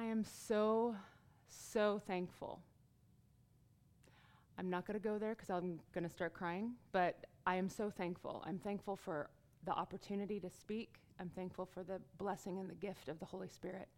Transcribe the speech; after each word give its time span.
I 0.00 0.04
am 0.04 0.24
so, 0.24 0.96
so 1.46 2.00
thankful. 2.06 2.62
I'm 4.58 4.70
not 4.70 4.86
going 4.86 4.98
to 4.98 5.04
go 5.06 5.18
there 5.18 5.34
because 5.34 5.50
I'm 5.50 5.78
going 5.92 6.04
to 6.04 6.10
start 6.10 6.32
crying, 6.32 6.72
but 6.90 7.26
I 7.46 7.56
am 7.56 7.68
so 7.68 7.90
thankful. 7.90 8.42
I'm 8.46 8.58
thankful 8.58 8.96
for 8.96 9.28
the 9.66 9.72
opportunity 9.72 10.40
to 10.40 10.48
speak. 10.48 10.94
I'm 11.20 11.28
thankful 11.28 11.66
for 11.66 11.82
the 11.82 12.00
blessing 12.16 12.58
and 12.58 12.70
the 12.70 12.74
gift 12.76 13.10
of 13.10 13.18
the 13.18 13.26
Holy 13.26 13.48
Spirit. 13.48 13.88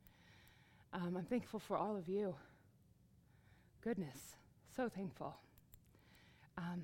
Um, 0.93 1.17
I'm 1.17 1.25
thankful 1.25 1.61
for 1.61 1.77
all 1.77 1.97
of 1.97 2.09
you. 2.09 2.35
Goodness, 3.81 4.35
so 4.75 4.89
thankful. 4.89 5.37
Um, 6.59 6.83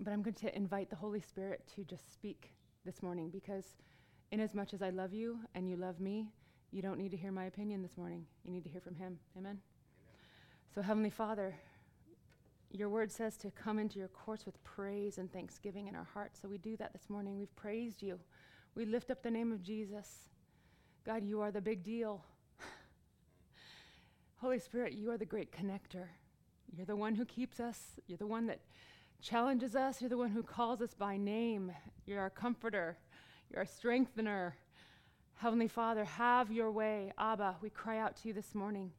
but 0.00 0.14
I'm 0.14 0.22
going 0.22 0.32
to 0.32 0.56
invite 0.56 0.88
the 0.88 0.96
Holy 0.96 1.20
Spirit 1.20 1.60
to 1.74 1.84
just 1.84 2.10
speak 2.10 2.54
this 2.86 3.02
morning 3.02 3.28
because, 3.28 3.76
in 4.32 4.40
as 4.40 4.54
much 4.54 4.72
as 4.72 4.80
I 4.80 4.88
love 4.88 5.12
you 5.12 5.40
and 5.54 5.68
you 5.68 5.76
love 5.76 6.00
me, 6.00 6.30
you 6.72 6.82
don't 6.82 6.98
need 6.98 7.10
to 7.10 7.16
hear 7.16 7.32
my 7.32 7.44
opinion 7.44 7.82
this 7.82 7.96
morning. 7.96 8.26
You 8.44 8.52
need 8.52 8.64
to 8.64 8.70
hear 8.70 8.80
from 8.80 8.94
Him. 8.94 9.18
Amen? 9.36 9.50
Amen. 9.52 9.60
So, 10.74 10.82
Heavenly 10.82 11.10
Father, 11.10 11.54
your 12.70 12.88
word 12.88 13.10
says 13.10 13.36
to 13.38 13.50
come 13.50 13.78
into 13.78 13.98
your 13.98 14.08
courts 14.08 14.44
with 14.44 14.62
praise 14.64 15.18
and 15.18 15.32
thanksgiving 15.32 15.86
in 15.86 15.94
our 15.94 16.06
hearts. 16.12 16.40
So 16.40 16.48
we 16.48 16.58
do 16.58 16.76
that 16.76 16.92
this 16.92 17.08
morning. 17.08 17.38
We've 17.38 17.54
praised 17.56 18.02
you. 18.02 18.18
We 18.74 18.84
lift 18.84 19.10
up 19.10 19.22
the 19.22 19.30
name 19.30 19.52
of 19.52 19.62
Jesus. 19.62 20.28
God, 21.04 21.24
you 21.24 21.40
are 21.40 21.50
the 21.50 21.60
big 21.60 21.82
deal. 21.82 22.22
Holy 24.36 24.58
Spirit, 24.58 24.92
you 24.92 25.10
are 25.10 25.16
the 25.16 25.24
great 25.24 25.52
connector. 25.52 26.08
You're 26.76 26.86
the 26.86 26.96
one 26.96 27.14
who 27.14 27.24
keeps 27.24 27.60
us. 27.60 27.80
You're 28.06 28.18
the 28.18 28.26
one 28.26 28.46
that 28.48 28.60
challenges 29.22 29.74
us. 29.74 30.00
You're 30.00 30.10
the 30.10 30.18
one 30.18 30.30
who 30.30 30.42
calls 30.42 30.82
us 30.82 30.92
by 30.92 31.16
name. 31.16 31.72
You're 32.04 32.20
our 32.20 32.30
comforter. 32.30 32.98
You're 33.50 33.60
our 33.60 33.66
strengthener. 33.66 34.56
Heavenly 35.36 35.68
Father, 35.68 36.04
have 36.04 36.50
your 36.50 36.70
way. 36.70 37.12
Abba, 37.18 37.56
we 37.60 37.68
cry 37.68 37.98
out 37.98 38.16
to 38.16 38.28
you 38.28 38.34
this 38.34 38.54
morning. 38.54 38.90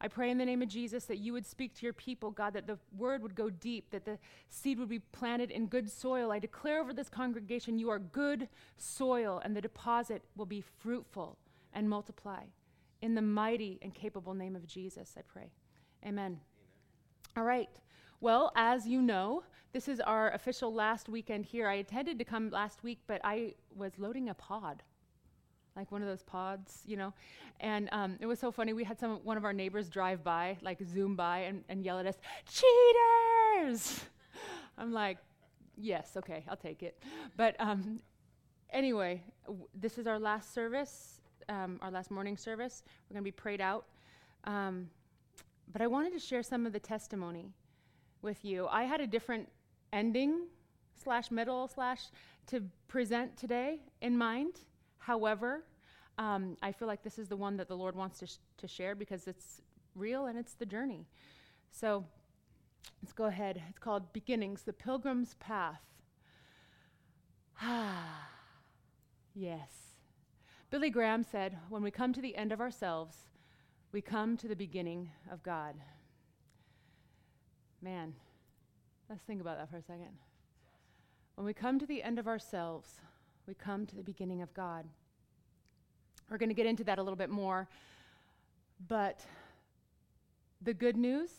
I 0.00 0.06
pray 0.06 0.30
in 0.30 0.38
the 0.38 0.44
name 0.44 0.62
of 0.62 0.68
Jesus 0.68 1.04
that 1.06 1.18
you 1.18 1.32
would 1.32 1.44
speak 1.44 1.74
to 1.74 1.82
your 1.84 1.92
people, 1.92 2.30
God, 2.30 2.54
that 2.54 2.68
the 2.68 2.78
word 2.96 3.22
would 3.22 3.34
go 3.34 3.50
deep, 3.50 3.90
that 3.90 4.04
the 4.04 4.16
seed 4.48 4.78
would 4.78 4.88
be 4.88 5.00
planted 5.00 5.50
in 5.50 5.66
good 5.66 5.90
soil. 5.90 6.30
I 6.30 6.38
declare 6.38 6.80
over 6.80 6.94
this 6.94 7.08
congregation, 7.08 7.76
you 7.76 7.90
are 7.90 7.98
good 7.98 8.48
soil, 8.76 9.42
and 9.44 9.54
the 9.54 9.60
deposit 9.60 10.22
will 10.36 10.46
be 10.46 10.60
fruitful 10.60 11.36
and 11.74 11.90
multiply. 11.90 12.44
In 13.02 13.16
the 13.16 13.22
mighty 13.22 13.80
and 13.82 13.92
capable 13.92 14.32
name 14.32 14.54
of 14.54 14.66
Jesus, 14.66 15.16
I 15.18 15.22
pray. 15.22 15.50
Amen. 16.04 16.12
Amen. 16.14 16.40
All 17.36 17.44
right. 17.44 17.68
Well, 18.20 18.52
as 18.54 18.86
you 18.86 19.02
know, 19.02 19.42
this 19.72 19.88
is 19.88 20.00
our 20.00 20.30
official 20.30 20.72
last 20.72 21.08
weekend 21.08 21.46
here. 21.46 21.66
I 21.68 21.74
intended 21.74 22.18
to 22.20 22.24
come 22.24 22.48
last 22.50 22.84
week, 22.84 23.00
but 23.06 23.20
I 23.24 23.54
was 23.74 23.98
loading 23.98 24.28
a 24.28 24.34
pod 24.34 24.82
like 25.76 25.90
one 25.92 26.02
of 26.02 26.08
those 26.08 26.22
pods, 26.22 26.82
you 26.86 26.96
know. 26.96 27.12
And 27.60 27.88
um, 27.92 28.16
it 28.20 28.26
was 28.26 28.38
so 28.38 28.50
funny. 28.50 28.72
We 28.72 28.84
had 28.84 28.98
some 28.98 29.20
one 29.24 29.36
of 29.36 29.44
our 29.44 29.52
neighbors 29.52 29.88
drive 29.88 30.24
by, 30.24 30.56
like 30.62 30.82
zoom 30.82 31.16
by, 31.16 31.40
and, 31.40 31.64
and 31.68 31.84
yell 31.84 31.98
at 31.98 32.06
us, 32.06 32.16
"Cheaters!" 32.48 34.04
I'm 34.78 34.92
like, 34.92 35.18
"Yes, 35.76 36.12
okay, 36.16 36.44
I'll 36.48 36.56
take 36.56 36.82
it." 36.82 37.02
But 37.36 37.56
um, 37.58 38.00
anyway, 38.70 39.22
w- 39.46 39.66
this 39.74 39.98
is 39.98 40.06
our 40.06 40.18
last 40.18 40.54
service, 40.54 41.20
um, 41.48 41.78
our 41.82 41.90
last 41.90 42.10
morning 42.10 42.36
service. 42.36 42.82
We're 43.08 43.14
going 43.14 43.24
to 43.24 43.28
be 43.28 43.32
prayed 43.32 43.60
out. 43.60 43.84
Um, 44.44 44.88
but 45.72 45.82
I 45.82 45.86
wanted 45.86 46.12
to 46.14 46.18
share 46.18 46.42
some 46.42 46.66
of 46.66 46.72
the 46.72 46.80
testimony 46.80 47.52
with 48.22 48.44
you. 48.44 48.66
I 48.68 48.84
had 48.84 49.00
a 49.00 49.06
different 49.06 49.48
ending 49.92 50.46
slash 51.02 51.30
middle 51.30 51.68
slash 51.68 52.04
to 52.48 52.62
present 52.88 53.36
today 53.36 53.80
in 54.00 54.16
mind. 54.16 54.60
However, 55.00 55.64
um, 56.18 56.56
I 56.62 56.72
feel 56.72 56.86
like 56.86 57.02
this 57.02 57.18
is 57.18 57.28
the 57.28 57.36
one 57.36 57.56
that 57.56 57.68
the 57.68 57.76
Lord 57.76 57.96
wants 57.96 58.18
to, 58.20 58.26
sh- 58.26 58.36
to 58.58 58.68
share 58.68 58.94
because 58.94 59.26
it's 59.26 59.62
real 59.94 60.26
and 60.26 60.38
it's 60.38 60.52
the 60.52 60.66
journey. 60.66 61.06
So 61.70 62.04
let's 63.02 63.12
go 63.12 63.24
ahead. 63.24 63.62
It's 63.70 63.78
called 63.78 64.12
Beginnings, 64.12 64.62
the 64.62 64.72
Pilgrim's 64.72 65.34
Path. 65.34 65.80
Ah, 67.60 68.28
yes. 69.34 69.70
Billy 70.68 70.90
Graham 70.90 71.24
said, 71.24 71.56
When 71.70 71.82
we 71.82 71.90
come 71.90 72.12
to 72.12 72.20
the 72.20 72.36
end 72.36 72.52
of 72.52 72.60
ourselves, 72.60 73.16
we 73.90 74.00
come 74.00 74.36
to 74.36 74.48
the 74.48 74.54
beginning 74.54 75.10
of 75.32 75.42
God. 75.42 75.74
Man, 77.82 78.12
let's 79.08 79.22
think 79.22 79.40
about 79.40 79.58
that 79.58 79.70
for 79.70 79.78
a 79.78 79.82
second. 79.82 80.18
When 81.34 81.46
we 81.46 81.54
come 81.54 81.78
to 81.78 81.86
the 81.86 82.02
end 82.02 82.18
of 82.18 82.28
ourselves, 82.28 83.00
we 83.50 83.54
come 83.54 83.84
to 83.84 83.96
the 83.96 84.02
beginning 84.04 84.42
of 84.42 84.54
God. 84.54 84.84
We're 86.30 86.38
going 86.38 86.50
to 86.50 86.54
get 86.54 86.66
into 86.66 86.84
that 86.84 87.00
a 87.00 87.02
little 87.02 87.16
bit 87.16 87.30
more. 87.30 87.66
But 88.86 89.24
the 90.62 90.72
good 90.72 90.96
news 90.96 91.30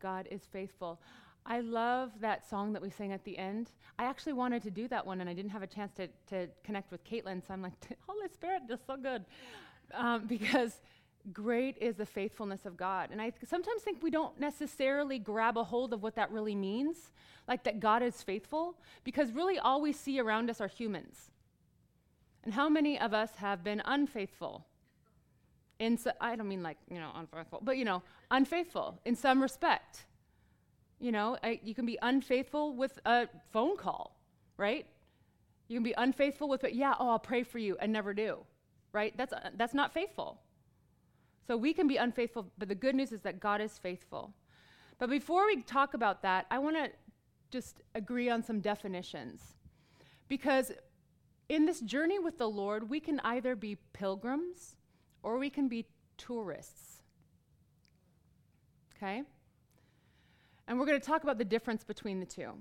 God 0.00 0.26
is 0.28 0.40
faithful. 0.52 0.98
I 1.46 1.60
love 1.60 2.10
that 2.20 2.50
song 2.50 2.72
that 2.72 2.82
we 2.82 2.90
sang 2.90 3.12
at 3.12 3.22
the 3.24 3.38
end. 3.38 3.70
I 3.96 4.06
actually 4.06 4.32
wanted 4.32 4.60
to 4.64 4.72
do 4.72 4.88
that 4.88 5.06
one, 5.06 5.20
and 5.20 5.30
I 5.30 5.34
didn't 5.34 5.52
have 5.52 5.62
a 5.62 5.68
chance 5.68 5.92
to, 5.98 6.08
to 6.30 6.48
connect 6.64 6.90
with 6.90 7.04
Caitlin, 7.04 7.46
so 7.46 7.54
I'm 7.54 7.62
like, 7.62 7.74
Holy 8.08 8.28
Spirit, 8.32 8.62
just 8.68 8.84
so 8.84 8.96
good. 8.96 9.24
Um, 9.92 10.26
because 10.26 10.80
great 11.32 11.76
is 11.80 11.96
the 11.96 12.06
faithfulness 12.06 12.66
of 12.66 12.76
God. 12.76 13.10
And 13.10 13.20
I 13.20 13.32
sometimes 13.48 13.82
think 13.82 14.02
we 14.02 14.10
don't 14.10 14.38
necessarily 14.38 15.18
grab 15.18 15.56
a 15.56 15.64
hold 15.64 15.92
of 15.92 16.02
what 16.02 16.16
that 16.16 16.30
really 16.30 16.54
means, 16.54 17.10
like 17.48 17.64
that 17.64 17.80
God 17.80 18.02
is 18.02 18.22
faithful, 18.22 18.76
because 19.04 19.32
really 19.32 19.58
all 19.58 19.80
we 19.80 19.92
see 19.92 20.20
around 20.20 20.50
us 20.50 20.60
are 20.60 20.68
humans. 20.68 21.30
And 22.44 22.52
how 22.52 22.68
many 22.68 22.98
of 23.00 23.14
us 23.14 23.30
have 23.36 23.64
been 23.64 23.82
unfaithful? 23.84 24.66
In 25.78 25.96
so, 25.96 26.12
I 26.20 26.36
don't 26.36 26.48
mean 26.48 26.62
like, 26.62 26.76
you 26.88 26.98
know, 26.98 27.10
unfaithful, 27.14 27.60
but 27.62 27.78
you 27.78 27.84
know, 27.84 28.02
unfaithful 28.30 29.00
in 29.04 29.16
some 29.16 29.42
respect. 29.42 30.04
You 31.00 31.10
know, 31.10 31.36
I, 31.42 31.60
you 31.64 31.74
can 31.74 31.86
be 31.86 31.98
unfaithful 32.00 32.76
with 32.76 32.98
a 33.04 33.28
phone 33.52 33.76
call, 33.76 34.16
right? 34.56 34.86
You 35.68 35.76
can 35.76 35.82
be 35.82 35.94
unfaithful 35.96 36.48
with, 36.48 36.64
yeah, 36.70 36.94
oh, 36.98 37.10
I'll 37.10 37.18
pray 37.18 37.42
for 37.42 37.58
you 37.58 37.76
and 37.80 37.92
never 37.92 38.14
do, 38.14 38.38
right? 38.92 39.16
That's, 39.16 39.32
uh, 39.32 39.50
that's 39.56 39.74
not 39.74 39.92
faithful. 39.92 40.38
So 41.46 41.56
we 41.56 41.74
can 41.74 41.86
be 41.86 41.96
unfaithful, 41.96 42.50
but 42.58 42.68
the 42.68 42.74
good 42.74 42.94
news 42.94 43.12
is 43.12 43.20
that 43.22 43.40
God 43.40 43.60
is 43.60 43.78
faithful. 43.78 44.32
But 44.98 45.10
before 45.10 45.46
we 45.46 45.62
talk 45.62 45.94
about 45.94 46.22
that, 46.22 46.46
I 46.50 46.58
want 46.58 46.76
to 46.76 46.90
just 47.50 47.82
agree 47.94 48.30
on 48.30 48.42
some 48.42 48.60
definitions. 48.60 49.42
Because 50.28 50.72
in 51.48 51.66
this 51.66 51.80
journey 51.80 52.18
with 52.18 52.38
the 52.38 52.48
Lord, 52.48 52.88
we 52.88 53.00
can 53.00 53.20
either 53.20 53.54
be 53.54 53.76
pilgrims 53.92 54.76
or 55.22 55.38
we 55.38 55.50
can 55.50 55.68
be 55.68 55.86
tourists. 56.16 57.02
Okay? 58.96 59.22
And 60.66 60.78
we're 60.78 60.86
going 60.86 61.00
to 61.00 61.06
talk 61.06 61.22
about 61.22 61.38
the 61.38 61.44
difference 61.44 61.84
between 61.84 62.20
the 62.20 62.26
two. 62.26 62.52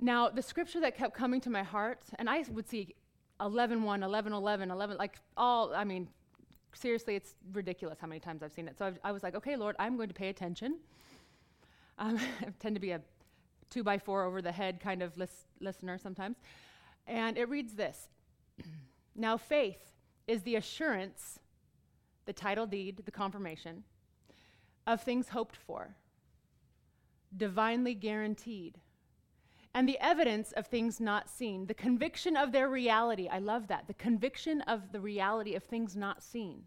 Now, 0.00 0.30
the 0.30 0.42
scripture 0.42 0.80
that 0.80 0.96
kept 0.96 1.14
coming 1.14 1.40
to 1.42 1.50
my 1.50 1.62
heart, 1.62 2.00
and 2.18 2.28
I 2.28 2.44
would 2.50 2.68
see 2.68 2.94
11 3.40 3.82
1, 3.82 4.02
11 4.02 4.32
11, 4.32 4.70
11, 4.70 4.96
like 4.96 5.16
all, 5.36 5.74
I 5.74 5.84
mean, 5.84 6.08
seriously, 6.74 7.16
it's 7.16 7.34
ridiculous 7.52 7.98
how 8.00 8.06
many 8.06 8.20
times 8.20 8.42
I've 8.42 8.52
seen 8.52 8.68
it. 8.68 8.78
So 8.78 8.86
I've, 8.86 8.98
i 9.04 9.12
was 9.12 9.22
like, 9.22 9.34
okay, 9.34 9.56
Lord, 9.56 9.76
I'm 9.78 9.96
going 9.96 10.08
to 10.08 10.14
pay 10.14 10.28
attention. 10.28 10.78
Um, 11.98 12.18
I 12.40 12.46
tend 12.58 12.76
to 12.76 12.80
be 12.80 12.92
a 12.92 13.00
two 13.70 13.82
by 13.82 13.98
four 13.98 14.24
over 14.24 14.42
the 14.42 14.52
head 14.52 14.80
kind 14.80 15.02
of 15.02 15.16
lis- 15.16 15.46
listener 15.60 15.98
sometimes. 15.98 16.36
And 17.06 17.38
it 17.38 17.48
reads 17.48 17.74
this 17.74 18.08
Now, 19.14 19.36
faith 19.36 19.92
is 20.26 20.42
the 20.42 20.56
assurance, 20.56 21.38
the 22.26 22.32
title 22.32 22.66
deed, 22.66 23.02
the 23.04 23.10
confirmation 23.10 23.84
of 24.86 25.02
things 25.02 25.28
hoped 25.28 25.56
for, 25.56 25.94
divinely 27.36 27.94
guaranteed, 27.94 28.78
and 29.74 29.88
the 29.88 29.98
evidence 30.00 30.52
of 30.52 30.66
things 30.66 31.00
not 31.00 31.28
seen, 31.28 31.66
the 31.66 31.74
conviction 31.74 32.36
of 32.36 32.52
their 32.52 32.68
reality. 32.68 33.28
I 33.28 33.38
love 33.38 33.68
that. 33.68 33.86
The 33.86 33.94
conviction 33.94 34.60
of 34.62 34.92
the 34.92 35.00
reality 35.00 35.54
of 35.54 35.64
things 35.64 35.96
not 35.96 36.22
seen. 36.22 36.64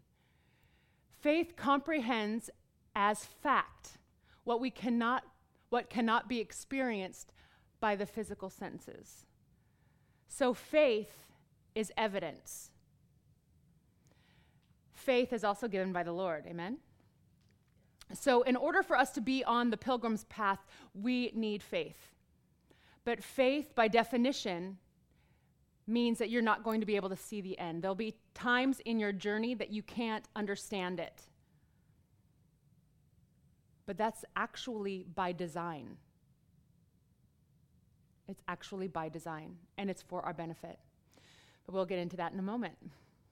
Faith 1.20 1.54
comprehends 1.56 2.50
as 2.94 3.24
fact 3.24 3.98
what 4.44 4.60
we 4.60 4.70
cannot 4.70 5.24
what 5.68 5.90
cannot 5.90 6.28
be 6.28 6.38
experienced 6.38 7.32
by 7.80 7.96
the 7.96 8.06
physical 8.06 8.48
senses. 8.48 9.26
So 10.28 10.54
faith 10.54 11.26
is 11.74 11.92
evidence. 11.96 12.70
Faith 14.94 15.32
is 15.32 15.44
also 15.44 15.68
given 15.68 15.92
by 15.92 16.02
the 16.02 16.12
Lord. 16.12 16.46
Amen. 16.46 16.78
So, 18.12 18.42
in 18.42 18.54
order 18.54 18.82
for 18.82 18.96
us 18.96 19.10
to 19.12 19.20
be 19.20 19.42
on 19.44 19.70
the 19.70 19.76
pilgrim's 19.76 20.24
path, 20.24 20.60
we 20.94 21.32
need 21.34 21.62
faith. 21.62 22.15
But 23.06 23.22
faith, 23.22 23.72
by 23.76 23.86
definition, 23.86 24.78
means 25.86 26.18
that 26.18 26.28
you're 26.28 26.42
not 26.42 26.64
going 26.64 26.80
to 26.80 26.86
be 26.86 26.96
able 26.96 27.08
to 27.08 27.16
see 27.16 27.40
the 27.40 27.56
end. 27.56 27.80
There'll 27.80 27.94
be 27.94 28.16
times 28.34 28.80
in 28.80 28.98
your 28.98 29.12
journey 29.12 29.54
that 29.54 29.70
you 29.70 29.84
can't 29.84 30.26
understand 30.34 30.98
it. 30.98 31.22
But 33.86 33.96
that's 33.96 34.24
actually 34.34 35.06
by 35.14 35.30
design. 35.30 35.98
It's 38.26 38.42
actually 38.48 38.88
by 38.88 39.08
design, 39.08 39.54
and 39.78 39.88
it's 39.88 40.02
for 40.02 40.22
our 40.22 40.34
benefit. 40.34 40.80
But 41.64 41.76
we'll 41.76 41.86
get 41.86 42.00
into 42.00 42.16
that 42.16 42.32
in 42.32 42.40
a 42.40 42.42
moment. 42.42 42.74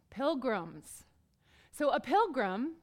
Pilgrims. 0.08 1.02
So, 1.72 1.90
a 1.90 1.98
pilgrim, 1.98 2.74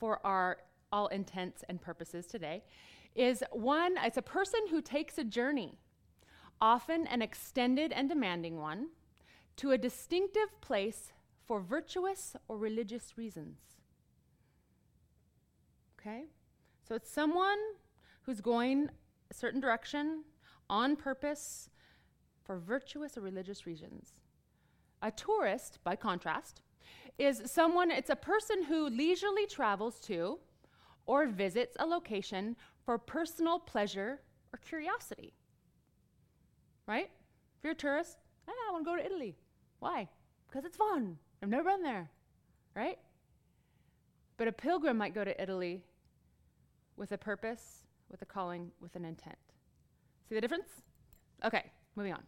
for 0.00 0.18
our 0.26 0.58
all 0.90 1.06
intents 1.06 1.62
and 1.68 1.80
purposes 1.80 2.26
today, 2.26 2.64
is 3.18 3.42
one, 3.50 3.96
it's 4.02 4.16
a 4.16 4.22
person 4.22 4.60
who 4.70 4.80
takes 4.80 5.18
a 5.18 5.24
journey, 5.24 5.78
often 6.60 7.06
an 7.08 7.20
extended 7.20 7.92
and 7.92 8.08
demanding 8.08 8.58
one, 8.58 8.88
to 9.56 9.72
a 9.72 9.78
distinctive 9.78 10.60
place 10.60 11.12
for 11.44 11.60
virtuous 11.60 12.36
or 12.46 12.56
religious 12.56 13.18
reasons. 13.18 13.58
Okay? 15.98 16.26
So 16.86 16.94
it's 16.94 17.10
someone 17.10 17.58
who's 18.22 18.40
going 18.40 18.88
a 19.30 19.34
certain 19.34 19.60
direction 19.60 20.22
on 20.70 20.94
purpose 20.94 21.70
for 22.44 22.56
virtuous 22.56 23.18
or 23.18 23.22
religious 23.22 23.66
reasons. 23.66 24.12
A 25.02 25.10
tourist, 25.10 25.80
by 25.82 25.96
contrast, 25.96 26.62
is 27.18 27.42
someone, 27.46 27.90
it's 27.90 28.10
a 28.10 28.16
person 28.16 28.64
who 28.64 28.88
leisurely 28.88 29.46
travels 29.46 29.98
to 30.00 30.38
or 31.06 31.26
visits 31.26 31.76
a 31.80 31.86
location 31.86 32.54
for 32.88 32.96
personal 32.96 33.58
pleasure 33.58 34.18
or 34.50 34.58
curiosity. 34.66 35.34
Right? 36.86 37.10
If 37.58 37.62
you're 37.62 37.72
a 37.72 37.76
tourist, 37.76 38.16
ah, 38.48 38.52
I 38.66 38.72
want 38.72 38.82
to 38.82 38.90
go 38.90 38.96
to 38.96 39.04
Italy. 39.04 39.36
Why? 39.78 40.08
Because 40.48 40.64
it's 40.64 40.78
fun. 40.78 41.18
I've 41.42 41.50
never 41.50 41.64
been 41.64 41.82
there. 41.82 42.08
Right? 42.74 42.98
But 44.38 44.48
a 44.48 44.52
pilgrim 44.52 44.96
might 44.96 45.14
go 45.14 45.22
to 45.22 45.38
Italy 45.38 45.82
with 46.96 47.12
a 47.12 47.18
purpose, 47.18 47.82
with 48.10 48.22
a 48.22 48.24
calling, 48.24 48.70
with 48.80 48.96
an 48.96 49.04
intent. 49.04 49.36
See 50.26 50.34
the 50.34 50.40
difference? 50.40 50.70
Okay, 51.44 51.70
moving 51.94 52.14
on. 52.14 52.22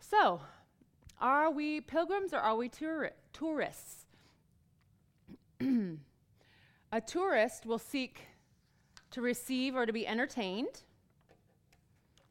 So, 0.00 0.40
are 1.20 1.48
we 1.48 1.80
pilgrims 1.80 2.34
or 2.34 2.40
are 2.40 2.56
we 2.56 2.70
tour- 2.70 3.12
tourists? 3.32 4.06
a 6.92 7.00
tourist 7.00 7.66
will 7.66 7.78
seek 7.78 8.20
to 9.10 9.20
receive 9.20 9.76
or 9.76 9.86
to 9.86 9.92
be 9.92 10.06
entertained. 10.06 10.82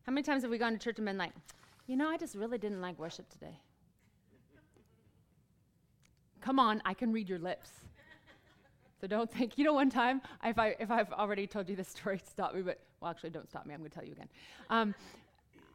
How 0.03 0.13
many 0.13 0.23
times 0.23 0.43
have 0.43 0.51
we 0.51 0.57
gone 0.57 0.73
to 0.73 0.79
church 0.79 0.97
and 0.97 1.05
been 1.05 1.17
like, 1.17 1.33
you 1.85 1.95
know, 1.95 2.09
I 2.09 2.17
just 2.17 2.35
really 2.35 2.57
didn't 2.57 2.81
like 2.81 2.97
worship 2.97 3.29
today? 3.29 3.59
Come 6.41 6.59
on, 6.59 6.81
I 6.85 6.93
can 6.93 7.11
read 7.11 7.27
your 7.27 7.39
lips. 7.39 7.71
So 8.99 9.05
don't 9.05 9.31
think, 9.31 9.57
you 9.57 9.63
know, 9.63 9.73
one 9.73 9.89
time, 9.89 10.21
if, 10.43 10.57
I, 10.57 10.75
if 10.79 10.89
I've 10.89 11.11
already 11.11 11.45
told 11.45 11.69
you 11.69 11.75
this 11.75 11.87
story, 11.89 12.19
stop 12.29 12.55
me, 12.55 12.61
but, 12.61 12.79
well, 12.99 13.11
actually, 13.11 13.29
don't 13.29 13.47
stop 13.47 13.65
me. 13.65 13.73
I'm 13.73 13.81
going 13.81 13.91
to 13.91 13.95
tell 13.95 14.05
you 14.05 14.13
again. 14.13 14.29
Um, 14.69 14.95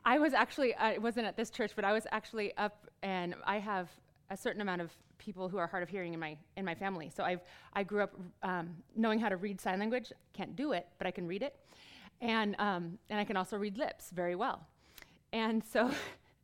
I 0.04 0.18
was 0.18 0.32
actually, 0.32 0.74
I 0.74 0.98
wasn't 0.98 1.26
at 1.26 1.36
this 1.36 1.50
church, 1.50 1.72
but 1.76 1.84
I 1.84 1.92
was 1.92 2.06
actually 2.10 2.56
up, 2.56 2.88
and 3.02 3.36
I 3.44 3.58
have 3.58 3.90
a 4.32 4.36
certain 4.36 4.62
amount 4.62 4.80
of 4.80 4.90
people 5.18 5.48
who 5.48 5.58
are 5.58 5.66
hard 5.66 5.82
of 5.82 5.90
hearing 5.90 6.14
in 6.14 6.20
my 6.20 6.36
in 6.56 6.64
my 6.64 6.74
family. 6.74 7.10
So 7.14 7.22
I've 7.22 7.40
I 7.74 7.82
grew 7.82 8.02
up 8.02 8.14
um, 8.42 8.70
knowing 8.96 9.20
how 9.20 9.28
to 9.28 9.36
read 9.36 9.60
sign 9.60 9.78
language. 9.78 10.10
Can't 10.32 10.56
do 10.56 10.72
it, 10.72 10.86
but 10.98 11.06
I 11.06 11.10
can 11.10 11.26
read 11.26 11.42
it, 11.42 11.54
and 12.20 12.56
um, 12.58 12.98
and 13.10 13.20
I 13.20 13.24
can 13.24 13.36
also 13.36 13.56
read 13.58 13.76
lips 13.76 14.10
very 14.10 14.34
well. 14.34 14.66
And 15.32 15.62
so, 15.62 15.90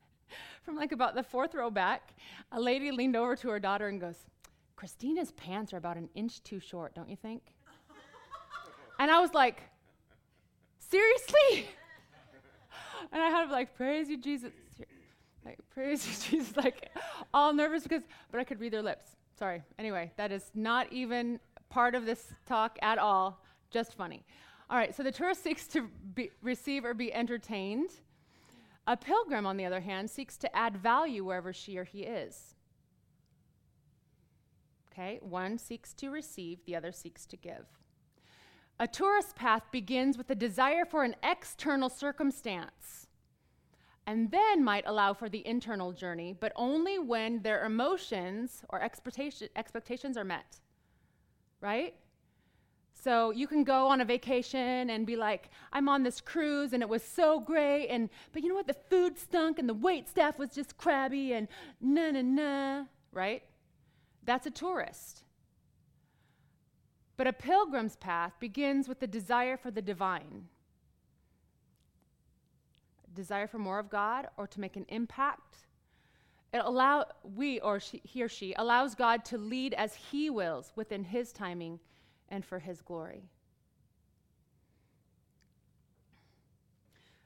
from 0.62 0.76
like 0.76 0.92
about 0.92 1.14
the 1.14 1.22
fourth 1.22 1.54
row 1.54 1.70
back, 1.70 2.14
a 2.52 2.60
lady 2.60 2.90
leaned 2.90 3.16
over 3.16 3.34
to 3.36 3.48
her 3.48 3.58
daughter 3.58 3.88
and 3.88 3.98
goes, 4.00 4.26
"Christina's 4.76 5.32
pants 5.32 5.72
are 5.72 5.78
about 5.78 5.96
an 5.96 6.10
inch 6.14 6.42
too 6.42 6.60
short, 6.60 6.94
don't 6.94 7.08
you 7.08 7.16
think?" 7.16 7.42
and 8.98 9.10
I 9.10 9.18
was 9.18 9.32
like, 9.32 9.62
"Seriously?" 10.78 11.68
and 13.12 13.22
I 13.22 13.30
had 13.30 13.50
like, 13.50 13.74
"Praise 13.74 14.10
you, 14.10 14.18
Jesus." 14.18 14.52
Like, 15.48 15.58
praise 15.70 16.06
you, 16.06 16.12
Jesus, 16.38 16.54
like 16.58 16.90
all 17.32 17.54
nervous 17.54 17.84
because, 17.84 18.02
but 18.30 18.38
I 18.38 18.44
could 18.44 18.60
read 18.60 18.70
their 18.70 18.82
lips. 18.82 19.16
Sorry. 19.38 19.62
Anyway, 19.78 20.12
that 20.18 20.30
is 20.30 20.50
not 20.54 20.92
even 20.92 21.40
part 21.70 21.94
of 21.94 22.04
this 22.04 22.34
talk 22.44 22.78
at 22.82 22.98
all, 22.98 23.42
just 23.70 23.94
funny. 23.94 24.26
All 24.68 24.76
right, 24.76 24.94
so 24.94 25.02
the 25.02 25.10
tourist 25.10 25.42
seeks 25.42 25.66
to 25.68 25.88
receive 26.42 26.84
or 26.84 26.92
be 26.92 27.14
entertained. 27.14 27.88
A 28.86 28.94
pilgrim, 28.94 29.46
on 29.46 29.56
the 29.56 29.64
other 29.64 29.80
hand, 29.80 30.10
seeks 30.10 30.36
to 30.36 30.54
add 30.54 30.76
value 30.76 31.24
wherever 31.24 31.54
she 31.54 31.78
or 31.78 31.84
he 31.84 32.02
is. 32.02 32.54
Okay, 34.92 35.18
one 35.22 35.56
seeks 35.56 35.94
to 35.94 36.10
receive, 36.10 36.58
the 36.66 36.76
other 36.76 36.92
seeks 36.92 37.24
to 37.24 37.38
give. 37.38 37.64
A 38.78 38.86
tourist 38.86 39.34
path 39.34 39.62
begins 39.72 40.18
with 40.18 40.28
a 40.28 40.34
desire 40.34 40.84
for 40.84 41.04
an 41.04 41.16
external 41.22 41.88
circumstance 41.88 43.07
and 44.08 44.30
then 44.30 44.64
might 44.64 44.84
allow 44.86 45.12
for 45.12 45.28
the 45.28 45.46
internal 45.46 45.92
journey, 45.92 46.34
but 46.40 46.50
only 46.56 46.98
when 46.98 47.42
their 47.42 47.66
emotions 47.66 48.62
or 48.70 48.80
expectation, 48.80 49.50
expectations 49.54 50.16
are 50.16 50.24
met. 50.24 50.60
Right? 51.60 51.94
So 52.94 53.32
you 53.32 53.46
can 53.46 53.64
go 53.64 53.86
on 53.86 54.00
a 54.00 54.06
vacation 54.06 54.88
and 54.88 55.06
be 55.06 55.14
like, 55.14 55.50
I'm 55.74 55.90
on 55.90 56.04
this 56.04 56.22
cruise 56.22 56.72
and 56.72 56.82
it 56.82 56.88
was 56.88 57.02
so 57.02 57.38
great, 57.38 57.88
and 57.88 58.08
but 58.32 58.42
you 58.42 58.48
know 58.48 58.54
what? 58.54 58.66
The 58.66 58.82
food 58.88 59.18
stunk 59.18 59.58
and 59.58 59.68
the 59.68 59.74
wait 59.74 60.08
staff 60.08 60.38
was 60.38 60.54
just 60.54 60.78
crabby 60.78 61.34
and 61.34 61.46
na 61.82 62.10
na 62.10 62.22
na, 62.22 62.84
right? 63.12 63.42
That's 64.24 64.46
a 64.46 64.50
tourist. 64.50 65.24
But 67.18 67.26
a 67.26 67.34
pilgrim's 67.34 67.96
path 67.96 68.32
begins 68.40 68.88
with 68.88 69.00
the 69.00 69.06
desire 69.06 69.58
for 69.58 69.70
the 69.70 69.82
divine 69.82 70.48
desire 73.14 73.46
for 73.46 73.58
more 73.58 73.78
of 73.78 73.90
God 73.90 74.28
or 74.36 74.46
to 74.46 74.60
make 74.60 74.76
an 74.76 74.86
impact. 74.88 75.66
It 76.52 76.62
allow 76.64 77.06
we 77.22 77.60
or 77.60 77.78
she, 77.78 78.00
he 78.04 78.22
or 78.22 78.28
she 78.28 78.54
allows 78.54 78.94
God 78.94 79.24
to 79.26 79.38
lead 79.38 79.74
as 79.74 79.94
he 79.94 80.30
wills 80.30 80.72
within 80.76 81.04
his 81.04 81.32
timing 81.32 81.80
and 82.28 82.44
for 82.44 82.58
his 82.58 82.80
glory. 82.80 83.28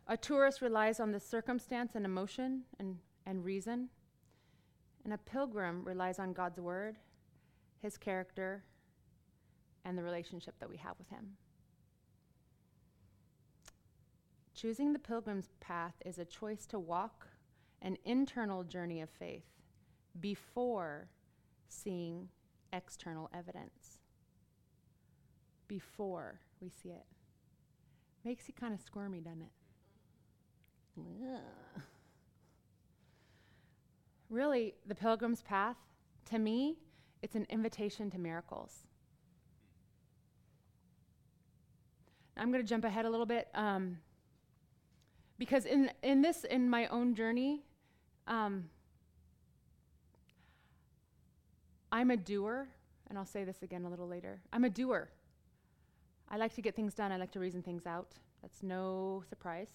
A 0.09 0.17
tourist 0.17 0.61
relies 0.61 0.99
on 0.99 1.13
the 1.13 1.21
circumstance 1.21 1.93
and 1.95 2.05
emotion 2.05 2.63
and, 2.79 2.99
and 3.25 3.45
reason. 3.45 3.89
And 5.05 5.15
a 5.15 5.19
pilgrim 5.19 5.85
relies 5.85 6.19
on 6.19 6.33
God's 6.33 6.61
word, 6.61 6.99
his 7.81 7.97
character, 7.97 8.65
and 9.85 9.97
the 9.97 10.03
relationship 10.03 10.55
that 10.61 10.69
we 10.69 10.77
have 10.77 10.99
with 10.99 11.09
him. 11.09 11.37
Choosing 14.63 14.93
the 14.93 15.01
pilgrim's 15.01 15.49
path 15.59 15.95
is 16.07 16.19
a 16.19 16.25
choice 16.25 16.67
to 16.67 16.79
walk 16.79 17.27
an 17.81 17.97
internal 18.05 18.63
journey 18.63 19.01
of 19.01 19.11
faith 19.11 19.43
before 20.21 21.09
seeing 21.67 22.29
external 22.73 23.29
evidence. 23.35 23.99
Before 25.67 26.39
we 26.61 26.69
see 26.69 26.91
it. 26.91 27.07
Makes 28.25 28.47
you 28.47 28.55
kind 28.55 28.73
of 28.73 28.81
squirmy, 28.81 29.19
doesn't 29.19 29.43
it? 29.43 29.51
Really, 34.31 34.75
the 34.87 34.95
pilgrim's 34.95 35.43
path, 35.43 35.77
to 36.27 36.39
me, 36.39 36.79
it's 37.21 37.35
an 37.35 37.49
invitation 37.51 38.13
to 38.13 38.19
miracles. 38.19 38.87
I'm 42.37 42.53
going 42.53 42.63
to 42.63 42.69
jump 42.69 42.85
ahead 42.85 43.07
a 43.07 43.11
little 43.11 43.27
bit. 43.27 43.49
Um, 43.55 43.99
because 45.43 45.65
in, 45.65 45.91
in 46.05 46.23
this, 46.23 46.45
in 46.45 46.71
my 46.71 46.87
own 46.87 47.17
journey, 47.17 47.65
um, 48.29 48.67
I'm 51.91 52.13
a 52.13 52.17
doer, 52.17 52.69
and 53.09 53.19
I'll 53.19 53.27
say 53.27 53.43
this 53.43 53.61
again 53.65 53.85
a 53.85 53.91
little 53.91 54.07
later. 54.07 54.41
I'm 54.53 54.63
a 54.63 54.71
doer. 54.71 55.11
I 56.31 56.37
like 56.37 56.55
to 56.55 56.63
get 56.63 56.77
things 56.77 56.95
done, 56.95 57.11
I 57.11 57.17
like 57.17 57.33
to 57.33 57.41
reason 57.41 57.61
things 57.61 57.87
out. 57.87 58.13
That's 58.41 58.63
no 58.63 59.25
surprise. 59.29 59.67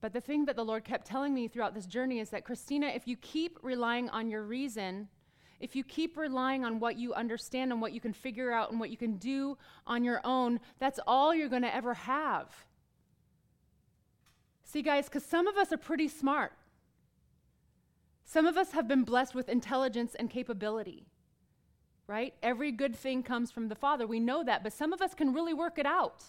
But 0.00 0.12
the 0.12 0.20
thing 0.20 0.44
that 0.44 0.54
the 0.54 0.64
Lord 0.64 0.84
kept 0.84 1.04
telling 1.04 1.34
me 1.34 1.48
throughout 1.48 1.74
this 1.74 1.86
journey 1.86 2.20
is 2.20 2.30
that, 2.30 2.44
Christina, 2.44 2.86
if 2.86 3.08
you 3.08 3.16
keep 3.16 3.58
relying 3.62 4.10
on 4.10 4.30
your 4.30 4.44
reason, 4.44 5.08
if 5.58 5.74
you 5.74 5.82
keep 5.82 6.16
relying 6.16 6.64
on 6.64 6.78
what 6.78 6.96
you 6.96 7.14
understand 7.14 7.72
and 7.72 7.82
what 7.82 7.92
you 7.92 8.00
can 8.00 8.12
figure 8.12 8.52
out 8.52 8.70
and 8.70 8.78
what 8.78 8.90
you 8.90 8.96
can 8.96 9.16
do 9.16 9.58
on 9.88 10.04
your 10.04 10.20
own, 10.22 10.60
that's 10.78 11.00
all 11.04 11.34
you're 11.34 11.48
going 11.48 11.62
to 11.62 11.74
ever 11.74 11.94
have. 11.94 12.54
See, 14.72 14.80
guys, 14.80 15.04
because 15.04 15.26
some 15.26 15.46
of 15.46 15.58
us 15.58 15.70
are 15.70 15.76
pretty 15.76 16.08
smart. 16.08 16.54
Some 18.24 18.46
of 18.46 18.56
us 18.56 18.72
have 18.72 18.88
been 18.88 19.04
blessed 19.04 19.34
with 19.34 19.50
intelligence 19.50 20.14
and 20.14 20.30
capability, 20.30 21.04
right? 22.06 22.32
Every 22.42 22.72
good 22.72 22.96
thing 22.96 23.22
comes 23.22 23.50
from 23.50 23.68
the 23.68 23.74
Father. 23.74 24.06
We 24.06 24.18
know 24.18 24.42
that, 24.42 24.62
but 24.62 24.72
some 24.72 24.94
of 24.94 25.02
us 25.02 25.12
can 25.12 25.34
really 25.34 25.52
work 25.52 25.78
it 25.78 25.84
out. 25.84 26.24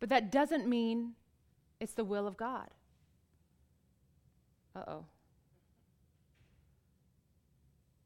But 0.00 0.10
that 0.10 0.30
doesn't 0.30 0.68
mean 0.68 1.12
it's 1.80 1.94
the 1.94 2.04
will 2.04 2.26
of 2.26 2.36
God. 2.36 2.68
Uh 4.76 4.82
oh. 4.86 5.04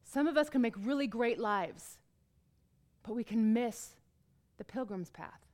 Some 0.05 0.29
of 0.29 0.37
us 0.37 0.49
can 0.49 0.63
make 0.63 0.77
really 0.79 1.09
great 1.09 1.41
lives, 1.41 1.99
but 3.03 3.17
we 3.17 3.25
can 3.25 3.53
miss 3.53 3.97
the 4.59 4.65
pilgrim's 4.65 5.11
path. 5.11 5.48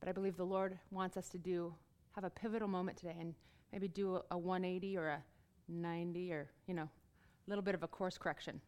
But 0.00 0.08
I 0.08 0.12
believe 0.12 0.36
the 0.36 0.44
Lord 0.44 0.78
wants 0.90 1.16
us 1.16 1.28
to 1.28 1.38
do, 1.38 1.74
have 2.14 2.24
a 2.24 2.30
pivotal 2.30 2.68
moment 2.68 2.96
today 2.96 3.16
and 3.20 3.34
maybe 3.72 3.86
do 3.86 4.16
a, 4.16 4.22
a 4.32 4.38
180 4.38 4.96
or 4.96 5.08
a 5.08 5.22
90 5.68 6.32
or, 6.32 6.50
you 6.66 6.74
know, 6.74 6.84
a 6.84 7.50
little 7.50 7.62
bit 7.62 7.74
of 7.74 7.82
a 7.82 7.88
course 7.88 8.18
correction. 8.18 8.60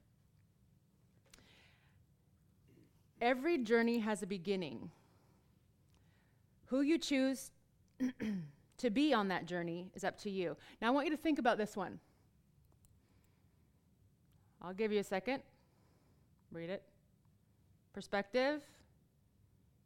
Every 3.21 3.59
journey 3.59 3.99
has 4.01 4.23
a 4.23 4.27
beginning. 4.27 4.91
Who 6.67 6.81
you 6.83 6.99
choose 6.99 7.51
to 8.79 8.91
be 8.91 9.15
on 9.15 9.29
that 9.29 9.47
journey 9.47 9.91
is 9.95 10.05
up 10.05 10.19
to 10.21 10.31
you. 10.31 10.57
Now, 10.81 10.89
I 10.89 10.91
want 10.91 11.07
you 11.07 11.13
to 11.13 11.23
think 11.23 11.39
about 11.39 11.57
this 11.57 11.77
one. 11.77 12.01
I'll 14.61 14.75
give 14.75 14.93
you 14.93 15.01
a 15.01 15.05
second. 15.05 15.43
Read 16.53 16.71
it. 16.71 16.83
Perspective. 17.93 18.63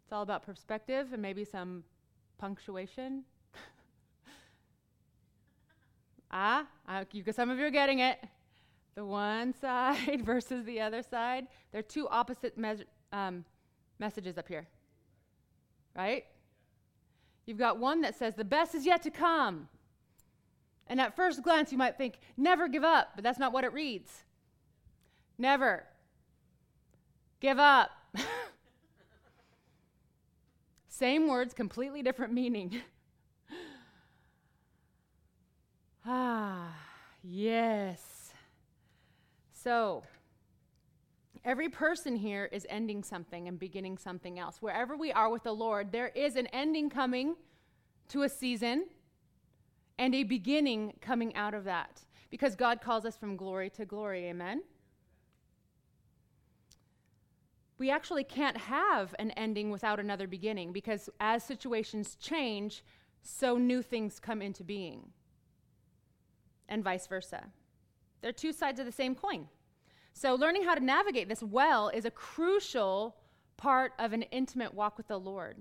It's 0.06 0.12
all 0.12 0.22
about 0.22 0.46
perspective 0.46 1.08
and 1.12 1.20
maybe 1.20 1.44
some 1.44 1.82
punctuation. 2.38 3.24
ah, 6.30 6.64
you, 7.10 7.24
some 7.32 7.50
of 7.50 7.58
you 7.58 7.66
are 7.66 7.70
getting 7.70 7.98
it. 7.98 8.20
The 8.94 9.04
one 9.04 9.52
side 9.60 10.24
versus 10.24 10.64
the 10.64 10.80
other 10.80 11.02
side. 11.02 11.48
They're 11.72 11.82
two 11.82 12.08
opposite 12.08 12.56
me- 12.56 12.84
um, 13.12 13.44
messages 13.98 14.38
up 14.38 14.46
here. 14.46 14.68
Right? 15.96 16.24
You've 17.44 17.58
got 17.58 17.80
one 17.80 18.02
that 18.02 18.16
says, 18.16 18.36
the 18.36 18.44
best 18.44 18.76
is 18.76 18.86
yet 18.86 19.02
to 19.02 19.10
come. 19.10 19.68
And 20.86 21.00
at 21.00 21.16
first 21.16 21.42
glance, 21.42 21.72
you 21.72 21.78
might 21.78 21.98
think, 21.98 22.20
never 22.36 22.68
give 22.68 22.84
up, 22.84 23.08
but 23.16 23.24
that's 23.24 23.40
not 23.40 23.52
what 23.52 23.64
it 23.64 23.72
reads. 23.72 24.22
Never 25.36 25.82
give 27.40 27.58
up. 27.58 27.90
Same 30.98 31.28
words, 31.28 31.52
completely 31.52 32.02
different 32.02 32.32
meaning. 32.32 32.80
ah, 36.06 36.74
yes. 37.22 38.32
So, 39.52 40.04
every 41.44 41.68
person 41.68 42.16
here 42.16 42.48
is 42.50 42.66
ending 42.70 43.02
something 43.02 43.46
and 43.46 43.58
beginning 43.58 43.98
something 43.98 44.38
else. 44.38 44.62
Wherever 44.62 44.96
we 44.96 45.12
are 45.12 45.28
with 45.28 45.42
the 45.42 45.52
Lord, 45.52 45.92
there 45.92 46.12
is 46.14 46.34
an 46.34 46.46
ending 46.46 46.88
coming 46.88 47.36
to 48.08 48.22
a 48.22 48.28
season 48.30 48.86
and 49.98 50.14
a 50.14 50.22
beginning 50.22 50.94
coming 51.02 51.36
out 51.36 51.52
of 51.52 51.64
that 51.64 52.00
because 52.30 52.56
God 52.56 52.80
calls 52.80 53.04
us 53.04 53.18
from 53.18 53.36
glory 53.36 53.68
to 53.68 53.84
glory. 53.84 54.28
Amen? 54.28 54.62
We 57.78 57.90
actually 57.90 58.24
can't 58.24 58.56
have 58.56 59.14
an 59.18 59.30
ending 59.32 59.70
without 59.70 60.00
another 60.00 60.26
beginning 60.26 60.72
because 60.72 61.10
as 61.20 61.44
situations 61.44 62.16
change, 62.16 62.82
so 63.22 63.58
new 63.58 63.82
things 63.82 64.18
come 64.18 64.40
into 64.40 64.64
being, 64.64 65.10
and 66.68 66.82
vice 66.82 67.06
versa. 67.06 67.44
They're 68.22 68.32
two 68.32 68.52
sides 68.52 68.80
of 68.80 68.86
the 68.86 68.92
same 68.92 69.14
coin. 69.14 69.48
So, 70.14 70.34
learning 70.34 70.64
how 70.64 70.74
to 70.74 70.82
navigate 70.82 71.28
this 71.28 71.42
well 71.42 71.88
is 71.88 72.06
a 72.06 72.10
crucial 72.10 73.16
part 73.58 73.92
of 73.98 74.12
an 74.12 74.22
intimate 74.22 74.72
walk 74.72 74.96
with 74.96 75.08
the 75.08 75.18
Lord. 75.18 75.58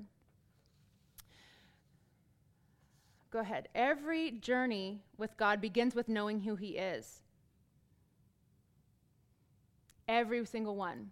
Go 3.32 3.40
ahead. 3.40 3.68
Every 3.76 4.32
journey 4.32 5.02
with 5.18 5.36
God 5.36 5.60
begins 5.60 5.94
with 5.94 6.08
knowing 6.08 6.40
who 6.40 6.56
He 6.56 6.78
is. 6.78 7.22
Every 10.08 10.46
single 10.46 10.78
one. 10.78 11.12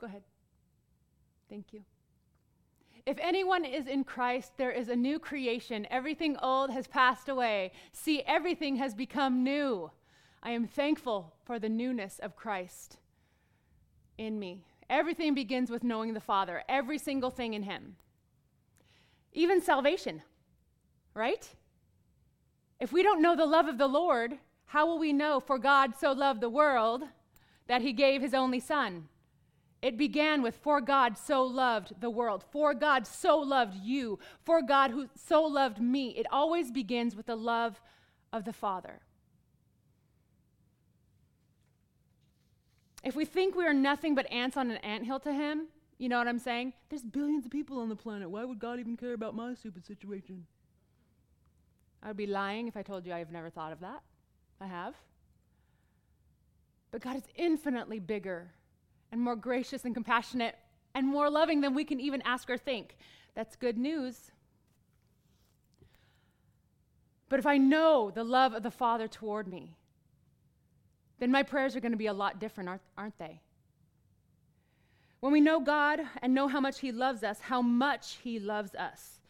Go 0.00 0.06
ahead. 0.06 0.22
Thank 1.48 1.72
you. 1.72 1.82
If 3.06 3.18
anyone 3.20 3.64
is 3.64 3.86
in 3.86 4.02
Christ, 4.02 4.52
there 4.56 4.72
is 4.72 4.88
a 4.88 4.96
new 4.96 5.20
creation. 5.20 5.86
Everything 5.90 6.36
old 6.38 6.70
has 6.70 6.88
passed 6.88 7.28
away. 7.28 7.70
See, 7.92 8.22
everything 8.26 8.76
has 8.76 8.94
become 8.94 9.44
new. 9.44 9.92
I 10.42 10.50
am 10.50 10.66
thankful 10.66 11.32
for 11.44 11.58
the 11.58 11.68
newness 11.68 12.18
of 12.18 12.34
Christ 12.34 12.98
in 14.18 14.38
me. 14.38 14.64
Everything 14.90 15.34
begins 15.34 15.70
with 15.70 15.84
knowing 15.84 16.14
the 16.14 16.20
Father, 16.20 16.62
every 16.68 16.98
single 16.98 17.30
thing 17.30 17.54
in 17.54 17.62
Him. 17.62 17.96
Even 19.32 19.60
salvation, 19.60 20.22
right? 21.14 21.48
If 22.80 22.92
we 22.92 23.02
don't 23.02 23.22
know 23.22 23.36
the 23.36 23.46
love 23.46 23.66
of 23.66 23.78
the 23.78 23.88
Lord, 23.88 24.38
how 24.66 24.86
will 24.86 24.98
we 24.98 25.12
know 25.12 25.40
for 25.40 25.58
God 25.58 25.94
so 25.96 26.12
loved 26.12 26.40
the 26.40 26.50
world 26.50 27.04
that 27.68 27.82
He 27.82 27.92
gave 27.92 28.20
His 28.20 28.34
only 28.34 28.60
Son? 28.60 29.08
It 29.86 29.96
began 29.96 30.42
with, 30.42 30.56
For 30.56 30.80
God 30.80 31.16
so 31.16 31.44
loved 31.44 32.00
the 32.00 32.10
world, 32.10 32.42
for 32.50 32.74
God 32.74 33.06
so 33.06 33.38
loved 33.38 33.76
you, 33.76 34.18
for 34.42 34.60
God 34.60 34.90
who 34.90 35.08
so 35.14 35.44
loved 35.44 35.80
me. 35.80 36.08
It 36.08 36.26
always 36.32 36.72
begins 36.72 37.14
with 37.14 37.26
the 37.26 37.36
love 37.36 37.80
of 38.32 38.44
the 38.44 38.52
Father. 38.52 39.02
If 43.04 43.14
we 43.14 43.24
think 43.24 43.54
we 43.54 43.64
are 43.64 43.72
nothing 43.72 44.16
but 44.16 44.28
ants 44.32 44.56
on 44.56 44.72
an 44.72 44.78
anthill 44.78 45.20
to 45.20 45.32
Him, 45.32 45.68
you 45.98 46.08
know 46.08 46.18
what 46.18 46.26
I'm 46.26 46.40
saying? 46.40 46.72
There's 46.88 47.04
billions 47.04 47.44
of 47.44 47.52
people 47.52 47.78
on 47.78 47.88
the 47.88 47.94
planet. 47.94 48.28
Why 48.28 48.44
would 48.44 48.58
God 48.58 48.80
even 48.80 48.96
care 48.96 49.14
about 49.14 49.36
my 49.36 49.54
stupid 49.54 49.86
situation? 49.86 50.46
I 52.02 52.08
would 52.08 52.16
be 52.16 52.26
lying 52.26 52.66
if 52.66 52.76
I 52.76 52.82
told 52.82 53.06
you 53.06 53.12
I've 53.12 53.30
never 53.30 53.50
thought 53.50 53.70
of 53.70 53.78
that. 53.78 54.02
I 54.60 54.66
have. 54.66 54.96
But 56.90 57.02
God 57.02 57.14
is 57.14 57.28
infinitely 57.36 58.00
bigger 58.00 58.50
and 59.12 59.20
more 59.20 59.36
gracious 59.36 59.84
and 59.84 59.94
compassionate 59.94 60.56
and 60.94 61.06
more 61.06 61.30
loving 61.30 61.60
than 61.60 61.74
we 61.74 61.84
can 61.84 62.00
even 62.00 62.22
ask 62.22 62.48
or 62.50 62.58
think. 62.58 62.96
That's 63.34 63.54
good 63.56 63.76
news. 63.76 64.30
But 67.28 67.38
if 67.38 67.46
I 67.46 67.58
know 67.58 68.10
the 68.10 68.24
love 68.24 68.54
of 68.54 68.62
the 68.62 68.70
Father 68.70 69.08
toward 69.08 69.48
me, 69.48 69.76
then 71.18 71.30
my 71.30 71.42
prayers 71.42 71.74
are 71.74 71.80
going 71.80 71.92
to 71.92 71.98
be 71.98 72.06
a 72.06 72.12
lot 72.12 72.38
different, 72.38 72.80
aren't, 72.96 73.18
they? 73.18 73.40
When 75.20 75.32
we 75.32 75.40
know 75.40 75.60
God 75.60 76.00
and 76.22 76.34
know 76.34 76.46
how 76.46 76.60
much 76.60 76.80
He 76.80 76.92
loves 76.92 77.22
us, 77.24 77.40
how 77.40 77.62
much 77.62 78.18
He 78.22 78.38
loves 78.38 78.74
us, 78.74 79.20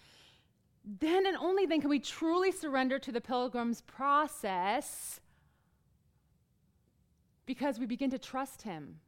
then 0.85 1.26
and 1.26 1.37
only 1.37 1.66
then 1.66 1.80
can 1.80 1.90
we 1.90 1.99
truly 1.99 2.52
surrender 2.52 2.99
to 2.99 3.12
the 3.12 3.21
pilgrim's 3.21 3.80
process 3.83 5.21
because 7.45 7.78
we 7.78 7.87
begin 7.87 8.11
to 8.11 8.18
trust 8.18 8.62
Him. 8.62 9.00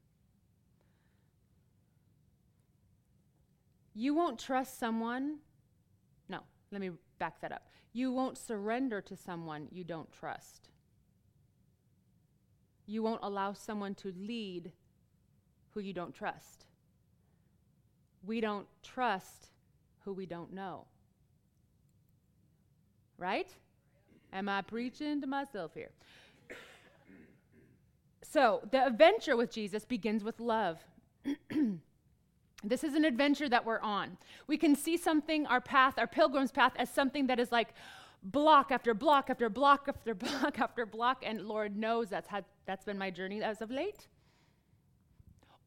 You 3.94 4.14
won't 4.14 4.38
trust 4.38 4.78
someone. 4.78 5.38
No, 6.28 6.40
let 6.70 6.80
me 6.80 6.90
back 7.18 7.40
that 7.40 7.52
up. 7.52 7.68
You 7.92 8.12
won't 8.12 8.38
surrender 8.38 9.00
to 9.00 9.16
someone 9.16 9.68
you 9.70 9.84
don't 9.84 10.10
trust. 10.12 10.68
You 12.86 13.02
won't 13.02 13.20
allow 13.22 13.52
someone 13.52 13.94
to 13.96 14.12
lead 14.16 14.72
who 15.70 15.80
you 15.80 15.92
don't 15.92 16.14
trust. 16.14 16.66
We 18.24 18.40
don't 18.40 18.66
trust 18.82 19.48
who 20.04 20.12
we 20.12 20.26
don't 20.26 20.52
know. 20.52 20.86
Right? 23.16 23.54
Am 24.32 24.48
I 24.48 24.62
preaching 24.62 25.20
to 25.20 25.26
myself 25.26 25.74
here? 25.74 25.90
So, 28.30 28.60
the 28.70 28.84
adventure 28.84 29.38
with 29.38 29.50
Jesus 29.50 29.86
begins 29.86 30.22
with 30.22 30.38
love. 30.38 30.78
This 32.64 32.82
is 32.82 32.94
an 32.94 33.04
adventure 33.04 33.48
that 33.48 33.64
we're 33.64 33.80
on. 33.80 34.16
We 34.46 34.56
can 34.56 34.74
see 34.74 34.96
something, 34.96 35.46
our 35.46 35.60
path, 35.60 35.94
our 35.96 36.08
pilgrim's 36.08 36.50
path, 36.50 36.72
as 36.76 36.90
something 36.90 37.28
that 37.28 37.38
is 37.38 37.52
like 37.52 37.68
block 38.22 38.72
after 38.72 38.94
block 38.94 39.30
after 39.30 39.48
block 39.48 39.84
after 39.88 40.14
block 40.14 40.58
after 40.58 40.84
block, 40.84 41.22
and 41.24 41.42
Lord 41.42 41.76
knows 41.76 42.08
that's 42.08 42.28
had 42.28 42.44
that's 42.66 42.84
been 42.84 42.98
my 42.98 43.10
journey 43.10 43.42
as 43.42 43.60
of 43.60 43.70
late. 43.70 44.08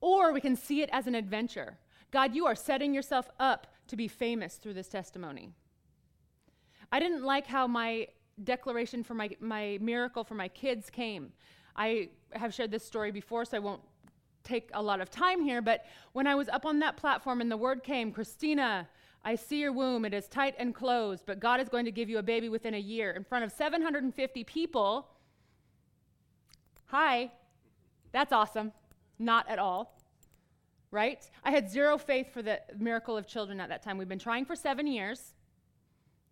Or 0.01 0.33
we 0.33 0.41
can 0.41 0.55
see 0.55 0.81
it 0.81 0.89
as 0.91 1.07
an 1.07 1.15
adventure. 1.15 1.77
God, 2.11 2.35
you 2.35 2.45
are 2.45 2.55
setting 2.55 2.93
yourself 2.93 3.29
up 3.39 3.67
to 3.87 3.95
be 3.95 4.07
famous 4.07 4.55
through 4.55 4.73
this 4.73 4.89
testimony. 4.89 5.51
I 6.91 6.99
didn't 6.99 7.23
like 7.23 7.47
how 7.47 7.67
my 7.67 8.07
declaration 8.43 9.03
for 9.03 9.13
my, 9.13 9.29
my 9.39 9.77
miracle 9.79 10.23
for 10.23 10.35
my 10.35 10.47
kids 10.47 10.89
came. 10.89 11.31
I 11.75 12.09
have 12.31 12.53
shared 12.53 12.71
this 12.71 12.83
story 12.83 13.11
before, 13.11 13.45
so 13.45 13.57
I 13.57 13.59
won't 13.59 13.81
take 14.43 14.69
a 14.73 14.81
lot 14.81 15.01
of 15.01 15.09
time 15.09 15.41
here, 15.43 15.61
but 15.61 15.85
when 16.13 16.27
I 16.27 16.35
was 16.35 16.49
up 16.49 16.65
on 16.65 16.79
that 16.79 16.97
platform 16.97 17.41
and 17.41 17.51
the 17.51 17.57
word 17.57 17.83
came, 17.83 18.11
Christina, 18.11 18.87
I 19.23 19.35
see 19.35 19.59
your 19.59 19.71
womb. 19.71 20.03
It 20.05 20.13
is 20.13 20.27
tight 20.27 20.55
and 20.57 20.73
closed, 20.73 21.23
but 21.25 21.39
God 21.39 21.59
is 21.59 21.69
going 21.69 21.85
to 21.85 21.91
give 21.91 22.09
you 22.09 22.17
a 22.17 22.23
baby 22.23 22.49
within 22.49 22.73
a 22.73 22.79
year 22.79 23.11
in 23.11 23.23
front 23.23 23.43
of 23.43 23.51
750 23.51 24.43
people. 24.43 25.07
Hi, 26.87 27.31
that's 28.11 28.33
awesome. 28.33 28.71
Not 29.19 29.47
at 29.47 29.59
all. 29.59 29.97
Right? 30.89 31.29
I 31.43 31.51
had 31.51 31.69
zero 31.69 31.97
faith 31.97 32.33
for 32.33 32.41
the 32.41 32.59
miracle 32.77 33.15
of 33.15 33.27
children 33.27 33.61
at 33.61 33.69
that 33.69 33.81
time. 33.81 33.97
We've 33.97 34.09
been 34.09 34.19
trying 34.19 34.45
for 34.45 34.55
seven 34.55 34.87
years, 34.87 35.33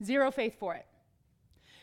zero 0.03 0.31
faith 0.31 0.59
for 0.59 0.75
it. 0.75 0.85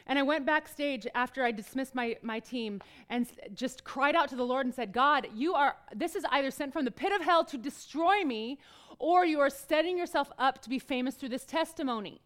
And 0.07 0.19
I 0.19 0.23
went 0.23 0.47
backstage 0.47 1.07
after 1.15 1.43
I 1.43 1.51
dismissed 1.51 1.95
my, 1.95 2.17
my 2.23 2.39
team 2.39 2.81
and 3.11 3.27
just 3.55 3.83
cried 3.83 4.15
out 4.15 4.29
to 4.29 4.37
the 4.37 4.45
Lord 4.45 4.65
and 4.65 4.75
said, 4.75 4.93
God, 4.93 5.27
you 5.35 5.55
are, 5.55 5.77
this 5.95 6.15
is 6.15 6.25
either 6.31 6.51
sent 6.51 6.73
from 6.73 6.85
the 6.85 6.91
pit 6.93 7.13
of 7.13 7.23
hell 7.23 7.45
to 7.47 7.59
destroy 7.59 8.23
me, 8.23 8.59
or 8.99 9.25
you 9.25 9.41
are 9.41 9.51
setting 9.51 9.99
yourself 9.99 10.31
up 10.39 10.63
to 10.63 10.69
be 10.69 10.79
famous 10.79 11.17
through 11.17 11.31
this 11.31 11.45
testimony. 11.45 12.21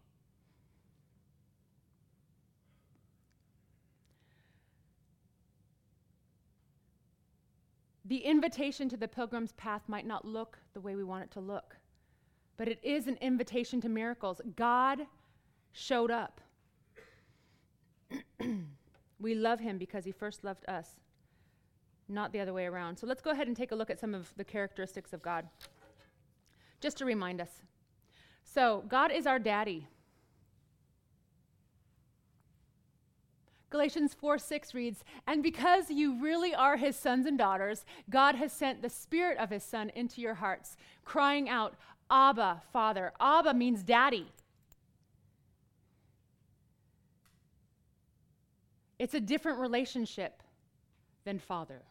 The 8.05 8.17
invitation 8.17 8.89
to 8.89 8.97
the 8.97 9.07
pilgrim's 9.07 9.53
path 9.53 9.83
might 9.87 10.05
not 10.05 10.25
look 10.25 10.59
the 10.73 10.81
way 10.81 10.95
we 10.95 11.03
want 11.03 11.23
it 11.23 11.31
to 11.31 11.39
look, 11.39 11.77
but 12.57 12.67
it 12.67 12.77
is 12.83 13.07
an 13.07 13.17
invitation 13.21 13.79
to 13.81 13.89
miracles. 13.89 14.41
God 14.55 15.07
showed 15.71 16.11
up 16.11 16.41
we 19.21 19.35
love 19.35 19.59
him 19.59 19.77
because 19.77 20.03
he 20.05 20.11
first 20.11 20.43
loved 20.43 20.67
us, 20.67 20.87
not 22.09 22.33
the 22.33 22.39
other 22.39 22.53
way 22.53 22.65
around. 22.65 22.97
So 22.97 23.07
let's 23.07 23.21
go 23.21 23.31
ahead 23.31 23.47
and 23.47 23.55
take 23.55 23.71
a 23.71 23.75
look 23.75 23.89
at 23.89 23.99
some 23.99 24.13
of 24.13 24.33
the 24.35 24.43
characteristics 24.43 25.13
of 25.13 25.21
God, 25.21 25.47
just 26.79 26.97
to 26.97 27.05
remind 27.05 27.39
us. 27.39 27.61
So, 28.43 28.83
God 28.89 29.11
is 29.11 29.25
our 29.27 29.39
daddy. 29.39 29.87
Galatians 33.69 34.13
4 34.13 34.37
6 34.37 34.73
reads, 34.73 35.03
And 35.25 35.41
because 35.41 35.89
you 35.89 36.21
really 36.21 36.53
are 36.53 36.75
his 36.75 36.97
sons 36.97 37.25
and 37.25 37.37
daughters, 37.37 37.85
God 38.09 38.35
has 38.35 38.51
sent 38.51 38.81
the 38.81 38.89
Spirit 38.89 39.37
of 39.37 39.49
his 39.49 39.63
Son 39.63 39.89
into 39.95 40.19
your 40.19 40.33
hearts, 40.33 40.75
crying 41.05 41.47
out, 41.47 41.75
Abba, 42.09 42.61
Father. 42.73 43.13
Abba 43.21 43.53
means 43.53 43.83
daddy. 43.83 44.27
It's 49.01 49.15
a 49.15 49.19
different 49.19 49.57
relationship 49.57 50.43
than 51.25 51.39
father, 51.39 51.81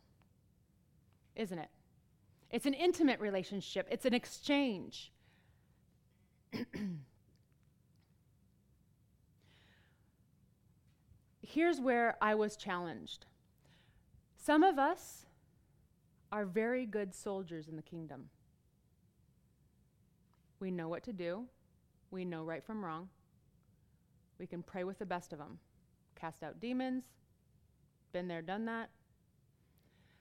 isn't 1.34 1.58
it? 1.58 1.70
It's 2.52 2.66
an 2.66 2.74
intimate 2.74 3.18
relationship, 3.18 3.88
it's 3.90 4.04
an 4.04 4.14
exchange. 4.14 5.10
Here's 11.42 11.80
where 11.80 12.16
I 12.22 12.36
was 12.36 12.54
challenged. 12.56 13.26
Some 14.36 14.62
of 14.62 14.78
us 14.78 15.26
are 16.30 16.46
very 16.46 16.86
good 16.86 17.12
soldiers 17.12 17.66
in 17.66 17.74
the 17.74 17.82
kingdom. 17.82 18.26
We 20.60 20.70
know 20.70 20.88
what 20.88 21.02
to 21.02 21.12
do, 21.12 21.46
we 22.12 22.24
know 22.24 22.44
right 22.44 22.62
from 22.62 22.84
wrong, 22.84 23.08
we 24.38 24.46
can 24.46 24.62
pray 24.62 24.84
with 24.84 25.00
the 25.00 25.06
best 25.06 25.32
of 25.32 25.40
them 25.40 25.58
cast 26.20 26.42
out 26.42 26.60
demons, 26.60 27.04
been 28.12 28.28
there, 28.28 28.42
done 28.42 28.64
that. 28.66 28.90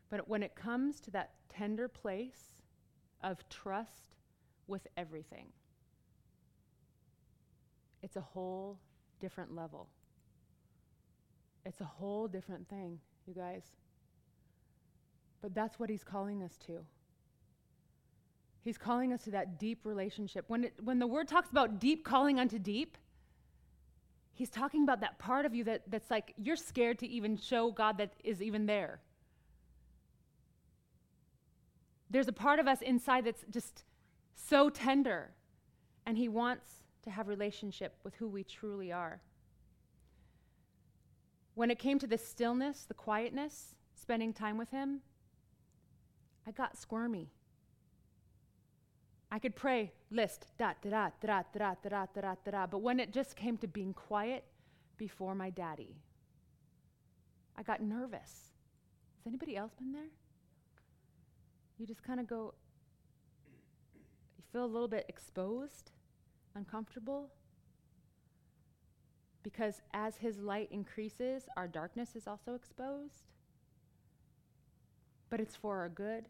But 0.09 0.27
when 0.27 0.43
it 0.43 0.55
comes 0.55 0.99
to 1.01 1.11
that 1.11 1.31
tender 1.49 1.87
place 1.87 2.63
of 3.21 3.47
trust 3.49 4.15
with 4.67 4.87
everything, 4.97 5.47
it's 8.01 8.15
a 8.15 8.21
whole 8.21 8.79
different 9.19 9.55
level. 9.55 9.89
It's 11.65 11.81
a 11.81 11.85
whole 11.85 12.27
different 12.27 12.67
thing, 12.69 12.99
you 13.27 13.33
guys. 13.33 13.63
But 15.41 15.53
that's 15.53 15.79
what 15.79 15.89
he's 15.89 16.03
calling 16.03 16.41
us 16.41 16.57
to. 16.67 16.79
He's 18.61 18.77
calling 18.77 19.13
us 19.13 19.23
to 19.23 19.31
that 19.31 19.59
deep 19.59 19.85
relationship. 19.85 20.45
When, 20.47 20.65
it, 20.65 20.73
when 20.83 20.99
the 20.99 21.07
word 21.07 21.27
talks 21.27 21.49
about 21.49 21.79
deep 21.79 22.03
calling 22.03 22.39
unto 22.39 22.59
deep, 22.59 22.97
He's 24.39 24.49
talking 24.49 24.83
about 24.83 25.01
that 25.01 25.19
part 25.19 25.45
of 25.45 25.53
you 25.53 25.65
that, 25.65 25.81
that's 25.87 26.09
like 26.09 26.33
you're 26.37 26.55
scared 26.55 26.97
to 26.99 27.07
even 27.09 27.35
show 27.35 27.71
God 27.71 27.97
that 27.97 28.13
is 28.23 28.41
even 28.41 28.67
there. 28.67 29.01
There's 32.09 32.29
a 32.29 32.33
part 32.33 32.57
of 32.57 32.65
us 32.65 32.81
inside 32.81 33.25
that's 33.25 33.43
just 33.49 33.83
so 34.35 34.69
tender, 34.69 35.31
and 36.05 36.17
He 36.17 36.29
wants 36.29 36.85
to 37.03 37.09
have 37.09 37.27
relationship 37.27 37.97
with 38.05 38.15
who 38.15 38.29
we 38.29 38.45
truly 38.45 38.93
are. 38.93 39.19
When 41.55 41.69
it 41.69 41.77
came 41.77 41.99
to 41.99 42.07
the 42.07 42.17
stillness, 42.17 42.85
the 42.85 42.93
quietness, 42.93 43.75
spending 43.93 44.31
time 44.31 44.57
with 44.57 44.69
Him, 44.69 45.01
I 46.47 46.51
got 46.51 46.77
squirmy. 46.77 47.33
I 49.31 49.39
could 49.39 49.55
pray 49.55 49.91
list 50.09 50.47
da 50.57 50.73
da 50.81 50.89
da 50.89 51.09
da 51.21 51.43
da 51.53 51.75
da 51.83 51.89
da 51.89 52.05
da 52.15 52.35
da 52.43 52.51
da 52.51 52.67
but 52.67 52.79
when 52.79 52.99
it 52.99 53.13
just 53.13 53.35
came 53.35 53.57
to 53.57 53.67
being 53.67 53.93
quiet 53.93 54.43
before 54.97 55.35
my 55.35 55.49
daddy, 55.49 55.95
I 57.57 57.63
got 57.63 57.81
nervous. 57.81 58.51
Has 59.17 59.27
anybody 59.27 59.55
else 59.55 59.73
been 59.73 59.91
there? 59.91 60.11
You 61.77 61.85
just 61.85 62.03
kind 62.03 62.19
of 62.19 62.27
go, 62.27 62.53
you 64.37 64.43
feel 64.51 64.65
a 64.65 64.67
little 64.67 64.87
bit 64.87 65.05
exposed, 65.07 65.91
uncomfortable. 66.55 67.29
Because 69.43 69.81
as 69.93 70.17
his 70.17 70.39
light 70.39 70.67
increases, 70.71 71.43
our 71.55 71.67
darkness 71.67 72.15
is 72.15 72.27
also 72.27 72.55
exposed. 72.55 73.29
But 75.29 75.39
it's 75.39 75.55
for 75.55 75.77
our 75.77 75.89
good. 75.89 76.25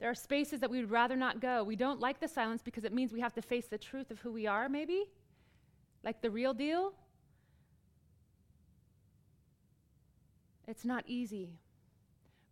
There 0.00 0.10
are 0.10 0.14
spaces 0.14 0.60
that 0.60 0.70
we 0.70 0.80
would 0.80 0.90
rather 0.90 1.14
not 1.14 1.40
go. 1.40 1.62
We 1.62 1.76
don't 1.76 2.00
like 2.00 2.20
the 2.20 2.26
silence 2.26 2.62
because 2.62 2.84
it 2.84 2.92
means 2.92 3.12
we 3.12 3.20
have 3.20 3.34
to 3.34 3.42
face 3.42 3.66
the 3.66 3.78
truth 3.78 4.10
of 4.10 4.18
who 4.20 4.32
we 4.32 4.46
are, 4.46 4.68
maybe? 4.68 5.04
Like 6.02 6.22
the 6.22 6.30
real 6.30 6.54
deal? 6.54 6.94
It's 10.66 10.86
not 10.86 11.04
easy. 11.06 11.58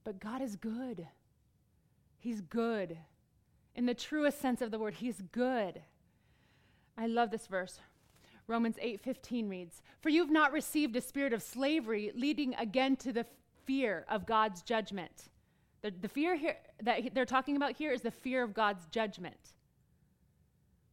But 0.04 0.20
God 0.20 0.42
is 0.42 0.56
good. 0.56 1.08
He's 2.18 2.42
good. 2.42 2.98
In 3.74 3.86
the 3.86 3.94
truest 3.94 4.40
sense 4.40 4.60
of 4.60 4.70
the 4.70 4.78
word, 4.78 4.94
He's 4.94 5.22
good. 5.32 5.80
I 6.98 7.06
love 7.06 7.30
this 7.30 7.46
verse. 7.46 7.78
Romans 8.46 8.76
8:15 8.80 9.48
reads, 9.48 9.82
"For 10.00 10.08
you've 10.08 10.30
not 10.30 10.52
received 10.52 10.96
a 10.96 11.00
spirit 11.00 11.32
of 11.32 11.42
slavery 11.42 12.10
leading 12.14 12.54
again 12.56 12.96
to 12.96 13.12
the 13.12 13.26
fear 13.64 14.04
of 14.08 14.26
God's 14.26 14.62
judgment." 14.62 15.28
The, 15.82 15.92
the 15.92 16.08
fear 16.08 16.34
here 16.34 16.56
that 16.82 17.14
they're 17.14 17.24
talking 17.24 17.56
about 17.56 17.76
here 17.76 17.92
is 17.92 18.02
the 18.02 18.10
fear 18.10 18.42
of 18.42 18.54
God's 18.54 18.86
judgment. 18.86 19.54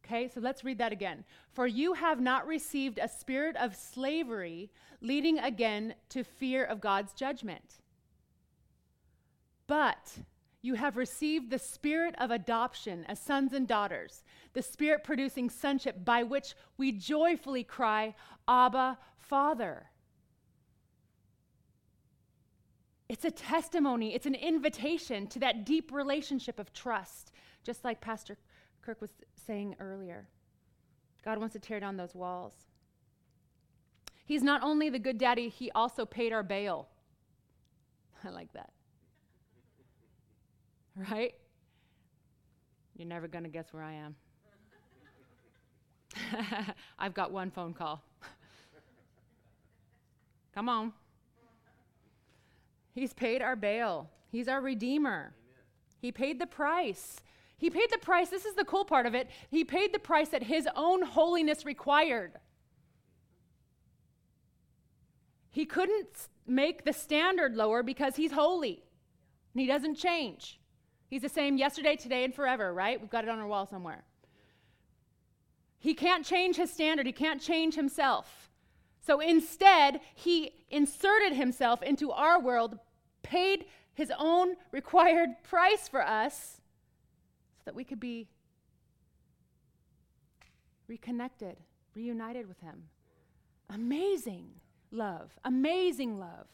Okay, 0.04 0.28
so 0.28 0.40
let's 0.40 0.62
read 0.62 0.78
that 0.78 0.92
again. 0.92 1.24
For 1.52 1.66
you 1.66 1.94
have 1.94 2.20
not 2.20 2.46
received 2.46 2.98
a 2.98 3.08
spirit 3.08 3.56
of 3.56 3.74
slavery 3.74 4.70
leading 5.00 5.38
again 5.38 5.94
to 6.10 6.22
fear 6.22 6.64
of 6.64 6.80
God's 6.80 7.12
judgment, 7.12 7.80
but 9.66 10.18
you 10.62 10.74
have 10.74 10.96
received 10.96 11.50
the 11.50 11.58
spirit 11.58 12.14
of 12.18 12.30
adoption 12.30 13.04
as 13.08 13.20
sons 13.20 13.52
and 13.52 13.66
daughters, 13.66 14.22
the 14.52 14.62
spirit 14.62 15.02
producing 15.02 15.50
sonship 15.50 16.04
by 16.04 16.22
which 16.22 16.54
we 16.76 16.92
joyfully 16.92 17.64
cry, 17.64 18.14
Abba, 18.48 18.98
Father. 19.18 19.90
It's 23.08 23.24
a 23.24 23.30
testimony, 23.30 24.14
it's 24.14 24.26
an 24.26 24.34
invitation 24.34 25.28
to 25.28 25.38
that 25.38 25.64
deep 25.64 25.92
relationship 25.92 26.58
of 26.58 26.72
trust, 26.72 27.32
just 27.62 27.84
like 27.84 28.00
Pastor 28.00 28.36
Kirk 28.82 29.00
was 29.00 29.12
saying 29.46 29.76
earlier. 29.78 30.28
God 31.24 31.38
wants 31.38 31.52
to 31.52 31.60
tear 31.60 31.78
down 31.78 31.96
those 31.96 32.14
walls. 32.14 32.54
He's 34.24 34.42
not 34.42 34.62
only 34.62 34.90
the 34.90 34.98
good 34.98 35.18
daddy, 35.18 35.48
he 35.48 35.70
also 35.72 36.04
paid 36.04 36.32
our 36.32 36.42
bail. 36.42 36.88
I 38.24 38.30
like 38.30 38.52
that. 38.52 38.70
Right? 41.10 41.34
You're 42.96 43.06
never 43.06 43.28
going 43.28 43.44
to 43.44 43.50
guess 43.50 43.66
where 43.70 43.82
I 43.82 43.92
am. 43.92 44.16
I've 46.98 47.12
got 47.12 47.30
one 47.30 47.50
phone 47.50 47.74
call. 47.74 48.02
Come 50.54 50.70
on. 50.70 50.94
He's 52.96 53.12
paid 53.12 53.42
our 53.42 53.54
bail, 53.54 54.10
He's 54.32 54.48
our 54.48 54.60
Redeemer. 54.60 55.34
Amen. 55.34 55.64
He 55.98 56.10
paid 56.10 56.40
the 56.40 56.46
price. 56.46 57.20
He 57.58 57.70
paid 57.70 57.90
the 57.90 57.98
price. 57.98 58.28
This 58.28 58.44
is 58.44 58.54
the 58.54 58.64
cool 58.64 58.84
part 58.84 59.06
of 59.06 59.14
it. 59.14 59.30
He 59.50 59.64
paid 59.64 59.92
the 59.92 59.98
price 59.98 60.30
that 60.30 60.42
His 60.42 60.66
own 60.74 61.02
holiness 61.02 61.64
required. 61.64 62.32
He 65.50 65.66
couldn't 65.66 66.28
make 66.46 66.84
the 66.84 66.92
standard 66.92 67.54
lower 67.54 67.82
because 67.82 68.16
He's 68.16 68.32
holy 68.32 68.82
and 69.52 69.60
He 69.60 69.66
doesn't 69.66 69.96
change. 69.96 70.58
He's 71.08 71.22
the 71.22 71.28
same 71.28 71.58
yesterday, 71.58 71.96
today, 71.96 72.24
and 72.24 72.34
forever, 72.34 72.72
right? 72.72 73.00
We've 73.00 73.10
got 73.10 73.24
it 73.24 73.30
on 73.30 73.38
our 73.38 73.46
wall 73.46 73.66
somewhere. 73.66 74.04
He 75.78 75.94
can't 75.94 76.24
change 76.24 76.56
his 76.56 76.72
standard, 76.72 77.06
he 77.06 77.12
can't 77.12 77.40
change 77.40 77.74
himself. 77.74 78.50
So 79.06 79.20
instead, 79.20 80.00
he 80.14 80.52
inserted 80.68 81.34
himself 81.34 81.82
into 81.82 82.10
our 82.10 82.40
world 82.40 82.78
paid 83.26 83.64
his 83.94 84.12
own 84.18 84.54
required 84.70 85.30
price 85.42 85.88
for 85.88 86.02
us 86.02 86.60
so 87.56 87.62
that 87.64 87.74
we 87.74 87.82
could 87.82 87.98
be 87.98 88.28
reconnected, 90.86 91.56
reunited 91.94 92.46
with 92.46 92.60
him. 92.60 92.84
Amazing 93.68 94.48
love, 94.92 95.32
amazing 95.44 96.20
love. 96.20 96.46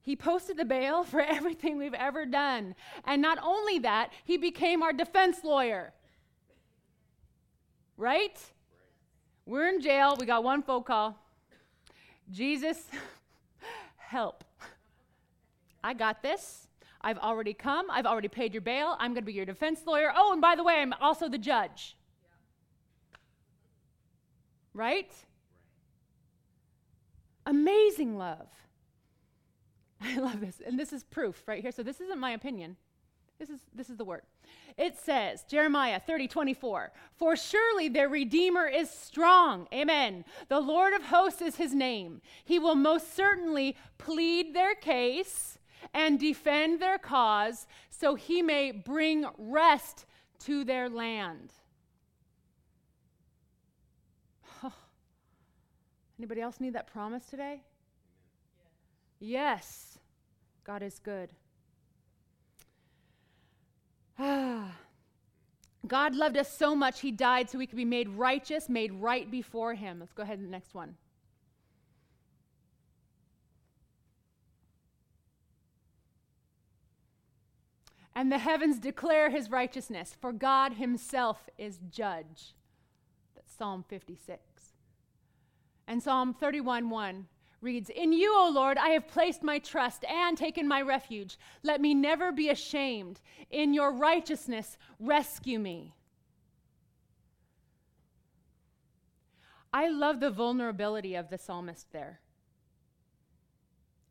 He 0.00 0.16
posted 0.16 0.56
the 0.56 0.64
bail 0.64 1.04
for 1.04 1.20
everything 1.36 1.78
we've 1.78 1.94
ever 1.94 2.26
done. 2.26 2.74
And 3.04 3.22
not 3.22 3.38
only 3.42 3.78
that, 3.80 4.12
he 4.24 4.36
became 4.36 4.82
our 4.82 4.92
defense 4.92 5.44
lawyer. 5.44 5.92
Right? 7.96 8.38
We're 9.44 9.68
in 9.68 9.80
jail. 9.80 10.16
We 10.18 10.26
got 10.26 10.42
one 10.42 10.62
phone 10.62 10.82
call. 10.82 11.18
Jesus 12.30 12.82
help. 14.06 14.44
I 15.82 15.94
got 15.94 16.22
this. 16.22 16.68
I've 17.00 17.18
already 17.18 17.54
come. 17.54 17.86
I've 17.90 18.06
already 18.06 18.28
paid 18.28 18.52
your 18.52 18.62
bail. 18.62 18.96
I'm 18.98 19.12
going 19.12 19.22
to 19.22 19.26
be 19.26 19.32
your 19.32 19.44
defense 19.44 19.80
lawyer. 19.86 20.12
Oh, 20.16 20.32
and 20.32 20.40
by 20.40 20.56
the 20.56 20.64
way, 20.64 20.74
I'm 20.74 20.92
also 21.00 21.28
the 21.28 21.38
judge. 21.38 21.96
Right? 24.74 25.12
Amazing 27.46 28.18
love. 28.18 28.48
I 30.00 30.18
love 30.18 30.40
this. 30.40 30.60
And 30.64 30.78
this 30.78 30.92
is 30.92 31.04
proof 31.04 31.42
right 31.46 31.62
here. 31.62 31.72
So 31.72 31.82
this 31.82 32.00
isn't 32.00 32.18
my 32.18 32.32
opinion. 32.32 32.76
This 33.38 33.50
is 33.50 33.60
this 33.74 33.90
is 33.90 33.96
the 33.96 34.04
word. 34.04 34.22
It 34.78 34.98
says, 34.98 35.42
Jeremiah 35.48 36.00
30, 36.00 36.28
24, 36.28 36.92
For 37.16 37.36
surely 37.36 37.88
their 37.88 38.08
Redeemer 38.08 38.66
is 38.66 38.90
strong. 38.90 39.68
Amen. 39.72 40.24
The 40.48 40.60
Lord 40.60 40.92
of 40.92 41.04
hosts 41.04 41.40
is 41.40 41.56
his 41.56 41.74
name. 41.74 42.20
He 42.44 42.58
will 42.58 42.74
most 42.74 43.14
certainly 43.14 43.76
plead 43.96 44.54
their 44.54 44.74
case 44.74 45.58
and 45.94 46.20
defend 46.20 46.80
their 46.80 46.98
cause, 46.98 47.66
so 47.90 48.14
he 48.16 48.42
may 48.42 48.70
bring 48.70 49.26
rest 49.38 50.04
to 50.40 50.64
their 50.64 50.90
land. 50.90 51.52
Anybody 56.18 56.42
else 56.42 56.60
need 56.60 56.74
that 56.74 56.86
promise 56.86 57.24
today? 57.24 57.62
Yes, 59.20 59.98
God 60.64 60.82
is 60.82 60.98
good. 60.98 61.30
God 65.86 66.14
loved 66.14 66.36
us 66.36 66.56
so 66.56 66.74
much, 66.74 67.00
He 67.00 67.10
died 67.10 67.50
so 67.50 67.58
we 67.58 67.66
could 67.66 67.76
be 67.76 67.84
made 67.84 68.08
righteous, 68.08 68.68
made 68.68 68.92
right 68.92 69.30
before 69.30 69.74
Him. 69.74 70.00
Let's 70.00 70.12
go 70.12 70.22
ahead 70.22 70.38
to 70.38 70.44
the 70.44 70.50
next 70.50 70.74
one. 70.74 70.96
And 78.14 78.32
the 78.32 78.38
heavens 78.38 78.78
declare 78.78 79.28
His 79.28 79.50
righteousness, 79.50 80.16
for 80.18 80.32
God 80.32 80.74
Himself 80.74 81.50
is 81.58 81.78
judge. 81.90 82.54
That's 83.34 83.52
Psalm 83.52 83.84
56. 83.86 84.40
And 85.86 86.02
Psalm 86.02 86.32
31 86.32 86.88
1 86.88 87.26
reads 87.60 87.90
In 87.90 88.12
you, 88.12 88.34
O 88.36 88.50
Lord, 88.50 88.78
I 88.78 88.90
have 88.90 89.08
placed 89.08 89.42
my 89.42 89.58
trust 89.58 90.04
and 90.04 90.36
taken 90.36 90.68
my 90.68 90.82
refuge. 90.82 91.38
Let 91.62 91.80
me 91.80 91.94
never 91.94 92.32
be 92.32 92.48
ashamed. 92.50 93.20
In 93.50 93.74
your 93.74 93.92
righteousness, 93.92 94.78
rescue 94.98 95.58
me. 95.58 95.94
I 99.72 99.88
love 99.88 100.20
the 100.20 100.30
vulnerability 100.30 101.14
of 101.14 101.28
the 101.28 101.38
psalmist 101.38 101.92
there. 101.92 102.20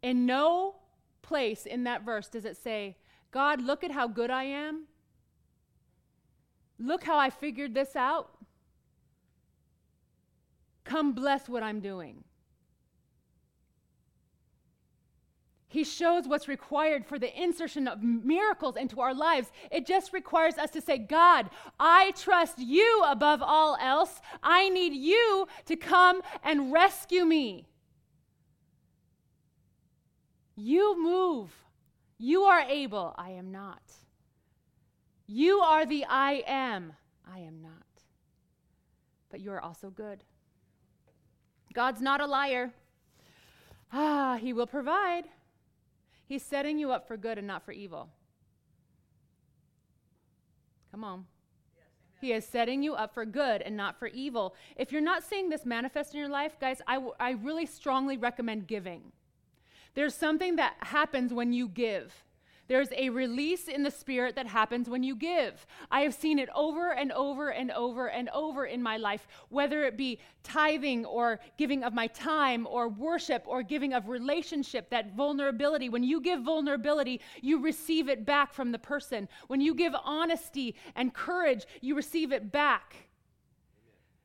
In 0.01 0.25
no 0.25 0.75
place 1.21 1.65
in 1.65 1.86
that 1.86 2.03
verse 2.03 2.27
does 2.27 2.45
it 2.45 2.58
say, 2.58 2.97
God, 3.31 3.62
look 3.62 3.84
at 3.84 3.91
how 3.91 4.08
good 4.08 4.29
I 4.29 4.43
am. 4.43 4.84
Look 6.77 7.03
how 7.03 7.17
I 7.17 7.29
figured 7.29 7.73
this 7.73 7.95
out. 7.95 8.38
Come 10.84 11.13
bless 11.13 11.49
what 11.49 11.63
I'm 11.63 11.79
doing. 11.79 12.23
He 15.75 15.83
shows 15.83 16.25
what's 16.25 16.47
required 16.47 17.05
for 17.05 17.19
the 17.19 17.43
insertion 17.43 17.85
of 17.85 18.01
miracles 18.01 18.77
into 18.77 19.01
our 19.01 19.13
lives. 19.13 19.51
It 19.69 19.85
just 19.85 20.13
requires 20.13 20.57
us 20.57 20.69
to 20.69 20.79
say, 20.79 20.97
God, 20.97 21.49
I 21.77 22.11
trust 22.11 22.59
you 22.59 23.03
above 23.05 23.41
all 23.41 23.75
else. 23.81 24.21
I 24.41 24.69
need 24.69 24.93
you 24.93 25.49
to 25.65 25.75
come 25.75 26.21
and 26.45 26.71
rescue 26.71 27.25
me. 27.25 27.67
You 30.55 30.97
move. 30.97 31.53
You 32.17 32.43
are 32.43 32.61
able. 32.61 33.13
I 33.17 33.31
am 33.31 33.51
not. 33.51 33.83
You 35.27 35.59
are 35.59 35.85
the 35.85 36.05
I 36.05 36.41
am. 36.47 36.93
I 37.29 37.39
am 37.39 37.61
not. 37.61 37.71
But 39.29 39.41
you 39.41 39.51
are 39.51 39.61
also 39.61 39.89
good. 39.89 40.23
God's 41.73 41.99
not 41.99 42.21
a 42.21 42.27
liar. 42.27 42.71
Ah, 43.91 44.38
He 44.39 44.53
will 44.53 44.67
provide. 44.67 45.25
He's 46.27 46.43
setting 46.43 46.79
you 46.79 46.91
up 46.91 47.07
for 47.07 47.17
good 47.17 47.38
and 47.38 47.47
not 47.47 47.63
for 47.63 47.71
evil. 47.71 48.09
Come 50.91 51.03
on. 51.03 51.25
he 52.21 52.31
is 52.31 52.45
setting 52.45 52.81
you 52.81 52.95
up 52.95 53.13
for 53.13 53.25
good 53.25 53.61
and 53.61 53.75
not 53.75 53.99
for 53.99 54.07
evil. 54.07 54.55
If 54.77 54.91
you're 54.91 55.01
not 55.01 55.23
seeing 55.23 55.49
this 55.49 55.65
manifest 55.65 56.13
in 56.13 56.19
your 56.19 56.29
life, 56.29 56.59
guys, 56.59 56.81
I, 56.88 56.95
w- 56.95 57.13
I 57.19 57.31
really 57.31 57.65
strongly 57.65 58.17
recommend 58.17 58.65
giving. 58.65 59.11
There's 59.93 60.15
something 60.15 60.55
that 60.55 60.75
happens 60.79 61.33
when 61.33 61.53
you 61.53 61.67
give. 61.67 62.23
There's 62.67 62.89
a 62.97 63.10
release 63.10 63.67
in 63.67 63.84
the 63.84 63.91
spirit 63.91 64.36
that 64.36 64.47
happens 64.47 64.89
when 64.89 65.04
you 65.04 65.15
give. 65.15 65.65
I 65.91 66.01
have 66.01 66.15
seen 66.15 66.39
it 66.39 66.49
over 66.56 66.91
and 66.91 67.12
over 67.12 67.49
and 67.49 67.71
over 67.71 68.08
and 68.08 68.28
over 68.30 68.65
in 68.65 68.82
my 68.82 68.97
life, 68.97 69.28
whether 69.49 69.84
it 69.84 69.97
be 69.97 70.19
tithing 70.43 71.06
or 71.06 71.39
giving 71.58 71.84
of 71.84 71.93
my 71.93 72.08
time 72.08 72.65
or 72.65 72.89
worship 72.89 73.43
or 73.45 73.62
giving 73.62 73.93
of 73.93 74.10
relationship, 74.10 74.89
that 74.89 75.13
vulnerability. 75.15 75.89
When 75.89 76.04
you 76.04 76.19
give 76.19 76.41
vulnerability, 76.41 77.21
you 77.41 77.62
receive 77.62 78.10
it 78.10 78.25
back 78.25 78.54
from 78.54 78.71
the 78.71 78.80
person. 78.80 79.30
When 79.47 79.62
you 79.62 79.75
give 79.75 79.93
honesty 80.04 80.75
and 80.95 81.13
courage, 81.13 81.65
you 81.82 81.95
receive 81.95 82.32
it 82.32 82.51
back. 82.51 82.95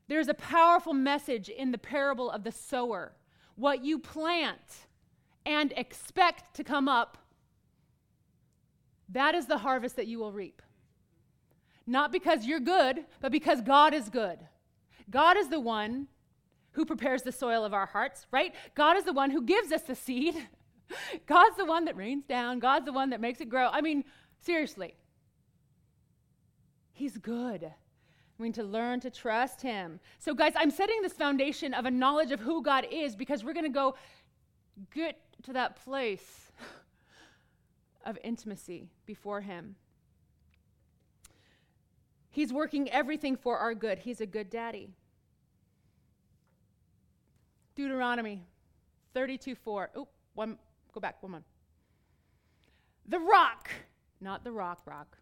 There's 0.09 0.29
a 0.29 0.35
powerful 0.35 0.95
message 0.95 1.51
in 1.51 1.73
the 1.73 1.79
parable 1.79 2.31
of 2.31 2.43
the 2.43 2.53
sower. 2.53 3.13
What 3.55 3.85
you 3.85 3.99
plant 3.99 4.87
and 5.45 5.73
expect 5.77 6.57
to 6.57 6.65
come 6.65 6.89
up 6.89 7.19
that 9.13 9.35
is 9.35 9.47
the 9.47 9.59
harvest 9.59 9.97
that 9.97 10.07
you 10.07 10.19
will 10.19 10.33
reap. 10.33 10.63
Not 11.87 12.13
because 12.13 12.47
you're 12.47 12.61
good, 12.61 13.05
but 13.21 13.33
because 13.33 13.61
God 13.61 13.95
is 13.95 14.09
good. 14.09 14.39
God 15.11 15.37
is 15.37 15.49
the 15.49 15.61
one 15.61 16.07
who 16.73 16.85
prepares 16.85 17.23
the 17.23 17.33
soil 17.33 17.65
of 17.65 17.75
our 17.75 17.87
hearts, 17.87 18.27
right? 18.31 18.55
God 18.75 18.97
is 18.97 19.05
the 19.05 19.13
one 19.13 19.31
who 19.31 19.43
gives 19.43 19.73
us 19.73 19.83
the 19.83 19.97
seed. 19.97 20.37
God's 21.27 21.57
the 21.57 21.65
one 21.65 21.85
that 21.87 21.97
rains 21.97 22.25
down. 22.25 22.61
God's 22.61 22.87
the 22.87 22.93
one 22.93 23.11
that 23.11 23.21
makes 23.21 23.41
it 23.41 23.49
grow. 23.49 23.69
I 23.69 23.81
mean, 23.81 24.05
seriously. 24.41 24.95
He's 26.93 27.17
good. 27.17 27.73
We 28.39 28.49
need 28.49 28.55
to 28.55 28.65
learn 28.65 29.01
to 29.01 29.11
trust 29.11 29.61
Him. 29.61 30.01
So, 30.19 30.35
guys, 30.35 30.53
I'm 30.57 30.71
setting 30.71 31.03
this 31.03 31.13
foundation 31.13 31.75
of 31.75 31.87
a 31.87 31.91
knowledge 31.91 32.31
of 32.31 32.41
who 32.41 32.63
God 32.63 32.87
is 32.91 33.17
because 33.17 33.45
we're 33.45 33.53
going 33.53 33.67
to 33.67 33.69
go 33.69 33.95
get 34.95 35.19
to 35.43 35.53
that 35.53 35.77
place 35.85 36.50
of 38.05 38.19
intimacy 38.23 38.89
before 39.07 39.41
Him. 39.41 39.77
He's 42.31 42.53
working 42.53 42.89
everything 42.91 43.37
for 43.37 43.59
our 43.59 43.75
good. 43.75 43.99
He's 43.99 44.21
a 44.21 44.27
good 44.27 44.51
daddy. 44.51 44.91
Deuteronomy 47.75 48.43
32 49.15 49.55
4. 49.55 49.91
Oh, 49.97 50.09
one, 50.35 50.59
go 50.93 51.01
back, 51.01 51.23
one 51.23 51.33
more. 51.33 51.43
The 53.09 53.19
rock, 53.19 53.69
not 54.21 54.45
the 54.45 54.53
rock, 54.53 54.83
rock. 54.87 55.17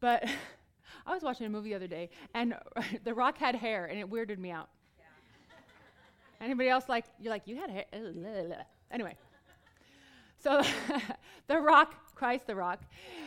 But 0.00 0.28
I 1.06 1.14
was 1.14 1.22
watching 1.22 1.46
a 1.46 1.50
movie 1.50 1.70
the 1.70 1.76
other 1.76 1.86
day, 1.86 2.10
and 2.34 2.54
the 3.04 3.14
rock 3.14 3.38
had 3.38 3.54
hair, 3.54 3.86
and 3.86 3.98
it 3.98 4.10
weirded 4.10 4.38
me 4.38 4.50
out. 4.50 4.68
Yeah. 4.98 6.44
Anybody 6.44 6.68
else 6.68 6.88
like, 6.88 7.06
you're 7.18 7.32
like, 7.32 7.46
you 7.46 7.56
had 7.56 7.70
hair? 7.70 7.84
Anyway. 8.90 9.16
So 10.46 10.62
the 11.48 11.58
rock, 11.58 12.14
Christ 12.14 12.46
the 12.46 12.54
rock, 12.54 12.80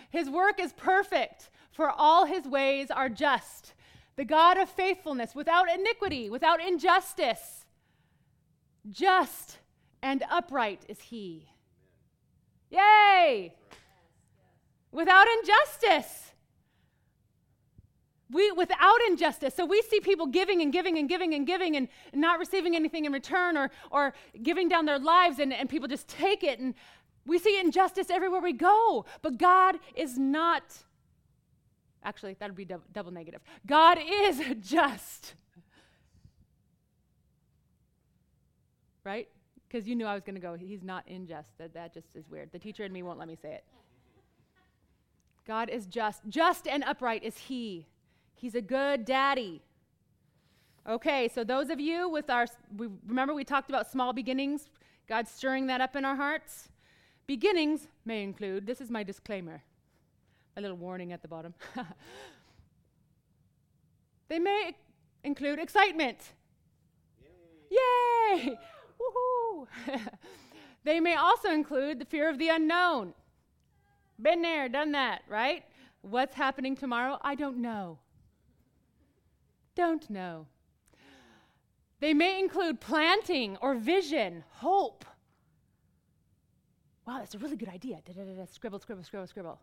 his 0.09 0.29
work 0.29 0.57
is 0.57 0.71
perfect, 0.71 1.49
for 1.73 1.89
all 1.89 2.23
his 2.23 2.45
ways 2.45 2.89
are 2.89 3.09
just. 3.09 3.73
The 4.15 4.23
God 4.23 4.57
of 4.57 4.69
faithfulness, 4.69 5.35
without 5.35 5.69
iniquity, 5.69 6.29
without 6.29 6.63
injustice, 6.63 7.65
just 8.89 9.57
and 10.01 10.23
upright 10.31 10.83
is 10.87 11.01
he. 11.01 11.49
Yay! 12.69 13.53
Without 14.93 15.27
injustice. 15.39 16.31
We, 18.31 18.51
without 18.51 19.01
injustice. 19.07 19.55
So 19.55 19.65
we 19.65 19.81
see 19.81 19.99
people 19.99 20.27
giving 20.27 20.61
and 20.61 20.71
giving 20.71 20.97
and 20.97 21.09
giving 21.09 21.33
and 21.33 21.47
giving 21.47 21.75
and 21.75 21.89
not 22.13 22.39
receiving 22.39 22.75
anything 22.75 23.05
in 23.05 23.11
return 23.11 23.57
or, 23.57 23.71
or 23.91 24.13
giving 24.41 24.69
down 24.69 24.85
their 24.85 24.99
lives 24.99 25.39
and, 25.39 25.51
and 25.51 25.67
people 25.67 25.87
just 25.87 26.07
take 26.07 26.43
it. 26.43 26.59
And 26.59 26.75
we 27.25 27.39
see 27.39 27.59
injustice 27.59 28.09
everywhere 28.09 28.41
we 28.41 28.53
go, 28.53 29.05
but 29.21 29.37
God 29.37 29.79
is 29.95 30.17
not. 30.17 30.63
Actually, 32.03 32.35
that 32.39 32.49
would 32.49 32.55
be 32.55 32.65
double, 32.65 33.11
negative. 33.11 33.41
God 33.65 33.99
is 34.03 34.41
just. 34.61 35.35
Right? 39.03 39.27
Because 39.67 39.87
you 39.87 39.95
knew 39.95 40.05
I 40.05 40.13
was 40.13 40.23
going 40.23 40.35
to 40.35 40.41
go, 40.41 40.55
he's 40.55 40.83
not 40.83 41.05
unjust. 41.07 41.49
That, 41.57 41.73
that 41.73 41.93
just 41.93 42.15
is 42.15 42.27
weird. 42.29 42.51
The 42.51 42.59
teacher 42.59 42.83
in 42.83 42.91
me 42.91 43.03
won't 43.03 43.19
let 43.19 43.27
me 43.27 43.37
say 43.39 43.53
it. 43.53 43.63
God 45.45 45.69
is 45.69 45.85
just. 45.85 46.21
Just 46.27 46.67
and 46.67 46.83
upright 46.83 47.23
is 47.23 47.37
he. 47.37 47.87
He's 48.35 48.55
a 48.55 48.61
good 48.61 49.05
daddy. 49.05 49.61
Okay, 50.87 51.27
so 51.27 51.43
those 51.43 51.69
of 51.69 51.79
you 51.79 52.09
with 52.09 52.29
our, 52.29 52.47
we, 52.77 52.87
remember 53.05 53.33
we 53.33 53.43
talked 53.43 53.69
about 53.69 53.91
small 53.91 54.13
beginnings, 54.13 54.69
God 55.07 55.27
stirring 55.27 55.67
that 55.67 55.81
up 55.81 55.95
in 55.95 56.05
our 56.05 56.15
hearts? 56.15 56.69
Beginnings 57.29 57.87
may 58.05 58.23
include, 58.23 58.65
this 58.65 58.81
is 58.81 58.89
my 58.89 59.03
disclaimer, 59.03 59.61
a 60.57 60.61
little 60.61 60.75
warning 60.75 61.13
at 61.13 61.21
the 61.21 61.27
bottom. 61.27 61.53
they 64.29 64.39
may 64.39 64.75
include 65.23 65.59
excitement. 65.59 66.17
Yay! 67.69 67.77
Yay! 68.47 68.57
Woohoo! 68.99 69.67
they 70.83 70.99
may 70.99 71.13
also 71.13 71.51
include 71.51 71.99
the 71.99 72.05
fear 72.05 72.27
of 72.31 72.39
the 72.39 72.49
unknown. 72.49 73.13
Been 74.19 74.41
there, 74.41 74.67
done 74.67 74.93
that, 74.93 75.21
right? 75.29 75.63
What's 76.01 76.33
happening 76.33 76.75
tomorrow? 76.75 77.19
I 77.21 77.35
don't 77.35 77.59
know. 77.59 77.99
Don't 79.75 80.09
know. 80.09 80.47
They 81.99 82.15
may 82.15 82.39
include 82.39 82.81
planting 82.81 83.55
or 83.61 83.75
vision, 83.75 84.45
hope. 84.49 85.05
Wow, 87.09 87.17
that's 87.17 87.33
a 87.33 87.39
really 87.39 87.55
good 87.55 87.69
idea. 87.69 87.97
Da, 88.05 88.13
da, 88.13 88.21
da, 88.21 88.45
scribble, 88.45 88.77
scribble, 88.77 89.03
scribble, 89.03 89.25
scribble. 89.25 89.59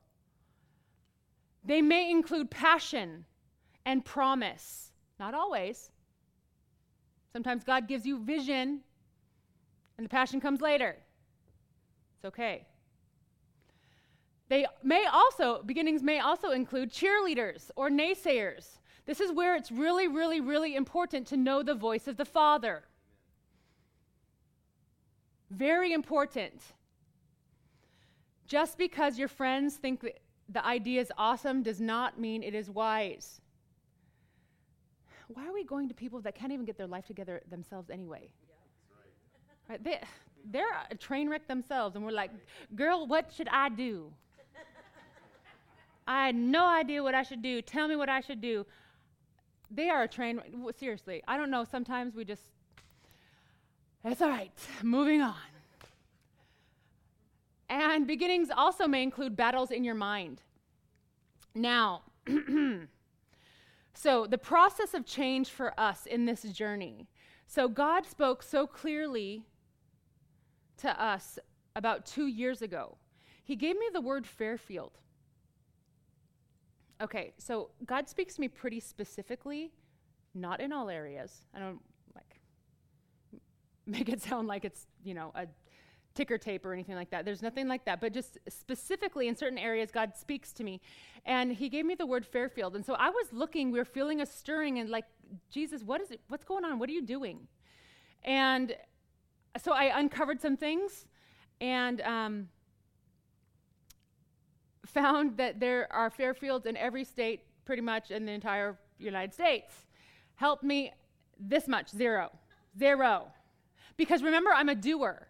They 1.64 1.80
may 1.80 2.10
include 2.10 2.50
passion 2.50 3.24
and 3.84 4.04
promise. 4.04 4.90
Not 5.20 5.32
always. 5.32 5.92
Sometimes 7.32 7.62
God 7.62 7.86
gives 7.86 8.04
you 8.04 8.18
vision 8.18 8.80
and 9.96 10.04
the 10.04 10.08
passion 10.08 10.40
comes 10.40 10.60
later. 10.60 10.96
It's 12.16 12.24
okay. 12.24 12.66
They 14.48 14.66
may 14.82 15.06
also, 15.06 15.62
beginnings 15.62 16.02
may 16.02 16.18
also 16.18 16.50
include 16.50 16.92
cheerleaders 16.92 17.70
or 17.76 17.90
naysayers. 17.90 18.78
This 19.04 19.20
is 19.20 19.30
where 19.30 19.54
it's 19.54 19.70
really, 19.70 20.08
really, 20.08 20.40
really 20.40 20.74
important 20.74 21.28
to 21.28 21.36
know 21.36 21.62
the 21.62 21.76
voice 21.76 22.08
of 22.08 22.16
the 22.16 22.24
Father. 22.24 22.82
Very 25.48 25.92
important. 25.92 26.60
Just 28.46 28.78
because 28.78 29.18
your 29.18 29.28
friends 29.28 29.74
think 29.76 30.04
the 30.48 30.64
idea 30.64 31.00
is 31.00 31.12
awesome 31.18 31.62
does 31.62 31.80
not 31.80 32.20
mean 32.20 32.42
it 32.42 32.54
is 32.54 32.70
wise. 32.70 33.40
Why 35.28 35.46
are 35.46 35.52
we 35.52 35.64
going 35.64 35.88
to 35.88 35.94
people 35.94 36.20
that 36.20 36.36
can't 36.36 36.52
even 36.52 36.64
get 36.64 36.78
their 36.78 36.86
life 36.86 37.06
together 37.06 37.42
themselves 37.50 37.90
anyway? 37.90 38.30
Yeah, 38.48 39.70
right. 39.70 39.84
They, 39.84 40.00
they're 40.44 40.66
a 40.88 40.94
train 40.94 41.28
wreck 41.28 41.48
themselves, 41.48 41.96
and 41.96 42.04
we're 42.04 42.12
like, 42.12 42.30
girl, 42.76 43.06
what 43.08 43.32
should 43.32 43.48
I 43.48 43.68
do? 43.70 44.12
I 46.06 46.26
had 46.26 46.36
no 46.36 46.66
idea 46.68 47.02
what 47.02 47.16
I 47.16 47.24
should 47.24 47.42
do. 47.42 47.60
Tell 47.60 47.88
me 47.88 47.96
what 47.96 48.08
I 48.08 48.20
should 48.20 48.40
do. 48.40 48.64
They 49.68 49.88
are 49.88 50.04
a 50.04 50.08
train. 50.08 50.40
Seriously, 50.78 51.24
I 51.26 51.36
don't 51.36 51.50
know. 51.50 51.64
Sometimes 51.64 52.14
we 52.14 52.24
just, 52.24 52.44
it's 54.04 54.22
all 54.22 54.28
right. 54.28 54.52
Moving 54.84 55.20
on. 55.22 55.34
And 57.68 58.06
beginnings 58.06 58.48
also 58.54 58.86
may 58.86 59.02
include 59.02 59.36
battles 59.36 59.70
in 59.70 59.82
your 59.82 59.94
mind. 59.94 60.42
Now, 61.54 62.02
so 63.94 64.26
the 64.26 64.38
process 64.38 64.94
of 64.94 65.04
change 65.04 65.50
for 65.50 65.78
us 65.78 66.06
in 66.06 66.26
this 66.26 66.42
journey. 66.42 67.08
So 67.46 67.68
God 67.68 68.06
spoke 68.06 68.42
so 68.42 68.66
clearly 68.66 69.44
to 70.78 71.02
us 71.02 71.38
about 71.74 72.06
two 72.06 72.26
years 72.26 72.62
ago. 72.62 72.98
He 73.44 73.56
gave 73.56 73.78
me 73.78 73.86
the 73.92 74.00
word 74.00 74.26
Fairfield. 74.26 74.98
Okay, 77.00 77.34
so 77.38 77.70
God 77.84 78.08
speaks 78.08 78.34
to 78.36 78.40
me 78.40 78.48
pretty 78.48 78.80
specifically, 78.80 79.70
not 80.34 80.60
in 80.60 80.72
all 80.72 80.88
areas. 80.88 81.46
I 81.54 81.58
don't 81.58 81.80
like 82.14 82.40
make 83.86 84.08
it 84.08 84.22
sound 84.22 84.48
like 84.48 84.64
it's, 84.64 84.86
you 85.04 85.14
know, 85.14 85.30
a 85.34 85.46
ticker 86.16 86.38
tape 86.38 86.64
or 86.66 86.72
anything 86.72 86.96
like 86.96 87.10
that. 87.10 87.24
There's 87.24 87.42
nothing 87.42 87.68
like 87.68 87.84
that, 87.84 88.00
but 88.00 88.12
just 88.12 88.38
specifically 88.48 89.28
in 89.28 89.36
certain 89.36 89.58
areas 89.58 89.90
God 89.92 90.16
speaks 90.16 90.52
to 90.54 90.64
me. 90.64 90.80
And 91.24 91.52
he 91.52 91.68
gave 91.68 91.84
me 91.84 91.94
the 91.94 92.06
word 92.06 92.24
Fairfield. 92.24 92.74
And 92.74 92.84
so 92.84 92.94
I 92.94 93.10
was 93.10 93.32
looking, 93.32 93.70
we 93.70 93.78
were 93.78 93.84
feeling 93.84 94.20
a 94.20 94.26
stirring 94.26 94.78
and 94.78 94.88
like, 94.88 95.04
Jesus, 95.50 95.82
what 95.82 96.00
is 96.00 96.10
it? 96.10 96.20
What's 96.28 96.44
going 96.44 96.64
on? 96.64 96.78
What 96.78 96.88
are 96.88 96.92
you 96.92 97.02
doing? 97.02 97.46
And 98.24 98.74
so 99.62 99.72
I 99.72 99.98
uncovered 99.98 100.40
some 100.40 100.56
things 100.56 101.06
and 101.60 102.00
um, 102.00 102.48
found 104.86 105.36
that 105.36 105.60
there 105.60 105.92
are 105.92 106.10
Fairfields 106.10 106.66
in 106.66 106.76
every 106.76 107.04
state, 107.04 107.42
pretty 107.64 107.82
much 107.82 108.10
in 108.10 108.26
the 108.26 108.32
entire 108.32 108.78
United 108.98 109.34
States. 109.34 109.74
Helped 110.36 110.62
me 110.62 110.92
this 111.38 111.68
much 111.68 111.90
zero. 111.90 112.30
Zero. 112.78 113.28
Because 113.96 114.22
remember, 114.22 114.50
I'm 114.52 114.68
a 114.68 114.74
doer. 114.74 115.28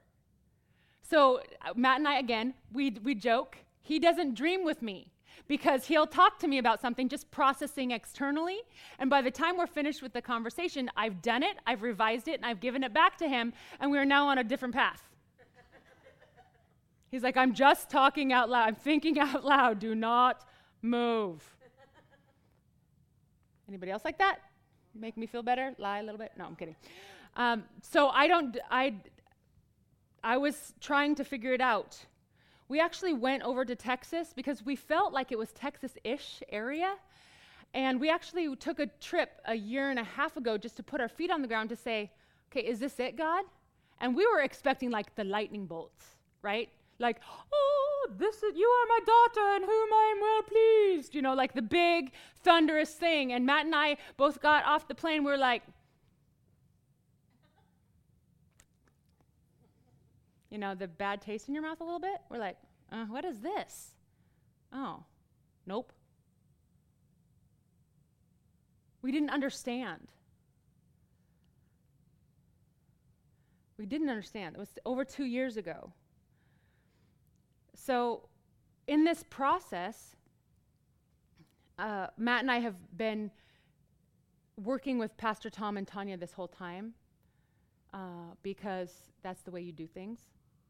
So, 1.09 1.40
uh, 1.64 1.73
Matt 1.77 1.99
and 1.99 2.09
I, 2.09 2.19
again, 2.19 2.55
we, 2.73 2.90
we 3.03 3.14
joke. 3.14 3.57
He 3.81 3.99
doesn't 4.01 4.35
dream 4.35 4.64
with 4.64 4.83
me 4.83 5.12
because 5.47 5.87
he'll 5.87 6.07
talk 6.07 6.38
to 6.40 6.49
me 6.49 6.59
about 6.59 6.81
something 6.81 7.09
just 7.09 7.31
processing 7.31 7.92
externally. 7.92 8.59
And 8.99 9.09
by 9.09 9.23
the 9.23 9.31
time 9.31 9.57
we're 9.57 9.69
finished 9.69 10.03
with 10.03 10.12
the 10.12 10.23
conversation, 10.23 10.90
I've 10.97 11.23
done 11.23 11.45
it, 11.45 11.57
I've 11.66 11.83
revised 11.83 12.27
it, 12.27 12.35
and 12.35 12.45
I've 12.45 12.59
given 12.59 12.83
it 12.83 12.92
back 12.92 13.16
to 13.19 13.29
him, 13.29 13.53
and 13.79 13.92
we 13.92 13.99
are 13.99 14.05
now 14.05 14.27
on 14.27 14.38
a 14.38 14.45
different 14.45 14.75
path. 14.75 15.03
He's 17.09 17.23
like, 17.23 17.37
I'm 17.37 17.55
just 17.55 17.88
talking 17.88 18.33
out 18.33 18.51
loud. 18.51 18.66
I'm 18.66 18.75
thinking 18.75 19.21
out 19.21 19.45
loud. 19.45 19.79
Do 19.79 19.95
not 19.95 20.45
move. 20.83 21.42
Anybody 23.69 23.92
else 23.92 24.05
like 24.05 24.19
that? 24.19 24.38
Make 24.92 25.16
me 25.16 25.27
feel 25.27 25.42
better? 25.42 25.73
Lie 25.79 26.01
a 26.01 26.03
little 26.03 26.19
bit? 26.19 26.33
No, 26.37 26.47
I'm 26.47 26.57
kidding. 26.57 26.77
Um, 27.37 27.64
so 27.83 28.09
I 28.09 28.27
don't, 28.27 28.59
I, 28.71 28.95
I 30.27 30.37
was 30.39 30.75
trying 30.81 31.15
to 31.15 31.25
figure 31.25 31.53
it 31.53 31.61
out. 31.61 32.05
We 32.69 32.81
actually 32.81 33.12
went 33.12 33.45
over 33.45 33.65
to 33.65 33.77
Texas 33.77 34.33
because 34.35 34.67
we 34.67 34.75
felt 34.75 35.12
like 35.12 35.31
it 35.31 35.39
was 35.39 35.53
Texas 35.53 35.93
ish 36.03 36.43
area. 36.49 36.95
And 37.75 38.01
we 38.01 38.11
actually 38.11 38.57
took 38.57 38.81
a 38.81 38.89
trip 39.01 39.41
a 39.45 39.55
year 39.55 39.89
and 39.91 40.01
a 40.01 40.05
half 40.05 40.37
ago 40.37 40.59
just 40.59 40.77
to 40.79 40.83
put 40.83 41.01
our 41.01 41.09
feet 41.09 41.31
on 41.31 41.43
the 41.43 41.49
ground 41.49 41.69
to 41.69 41.77
say, 41.77 42.11
okay, 42.51 42.67
is 42.67 42.81
this 42.81 42.99
it, 42.99 43.17
God? 43.17 43.45
And 44.01 44.17
we 44.17 44.27
were 44.27 44.41
expecting 44.41 44.91
like 44.91 45.15
the 45.15 45.23
lightning 45.23 45.65
bolts, 45.65 46.05
right? 46.43 46.71
like, 46.99 47.21
oh, 47.53 48.09
this 48.17 48.37
is 48.43 48.57
you 48.57 48.67
are 48.67 48.87
my 48.89 49.01
daughter 49.05 49.57
in 49.57 49.62
whom 49.62 49.93
I 49.93 50.15
am 50.15 50.21
well 50.21 50.43
pleased. 50.43 51.15
You 51.15 51.23
know, 51.23 51.35
like 51.35 51.53
the 51.55 51.62
big 51.62 52.12
thunderous 52.43 52.95
thing. 52.95 53.33
And 53.33 53.45
Matt 53.45 53.67
and 53.67 53.75
I 53.75 53.97
both 54.17 54.41
got 54.41 54.65
off 54.65 54.89
the 54.89 54.95
plane. 54.95 55.25
We 55.25 55.33
are 55.33 55.39
like, 55.39 55.62
you 60.57 60.61
know, 60.61 60.75
the 60.75 60.88
bad 60.88 61.21
taste 61.21 61.49
in 61.49 61.55
your 61.55 61.62
mouth 61.62 61.83
a 61.83 61.85
little 61.85 62.01
bit. 62.01 62.16
We're 62.31 62.38
like, 62.38 62.57
uh, 62.90 63.05
what 63.05 63.27
is 63.27 63.40
this? 63.40 63.90
Oh, 64.73 65.05
nope. 65.66 65.92
We 69.03 69.12
didn't 69.12 69.29
understand. 69.29 70.09
We 73.77 73.85
didn't 73.85 74.09
understand. 74.09 74.57
It 74.57 74.59
was 74.59 74.71
over 74.87 75.05
two 75.05 75.27
years 75.27 75.59
ago. 75.59 75.92
So, 77.75 78.31
in 78.87 79.05
this 79.05 79.25
process, 79.29 80.16
uh, 81.79 82.07
Matt 82.16 82.40
and 82.40 82.51
I 82.51 82.61
have 82.61 82.77
been 82.97 83.31
working 84.57 84.99
with 84.99 85.19
Pastor 85.19 85.51
Tom 85.51 85.77
and 85.77 85.87
Tanya 85.87 86.16
this 86.16 86.33
whole 86.33 86.49
time 86.49 86.95
uh, 87.92 88.33
because 88.42 88.90
that's 89.23 89.42
the 89.42 89.51
way 89.51 89.61
you 89.61 89.73
do 89.73 89.87
things, 89.87 90.19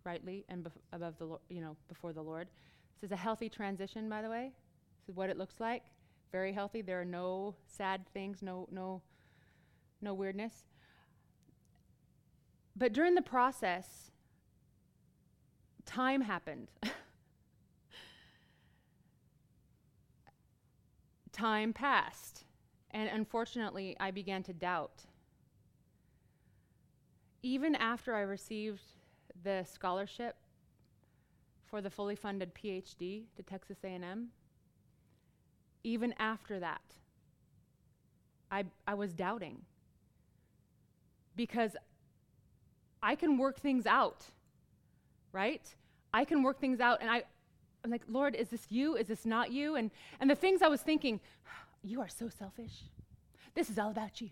rightly 0.07 0.45
and 0.49 0.65
bef- 0.65 0.71
above 0.93 1.19
the 1.19 1.27
Lo- 1.27 1.41
you 1.51 1.61
know 1.61 1.77
before 1.89 2.15
the 2.15 2.23
Lord. 2.23 2.49
This 2.95 3.09
is 3.09 3.13
a 3.13 3.17
healthy 3.17 3.51
transition, 3.51 4.09
by 4.09 4.23
the 4.23 4.31
way. 4.31 4.53
This 5.01 5.11
is 5.11 5.17
what 5.17 5.29
it 5.29 5.37
looks 5.37 5.61
like. 5.61 5.83
Very 6.33 6.53
healthy. 6.53 6.81
There 6.81 7.01
are 7.01 7.05
no 7.05 7.57
sad 7.67 8.07
things, 8.15 8.41
no 8.41 8.69
no 8.71 9.03
no 10.01 10.15
weirdness. 10.15 10.65
But 12.75 12.93
during 12.93 13.15
the 13.15 13.23
process, 13.23 14.11
time 15.85 16.23
happened. 16.23 16.71
time 21.33 21.73
passed, 21.73 22.45
and 22.91 23.11
unfortunately, 23.11 23.97
I 24.01 24.11
began 24.11 24.43
to 24.45 24.53
doubt. 24.53 25.05
Even 27.43 27.75
after 27.75 28.15
I 28.15 28.21
received 28.21 28.83
the 29.47 29.65
scholarship 29.65 30.35
for 31.71 31.81
the 31.81 31.89
fully 31.89 32.17
funded 32.17 32.53
PhD 32.53 33.23
to 33.37 33.43
Texas 33.45 33.79
A&M, 33.85 34.29
even 35.85 36.13
after 36.19 36.59
that, 36.59 36.83
I, 38.51 38.65
I 38.89 38.95
was 38.95 39.13
doubting 39.13 39.59
because 41.37 41.77
I 43.01 43.15
can 43.15 43.39
work 43.39 43.61
things 43.61 43.87
out, 43.87 44.25
right? 45.31 45.63
I 46.13 46.25
can 46.25 46.43
work 46.43 46.59
things 46.59 46.81
out, 46.81 46.99
and 47.01 47.09
I, 47.09 47.23
I'm 47.85 47.91
like, 47.93 48.03
Lord, 48.09 48.35
is 48.35 48.49
this 48.49 48.67
you? 48.69 48.97
Is 48.97 49.07
this 49.07 49.25
not 49.25 49.53
you? 49.53 49.77
And, 49.77 49.93
and 50.19 50.29
the 50.29 50.35
things 50.35 50.61
I 50.61 50.69
was 50.69 50.83
thinking, 50.83 51.21
you 51.85 52.01
are 52.01 52.09
so 52.09 52.29
selfish. 52.29 52.83
This 53.55 53.71
is 53.71 53.79
all 53.79 53.91
about 53.91 54.21
you. 54.21 54.31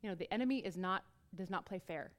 You 0.00 0.10
know, 0.10 0.14
the 0.14 0.32
enemy 0.32 0.58
is 0.58 0.76
not, 0.76 1.02
does 1.34 1.50
not 1.50 1.64
play 1.64 1.80
fair. 1.84 2.12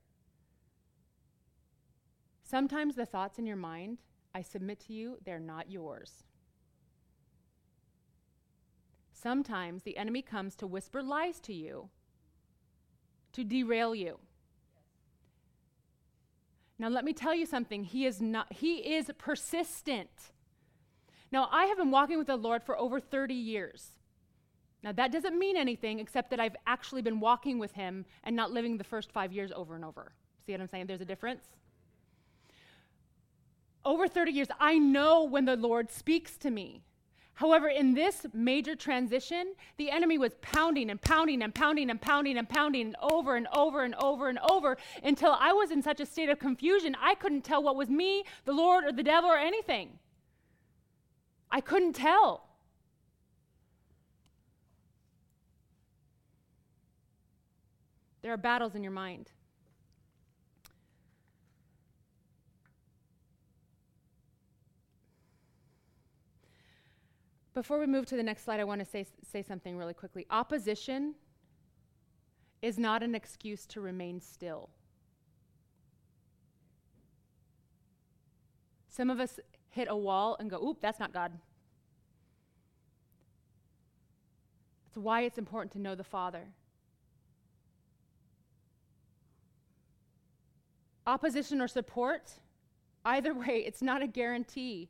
Sometimes 2.44 2.96
the 2.96 3.06
thoughts 3.06 3.40
in 3.40 3.46
your 3.46 3.56
mind 3.58 4.00
I 4.36 4.42
submit 4.42 4.80
to 4.88 4.94
you, 4.94 5.18
they're 5.24 5.40
not 5.40 5.72
yours. 5.72 6.24
Sometimes 9.12 9.84
the 9.84 9.98
enemy 9.98 10.22
comes 10.22 10.56
to 10.58 10.68
whisper 10.68 11.02
lies 11.02 11.40
to 11.42 11.54
you, 11.54 11.90
to 13.32 13.44
derail 13.44 13.96
you. 13.96 14.20
Now 16.78 16.90
let 16.90 17.06
me 17.06 17.14
tell 17.14 17.34
you 17.34 17.46
something. 17.46 17.84
He 17.86 18.06
is 18.06 18.22
not 18.22 18.52
he 18.52 18.96
is 18.96 19.10
persistent. 19.18 20.34
Now 21.32 21.48
I 21.52 21.66
have 21.66 21.78
been 21.78 21.92
walking 21.92 22.18
with 22.18 22.28
the 22.28 22.36
Lord 22.36 22.64
for 22.64 22.78
over 22.78 23.00
30 23.00 23.34
years. 23.34 23.92
Now 24.84 24.92
that 24.92 25.12
doesn't 25.12 25.40
mean 25.40 25.56
anything 25.56 26.00
except 26.00 26.30
that 26.32 26.42
I've 26.42 26.58
actually 26.68 27.02
been 27.02 27.20
walking 27.22 27.60
with 27.60 27.72
him 27.72 28.06
and 28.24 28.36
not 28.36 28.52
living 28.52 28.78
the 28.78 28.84
first 28.84 29.12
5 29.12 29.32
years 29.32 29.52
over 29.56 29.76
and 29.76 29.86
over. 29.86 30.12
See 30.46 30.52
what 30.52 30.60
I'm 30.60 30.68
saying? 30.68 30.88
There's 30.88 31.00
a 31.00 31.06
difference. 31.06 31.46
Over 33.86 34.08
30 34.08 34.32
years, 34.32 34.48
I 34.60 34.78
know 34.78 35.24
when 35.24 35.46
the 35.46 35.58
Lord 35.58 35.92
speaks 35.92 36.38
to 36.38 36.50
me. 36.52 36.84
However, 37.36 37.68
in 37.68 37.96
this 37.96 38.26
major 38.34 38.76
transition, 38.76 39.56
the 39.78 39.90
enemy 39.90 40.18
was 40.18 40.36
pounding 40.42 40.92
and 40.92 41.02
pounding 41.02 41.42
and 41.42 41.54
pounding 41.54 41.90
and 41.90 42.00
pounding 42.00 42.38
and 42.38 42.48
pounding 42.48 42.94
over 43.02 43.36
and 43.36 43.48
over 43.54 43.84
and 43.84 43.96
over 43.96 44.30
and 44.30 44.38
over 44.40 44.78
until 45.04 45.36
I 45.40 45.52
was 45.52 45.72
in 45.72 45.82
such 45.82 46.00
a 46.00 46.06
state 46.06 46.30
of 46.30 46.38
confusion, 46.38 46.96
I 47.02 47.16
couldn't 47.16 47.44
tell 47.44 47.64
what 47.64 47.76
was 47.76 47.90
me, 47.90 48.24
the 48.46 48.54
Lord, 48.54 48.86
or 48.86 48.92
the 48.92 49.04
devil, 49.04 49.30
or 49.30 49.38
anything. 49.38 49.98
I 51.52 51.60
couldn't 51.60 51.94
tell. 51.94 52.48
There 58.22 58.32
are 58.32 58.38
battles 58.38 58.76
in 58.76 58.84
your 58.84 58.94
mind. 58.94 59.32
Before 67.54 67.80
we 67.80 67.86
move 67.86 68.06
to 68.08 68.16
the 68.16 68.24
next 68.24 68.46
slide, 68.46 68.60
I 68.60 68.64
want 68.64 68.80
to 68.80 68.86
say, 68.86 69.06
say 69.32 69.44
something 69.44 69.78
really 69.78 69.94
quickly. 69.94 70.26
Opposition 70.32 71.14
is 72.62 72.80
not 72.80 73.04
an 73.04 73.14
excuse 73.14 73.66
to 73.68 73.82
remain 73.82 74.20
still. 74.20 74.70
Some 78.90 79.10
of 79.10 79.20
us 79.20 79.40
hit 79.70 79.88
a 79.90 79.96
wall 79.96 80.38
and 80.40 80.50
go, 80.50 80.64
oop, 80.64 80.82
that's 80.82 81.00
not 81.00 81.14
God. 81.14 81.32
That's 84.86 84.98
why 84.98 85.22
it's 85.22 85.38
important 85.38 85.72
to 85.74 85.80
know 85.80 85.96
the 85.96 86.04
Father. 86.04 86.46
Opposition 91.06 91.60
or 91.60 91.68
support, 91.68 92.32
either 93.04 93.34
way, 93.34 93.64
it's 93.66 93.82
not 93.82 94.02
a 94.02 94.08
guarantee 94.08 94.90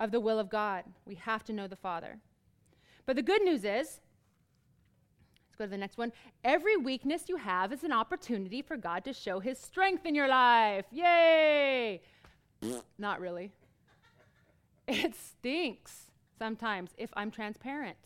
of 0.00 0.10
the 0.10 0.18
will 0.18 0.38
of 0.38 0.50
God. 0.50 0.84
We 1.04 1.14
have 1.16 1.44
to 1.44 1.52
know 1.52 1.68
the 1.68 1.76
Father. 1.76 2.18
But 3.06 3.16
the 3.16 3.22
good 3.22 3.42
news 3.42 3.60
is, 3.60 4.00
let's 5.46 5.56
go 5.58 5.64
to 5.64 5.70
the 5.70 5.76
next 5.76 5.98
one. 5.98 6.10
Every 6.42 6.76
weakness 6.76 7.24
you 7.28 7.36
have 7.36 7.72
is 7.72 7.84
an 7.84 7.92
opportunity 7.92 8.62
for 8.62 8.76
God 8.76 9.04
to 9.04 9.12
show 9.12 9.40
his 9.40 9.58
strength 9.58 10.06
in 10.06 10.14
your 10.14 10.28
life. 10.28 10.86
Yay! 10.90 12.00
Not 12.98 13.20
really. 13.20 13.52
It 14.88 15.14
stinks 15.14 16.10
sometimes 16.38 16.90
if 16.96 17.10
I'm 17.14 17.30
transparent. 17.30 17.98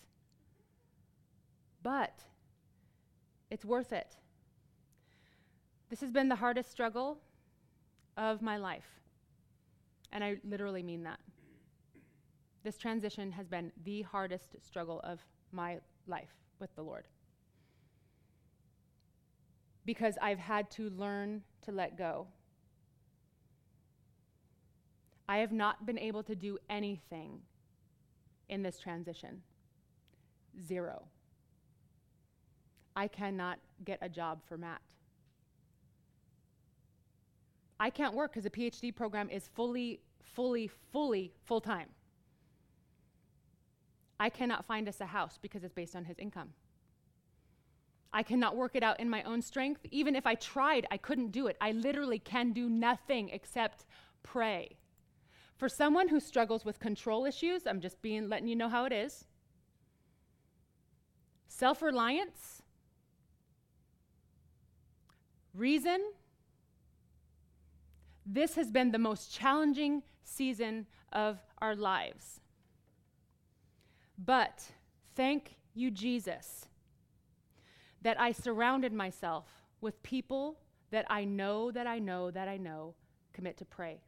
But 1.83 2.25
it's 3.51 3.65
worth 3.65 3.93
it. 3.93 4.17
This 5.91 6.01
has 6.01 6.11
been 6.11 6.29
the 6.29 6.37
hardest 6.37 6.73
struggle 6.73 7.19
of 8.17 8.43
my 8.43 8.57
life. 8.57 9.01
And 10.11 10.25
I 10.25 10.37
literally 10.45 10.83
mean 10.83 11.05
that. 11.05 11.21
This 12.65 12.79
transition 12.79 13.31
has 13.33 13.47
been 13.47 13.71
the 13.85 14.03
hardest 14.03 14.57
struggle 14.67 15.01
of 15.05 15.21
my 15.53 15.79
life 16.07 16.35
with 16.59 16.75
the 16.75 16.83
Lord. 16.83 17.07
Because 19.85 20.17
I've 20.21 20.39
had 20.39 20.71
to 20.73 20.89
learn 20.89 21.43
to 21.67 21.73
let 21.73 21.99
go. 21.99 22.27
I 25.29 25.39
have 25.39 25.53
not 25.53 25.85
been 25.85 25.99
able 25.99 26.23
to 26.23 26.35
do 26.35 26.59
anything 26.71 27.41
in 28.49 28.63
this 28.63 28.79
transition. 28.79 29.43
Zero. 30.67 31.05
I 32.97 33.09
cannot 33.09 33.59
get 33.85 33.99
a 34.01 34.09
job 34.09 34.41
for 34.49 34.57
Matt. 34.57 34.81
I 37.79 37.91
can't 37.91 38.15
work 38.15 38.33
because 38.33 38.45
the 38.45 38.51
PhD 38.51 38.95
program 38.95 39.29
is 39.29 39.49
fully, 39.55 40.01
fully, 40.23 40.71
fully 40.93 41.33
full 41.45 41.61
time. 41.61 41.89
I 44.19 44.29
cannot 44.31 44.65
find 44.65 44.89
us 44.89 45.01
a 45.01 45.07
house 45.07 45.39
because 45.41 45.65
it's 45.65 45.75
based 45.75 45.97
on 45.97 46.05
his 46.05 46.19
income. 46.19 46.51
I 48.13 48.23
cannot 48.23 48.57
work 48.57 48.77
it 48.77 48.85
out 48.85 49.01
in 49.01 49.11
my 49.11 49.25
own 49.25 49.43
strength. 49.43 49.81
Even 49.91 50.15
if 50.15 50.25
I 50.25 50.37
tried, 50.37 50.87
I 50.91 50.97
couldn't 50.97 51.33
do 51.33 51.49
it. 51.49 51.57
I 51.61 51.73
literally 51.73 52.21
can 52.21 52.53
do 52.53 52.69
nothing 52.69 53.29
except 53.31 53.85
pray. 54.23 54.77
For 55.57 55.69
someone 55.69 56.09
who 56.09 56.21
struggles 56.21 56.65
with 56.65 56.79
control 56.79 57.27
issues, 57.27 57.67
I'm 57.67 57.81
just 57.81 58.01
being 58.03 58.29
letting 58.29 58.47
you 58.47 58.55
know 58.55 58.69
how 58.69 58.85
it 58.85 58.93
is. 58.93 59.25
Self-reliance, 61.49 62.63
reason, 65.53 66.01
this 68.27 68.55
has 68.55 68.71
been 68.71 68.91
the 68.93 68.99
most 68.99 69.33
challenging 69.33 70.03
season 70.25 70.87
of 71.13 71.39
our 71.59 71.77
lives. 71.77 72.41
But 74.19 74.71
thank 75.15 75.57
you, 75.75 75.91
Jesus, 75.91 76.67
that 78.03 78.21
I 78.21 78.33
surrounded 78.33 78.93
myself 78.93 79.47
with 79.81 80.03
people 80.03 80.59
that 80.91 81.07
I 81.11 81.25
know, 81.25 81.71
that 81.73 81.87
I 81.87 81.99
know, 81.99 82.31
that 82.31 82.49
I 82.49 82.57
know 82.57 82.95
commit 83.33 83.57
to 83.59 83.65
pray. 83.65 84.01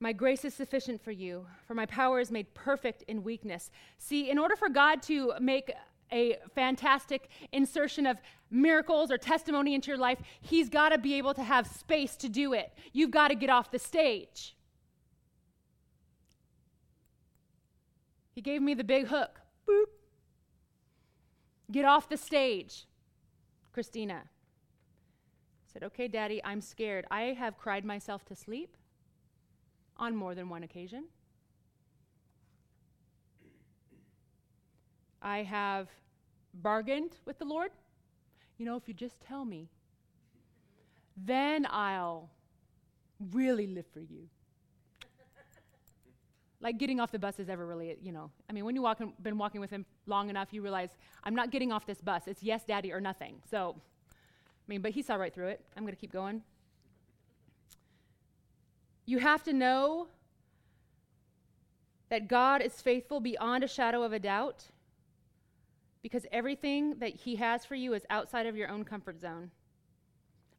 My 0.00 0.12
grace 0.12 0.44
is 0.44 0.54
sufficient 0.54 1.02
for 1.02 1.10
you, 1.10 1.46
for 1.66 1.74
my 1.74 1.86
power 1.86 2.20
is 2.20 2.30
made 2.30 2.54
perfect 2.54 3.02
in 3.08 3.24
weakness. 3.24 3.72
See, 3.98 4.30
in 4.30 4.38
order 4.38 4.54
for 4.54 4.68
God 4.68 5.02
to 5.04 5.32
make 5.40 5.72
a 6.12 6.36
fantastic 6.54 7.28
insertion 7.52 8.06
of 8.06 8.18
miracles 8.50 9.10
or 9.10 9.18
testimony 9.18 9.74
into 9.74 9.88
your 9.88 9.98
life, 9.98 10.20
He's 10.40 10.68
got 10.68 10.90
to 10.90 10.98
be 10.98 11.14
able 11.14 11.34
to 11.34 11.42
have 11.42 11.66
space 11.66 12.16
to 12.18 12.28
do 12.28 12.52
it. 12.52 12.72
You've 12.92 13.10
got 13.10 13.28
to 13.28 13.34
get 13.34 13.50
off 13.50 13.72
the 13.72 13.78
stage. 13.80 14.54
He 18.38 18.42
gave 18.42 18.62
me 18.62 18.74
the 18.74 18.84
big 18.84 19.08
hook. 19.08 19.40
Boop. 19.68 19.86
Get 21.72 21.84
off 21.84 22.08
the 22.08 22.16
stage. 22.16 22.86
Christina 23.72 24.22
said, 25.66 25.82
Okay, 25.82 26.06
Daddy, 26.06 26.40
I'm 26.44 26.60
scared. 26.60 27.04
I 27.10 27.34
have 27.36 27.58
cried 27.58 27.84
myself 27.84 28.24
to 28.26 28.36
sleep 28.36 28.76
on 29.96 30.14
more 30.14 30.36
than 30.36 30.48
one 30.48 30.62
occasion. 30.62 31.06
I 35.20 35.42
have 35.42 35.88
bargained 36.54 37.16
with 37.24 37.40
the 37.40 37.44
Lord. 37.44 37.72
You 38.56 38.66
know, 38.66 38.76
if 38.76 38.86
you 38.86 38.94
just 38.94 39.20
tell 39.20 39.44
me, 39.44 39.68
then 41.16 41.66
I'll 41.68 42.30
really 43.32 43.66
live 43.66 43.86
for 43.92 43.98
you 43.98 44.28
like 46.60 46.78
getting 46.78 46.98
off 46.98 47.12
the 47.12 47.18
bus 47.18 47.38
is 47.38 47.48
ever 47.48 47.66
really, 47.66 47.96
you 48.02 48.12
know, 48.12 48.30
I 48.50 48.52
mean, 48.52 48.64
when 48.64 48.74
you 48.74 48.82
walk, 48.82 49.00
been 49.22 49.38
walking 49.38 49.60
with 49.60 49.70
him 49.70 49.86
long 50.06 50.28
enough, 50.28 50.48
you 50.52 50.60
realize 50.62 50.90
I'm 51.24 51.34
not 51.34 51.50
getting 51.50 51.70
off 51.70 51.86
this 51.86 52.00
bus. 52.00 52.24
It's 52.26 52.42
yes, 52.42 52.64
daddy, 52.64 52.92
or 52.92 53.00
nothing. 53.00 53.36
So, 53.48 53.76
I 54.10 54.14
mean, 54.66 54.82
but 54.82 54.90
he 54.90 55.02
saw 55.02 55.14
right 55.14 55.32
through 55.32 55.48
it. 55.48 55.64
I'm 55.76 55.84
going 55.84 55.94
to 55.94 56.00
keep 56.00 56.12
going. 56.12 56.42
You 59.06 59.18
have 59.18 59.42
to 59.44 59.52
know 59.52 60.08
that 62.08 62.28
God 62.28 62.60
is 62.60 62.80
faithful 62.80 63.20
beyond 63.20 63.64
a 63.64 63.68
shadow 63.68 64.02
of 64.02 64.12
a 64.12 64.18
doubt 64.18 64.64
because 66.02 66.26
everything 66.32 66.98
that 66.98 67.14
he 67.14 67.36
has 67.36 67.64
for 67.64 67.74
you 67.74 67.94
is 67.94 68.04
outside 68.10 68.46
of 68.46 68.56
your 68.56 68.68
own 68.68 68.84
comfort 68.84 69.20
zone. 69.20 69.50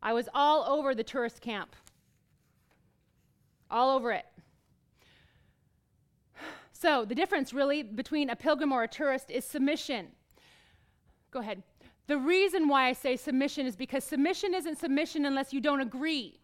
I 0.02 0.14
was 0.14 0.30
all 0.34 0.64
over 0.64 0.95
the 0.95 1.04
tourist 1.04 1.41
camp, 1.41 1.76
all 3.70 3.95
over 3.95 4.12
it. 4.12 4.26
So, 6.82 7.03
the 7.03 7.15
difference 7.15 7.53
really 7.53 7.84
between 7.84 8.30
a 8.30 8.36
pilgrim 8.36 8.71
or 8.71 8.84
a 8.84 8.88
tourist 8.88 9.32
is 9.32 9.43
submission. 9.43 10.07
Go 11.32 11.39
ahead. 11.39 11.61
The 12.07 12.17
reason 12.17 12.69
why 12.69 12.88
I 12.88 12.93
say 12.93 13.17
submission 13.17 13.65
is 13.65 13.75
because 13.75 14.03
submission 14.03 14.53
isn't 14.53 14.77
submission 14.77 15.25
unless 15.25 15.51
you 15.51 15.59
don't 15.59 15.82
agree. 15.82 16.39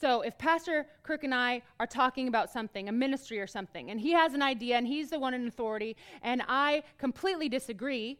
So, 0.00 0.22
if 0.22 0.36
Pastor 0.38 0.86
Kirk 1.04 1.22
and 1.22 1.32
I 1.32 1.62
are 1.78 1.86
talking 1.86 2.26
about 2.26 2.50
something, 2.50 2.88
a 2.88 2.92
ministry 2.92 3.38
or 3.38 3.46
something, 3.46 3.92
and 3.92 4.00
he 4.00 4.10
has 4.12 4.34
an 4.34 4.42
idea 4.42 4.76
and 4.76 4.88
he's 4.88 5.10
the 5.10 5.20
one 5.20 5.34
in 5.34 5.46
authority, 5.46 5.96
and 6.22 6.42
I 6.48 6.82
completely 6.98 7.48
disagree, 7.48 8.18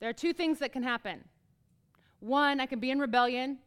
There 0.00 0.08
are 0.08 0.14
two 0.14 0.32
things 0.32 0.60
that 0.60 0.72
can 0.72 0.82
happen. 0.82 1.24
One, 2.20 2.60
I 2.60 2.66
can 2.66 2.78
be 2.78 2.90
in 2.90 2.98
rebellion. 3.00 3.58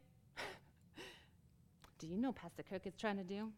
Do 2.02 2.08
you 2.08 2.18
know 2.18 2.32
Pastor 2.32 2.64
Cook 2.64 2.84
is 2.84 2.96
trying 2.96 3.16
to 3.16 3.22
do? 3.22 3.52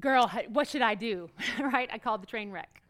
Girl, 0.00 0.30
what 0.48 0.66
should 0.66 0.80
I 0.80 0.94
do? 0.94 1.28
right? 1.60 1.90
I 1.92 1.98
called 1.98 2.22
the 2.22 2.26
train 2.26 2.50
wreck. 2.50 2.80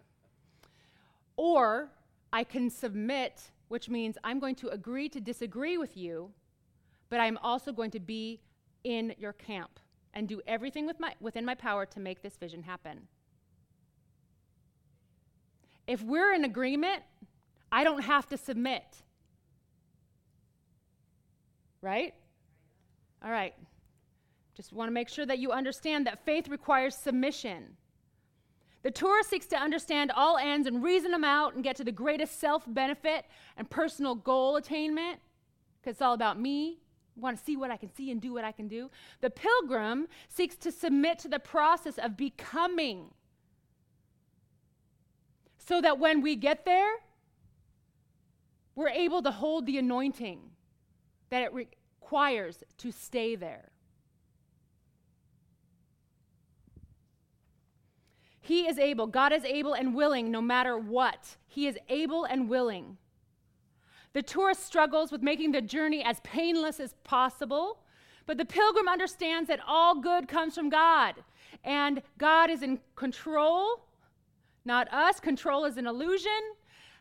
Or 1.37 1.91
I 2.33 2.45
can 2.45 2.71
submit, 2.71 3.51
which 3.67 3.89
means 3.89 4.17
I'm 4.23 4.39
going 4.39 4.55
to 4.57 4.69
agree 4.69 5.09
to 5.09 5.21
disagree 5.21 5.77
with 5.77 5.97
you, 5.97 6.31
but 7.11 7.19
I'm 7.19 7.37
also 7.39 7.73
going 7.73 7.91
to 7.91 7.99
be 7.99 8.41
in 8.85 9.13
your 9.19 9.33
camp 9.33 9.81
and 10.15 10.29
do 10.29 10.41
everything 10.47 10.87
with 10.87 11.01
my, 11.01 11.13
within 11.19 11.45
my 11.45 11.57
power 11.57 11.85
to 11.85 11.99
make 11.99 12.23
this 12.23 12.37
vision 12.37 12.63
happen. 12.63 13.09
If 15.89 16.01
we're 16.01 16.33
in 16.33 16.45
agreement, 16.45 17.03
I 17.73 17.83
don't 17.83 18.03
have 18.03 18.29
to 18.29 18.37
submit. 18.37 19.03
Right? 21.83 22.15
All 23.25 23.31
right. 23.31 23.55
Just 24.55 24.73
want 24.73 24.89
to 24.89 24.93
make 24.93 25.09
sure 25.09 25.25
that 25.25 25.39
you 25.39 25.51
understand 25.51 26.07
that 26.07 26.25
faith 26.25 26.49
requires 26.49 26.95
submission. 26.95 27.77
The 28.83 28.91
Torah 28.91 29.25
seeks 29.25 29.47
to 29.47 29.57
understand 29.57 30.13
all 30.15 30.37
ends 30.37 30.67
and 30.67 30.83
reason 30.83 31.11
them 31.11 31.25
out 31.25 31.55
and 31.55 31.65
get 31.65 31.75
to 31.77 31.85
the 31.85 31.91
greatest 31.91 32.39
self 32.39 32.65
benefit 32.67 33.25
and 33.57 33.69
personal 33.69 34.15
goal 34.15 34.57
attainment 34.57 35.21
because 35.81 35.95
it's 35.95 36.03
all 36.03 36.13
about 36.13 36.39
me. 36.39 36.81
I 37.17 37.21
want 37.21 37.39
to 37.39 37.45
see 37.45 37.57
what 37.57 37.71
I 37.71 37.79
can 37.79 37.93
see 37.95 38.11
and 38.11 38.21
do 38.21 38.35
what 38.35 38.45
I 38.45 38.53
can 38.53 38.69
do. 38.69 38.91
The 39.23 39.31
pilgrim 39.31 40.07
seeks 40.29 40.57
to 40.57 40.71
submit 40.71 41.19
to 41.21 41.29
the 41.29 41.39
process 41.39 41.97
of 41.97 42.17
becoming 42.17 43.07
so 45.57 45.81
that 45.81 45.99
when 45.99 46.21
we 46.21 46.37
get 46.37 46.67
there, 46.67 46.93
we're 48.75 48.89
able 48.91 49.23
to 49.23 49.31
hold 49.31 49.65
the 49.65 49.79
anointing 49.79 50.41
that 51.31 51.43
it 51.43 51.77
to 52.79 52.93
stay 52.93 53.35
there. 53.35 53.71
He 58.41 58.69
is 58.69 58.79
able, 58.79 59.07
God 59.07 59.33
is 59.33 59.45
able 59.45 59.73
and 59.73 59.95
willing 59.95 60.31
no 60.31 60.43
matter 60.43 60.77
what. 60.77 61.37
He 61.47 61.67
is 61.67 61.79
able 61.89 62.25
and 62.25 62.49
willing. 62.49 62.99
The 64.13 64.23
tourist 64.23 64.67
struggles 64.67 65.11
with 65.11 65.23
making 65.23 65.53
the 65.53 65.63
journey 65.63 66.05
as 66.05 66.21
painless 66.21 66.79
as 66.79 66.95
possible, 67.05 67.79
but 68.27 68.37
the 68.37 68.45
pilgrim 68.45 68.87
understands 68.87 69.49
that 69.49 69.61
all 69.67 70.01
good 70.01 70.29
comes 70.29 70.55
from 70.55 70.69
God, 70.69 71.15
and 71.65 72.03
God 72.19 72.51
is 72.51 72.63
in 72.63 72.81
control, 72.97 73.87
not 74.65 74.93
us. 74.93 75.21
Control 75.21 75.65
is 75.65 75.77
an 75.77 75.87
illusion. 75.87 76.31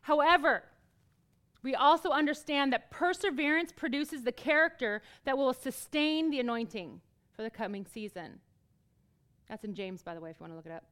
However, 0.01 0.63
we 1.64 1.74
also 1.74 2.09
understand 2.09 2.74
that 2.74 2.91
perseverance 2.91 3.72
produces 3.72 4.24
the 4.24 4.32
character 4.32 5.01
that 5.24 5.38
will 5.38 5.53
sustain 5.53 6.30
the 6.30 6.41
anointing 6.41 6.99
for 7.32 7.41
the 7.41 7.49
coming 7.49 7.86
season. 7.86 8.39
That's 9.49 9.64
in 9.64 9.74
James, 9.74 10.03
by 10.03 10.14
the 10.14 10.20
way, 10.20 10.30
if 10.30 10.38
you 10.39 10.43
want 10.43 10.51
to 10.51 10.57
look 10.57 10.66
it 10.66 10.72
up. 10.74 10.84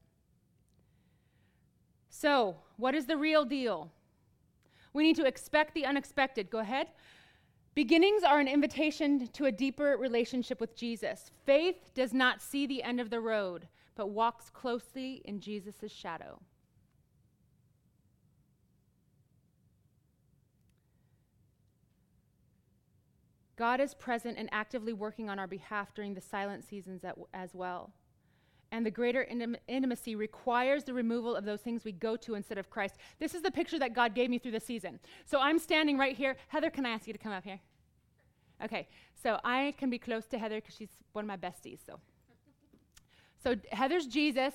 So, 2.10 2.58
what 2.78 2.96
is 2.96 3.06
the 3.06 3.18
real 3.18 3.46
deal? 3.46 3.92
We 4.94 5.04
need 5.04 5.16
to 5.18 5.26
expect 5.26 5.74
the 5.74 5.86
unexpected. 5.86 6.50
Go 6.50 6.60
ahead. 6.60 6.88
Beginnings 7.74 8.24
are 8.24 8.40
an 8.40 8.50
invitation 8.50 9.28
to 9.28 9.46
a 9.46 9.52
deeper 9.52 9.96
relationship 9.98 10.60
with 10.60 10.76
Jesus. 10.76 11.32
Faith 11.46 11.92
does 11.94 12.14
not 12.14 12.42
see 12.42 12.68
the 12.68 12.84
end 12.84 13.00
of 13.00 13.10
the 13.10 13.22
road, 13.22 13.68
but 13.96 14.10
walks 14.10 14.50
closely 14.50 15.22
in 15.26 15.40
Jesus' 15.40 15.92
shadow. 15.92 16.42
God 23.62 23.80
is 23.80 23.94
present 23.94 24.40
and 24.40 24.50
actively 24.52 24.92
working 24.92 25.30
on 25.30 25.38
our 25.38 25.46
behalf 25.46 25.94
during 25.94 26.16
the 26.16 26.22
silent 26.22 26.64
seasons 26.64 27.06
as 27.32 27.54
well 27.54 27.92
and 28.72 28.86
the 28.86 28.92
greater 28.92 29.28
intim- 29.32 29.58
intimacy 29.68 30.16
requires 30.16 30.84
the 30.84 30.94
removal 30.94 31.36
of 31.36 31.46
those 31.46 31.62
things 31.62 31.84
we 31.84 31.92
go 31.92 32.16
to 32.16 32.36
instead 32.36 32.58
of 32.58 32.70
Christ. 32.70 32.96
This 33.20 33.36
is 33.36 33.42
the 33.42 33.52
picture 33.52 33.78
that 33.80 33.94
God 33.94 34.16
gave 34.16 34.30
me 34.30 34.40
through 34.40 34.54
the 34.54 34.60
season. 34.60 35.00
So 35.26 35.40
I'm 35.40 35.60
standing 35.60 35.98
right 35.98 36.16
here. 36.16 36.38
Heather, 36.48 36.70
can 36.70 36.86
I 36.86 36.90
ask 36.90 37.06
you 37.06 37.14
to 37.14 37.20
come 37.20 37.34
up 37.34 37.44
here? 37.44 37.60
Okay, 38.64 38.88
so 39.22 39.40
I 39.44 39.74
can 39.78 39.90
be 39.90 40.00
close 40.00 40.26
to 40.28 40.40
Heather 40.40 40.62
because 40.62 40.76
she's 40.76 40.90
one 41.12 41.26
of 41.26 41.28
my 41.28 41.38
besties. 41.38 41.80
So, 41.86 42.00
so 43.44 43.56
Heather's 43.72 44.08
Jesus. 44.08 44.54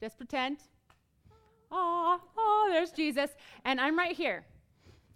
Just 0.00 0.18
pretend. 0.18 0.58
Oh, 1.70 2.20
oh, 2.36 2.68
there's 2.72 2.90
Jesus, 2.90 3.30
and 3.64 3.80
I'm 3.80 3.96
right 3.96 4.16
here. 4.16 4.44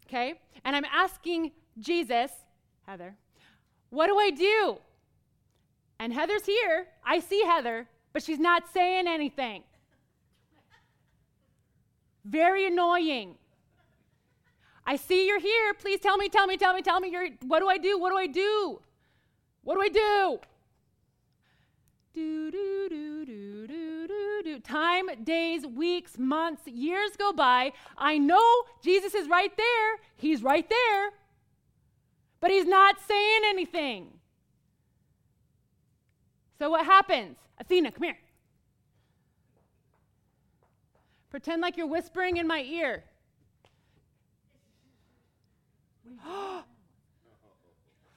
Okay, 0.07 0.41
and 0.65 0.75
I'm 0.75 0.87
asking 0.87 1.53
Jesus, 1.79 2.31
Heather, 2.89 3.15
what 3.91 4.09
do 4.09 4.19
I 4.19 4.31
do? 4.31 4.79
And 6.01 6.13
Heather's 6.13 6.47
here. 6.47 6.87
I 7.05 7.21
see 7.21 7.45
Heather 7.45 7.87
but 8.13 8.23
she's 8.23 8.39
not 8.39 8.65
saying 8.73 9.07
anything. 9.07 9.63
Very 12.25 12.67
annoying. 12.67 13.37
I 14.85 14.97
see 14.97 15.27
you're 15.27 15.41
here. 15.41 15.75
Please 15.75 16.01
tell 16.01 16.17
me, 16.17 16.29
tell 16.29 16.47
me, 16.47 16.57
tell 16.57 16.75
me, 16.75 16.83
tell 16.83 17.01
me. 17.01 17.11
You're, 17.11 17.29
what 17.47 17.61
do 17.61 17.69
I 17.69 17.79
do? 17.79 17.99
What 17.99 18.11
do 18.11 18.19
I 18.19 18.27
do? 18.27 18.81
What 19.63 19.75
do 19.75 19.83
I 19.83 19.89
do? 19.89 20.41
Do, 22.15 22.51
do, 22.51 22.89
do, 22.89 23.25
do, 23.27 23.67
do, 23.67 24.09
do, 24.09 24.43
do. 24.43 24.59
Time, 24.61 25.07
days, 25.23 25.67
weeks, 25.67 26.19
months, 26.19 26.67
years 26.67 27.11
go 27.17 27.33
by. 27.33 27.73
I 27.97 28.19
know 28.19 28.65
Jesus 28.83 29.15
is 29.15 29.29
right 29.29 29.55
there. 29.57 29.97
He's 30.17 30.43
right 30.43 30.69
there. 30.69 31.11
But 32.41 32.51
he's 32.51 32.67
not 32.67 32.97
saying 33.07 33.41
anything. 33.47 34.13
So 36.59 36.71
what 36.71 36.85
happens? 36.85 37.37
Athena, 37.59 37.93
come 37.93 38.05
here. 38.05 38.19
Pretend 41.31 41.63
like 41.63 41.77
you're 41.77 41.87
whispering 41.87 42.37
in 42.37 42.47
my 42.47 42.63
ear. 42.63 43.05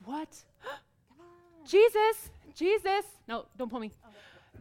what? 0.06 0.38
Jesus, 1.68 2.30
Jesus. 2.56 3.06
No, 3.28 3.46
don't 3.58 3.70
pull 3.70 3.80
me. 3.80 3.92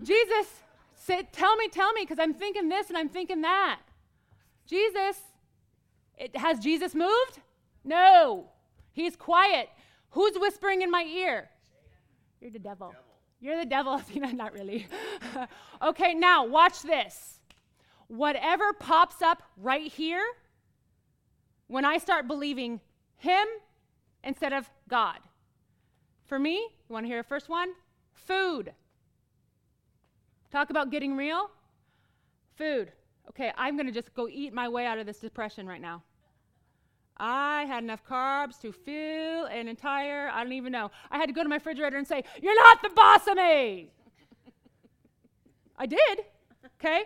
Jesus, 0.03 0.47
sit, 0.95 1.33
tell 1.33 1.57
me, 1.57 1.69
tell 1.69 1.93
me, 1.93 2.03
because 2.03 2.19
I'm 2.19 2.35
thinking 2.35 2.69
this 2.69 2.89
and 2.89 2.99
I'm 2.99 3.09
thinking 3.09 3.43
that. 3.43 3.81
Jesus. 4.67 5.19
It, 6.17 6.37
has 6.37 6.59
Jesus 6.59 6.95
moved? 6.95 7.41
No. 7.85 8.49
He's 9.01 9.17
quiet. 9.17 9.69
Who's 10.11 10.37
whispering 10.37 10.83
in 10.83 10.91
my 10.91 11.03
ear? 11.03 11.49
You're 12.41 12.51
the 12.51 12.59
devil. 12.59 12.89
devil. 12.89 13.05
You're 13.41 13.59
the 13.59 13.67
devil. 13.67 13.95
Athena. 14.01 14.33
Not 14.33 14.53
really. 14.53 14.87
okay, 15.83 16.15
now 16.15 16.47
watch 16.47 16.83
this. 16.83 17.41
Whatever 18.09 18.73
pops 18.73 19.23
up 19.23 19.43
right 19.57 19.91
here, 19.91 20.23
when 21.69 21.85
I 21.85 21.99
start 21.99 22.27
believing 22.27 22.81
Him 23.17 23.47
instead 24.25 24.53
of 24.53 24.69
God. 24.89 25.19
For 26.25 26.39
me, 26.39 26.57
you 26.57 26.93
want 26.93 27.05
to 27.05 27.09
hear 27.09 27.21
a 27.21 27.25
first 27.25 27.49
one? 27.49 27.71
Food. 28.13 28.73
Talk 30.51 30.71
about 30.71 30.91
getting 30.91 31.17
real. 31.17 31.51
Food. 32.57 32.93
Okay, 33.29 33.53
I'm 33.57 33.77
going 33.77 33.87
to 33.87 33.93
just 33.93 34.13
go 34.15 34.29
eat 34.29 34.53
my 34.53 34.69
way 34.69 34.87
out 34.87 34.99
of 34.99 35.07
this 35.07 35.21
depression 35.21 35.67
right 35.67 35.81
now. 35.81 36.03
I 37.23 37.67
had 37.67 37.85
enough 37.85 38.03
carbs 38.03 38.59
to 38.63 38.73
fill 38.73 39.45
an 39.45 39.69
entire, 39.69 40.31
I 40.33 40.43
don't 40.43 40.55
even 40.55 40.73
know. 40.73 40.91
I 41.11 41.19
had 41.19 41.27
to 41.27 41.35
go 41.35 41.43
to 41.43 41.49
my 41.49 41.57
refrigerator 41.57 41.99
and 41.99 42.09
say, 42.09 42.25
You're 42.43 42.57
not 42.57 42.83
the 42.83 42.89
boss 42.89 43.27
of 43.27 43.37
me. 43.37 43.91
I 45.77 45.87
did. 45.87 46.25
Okay? 46.81 47.05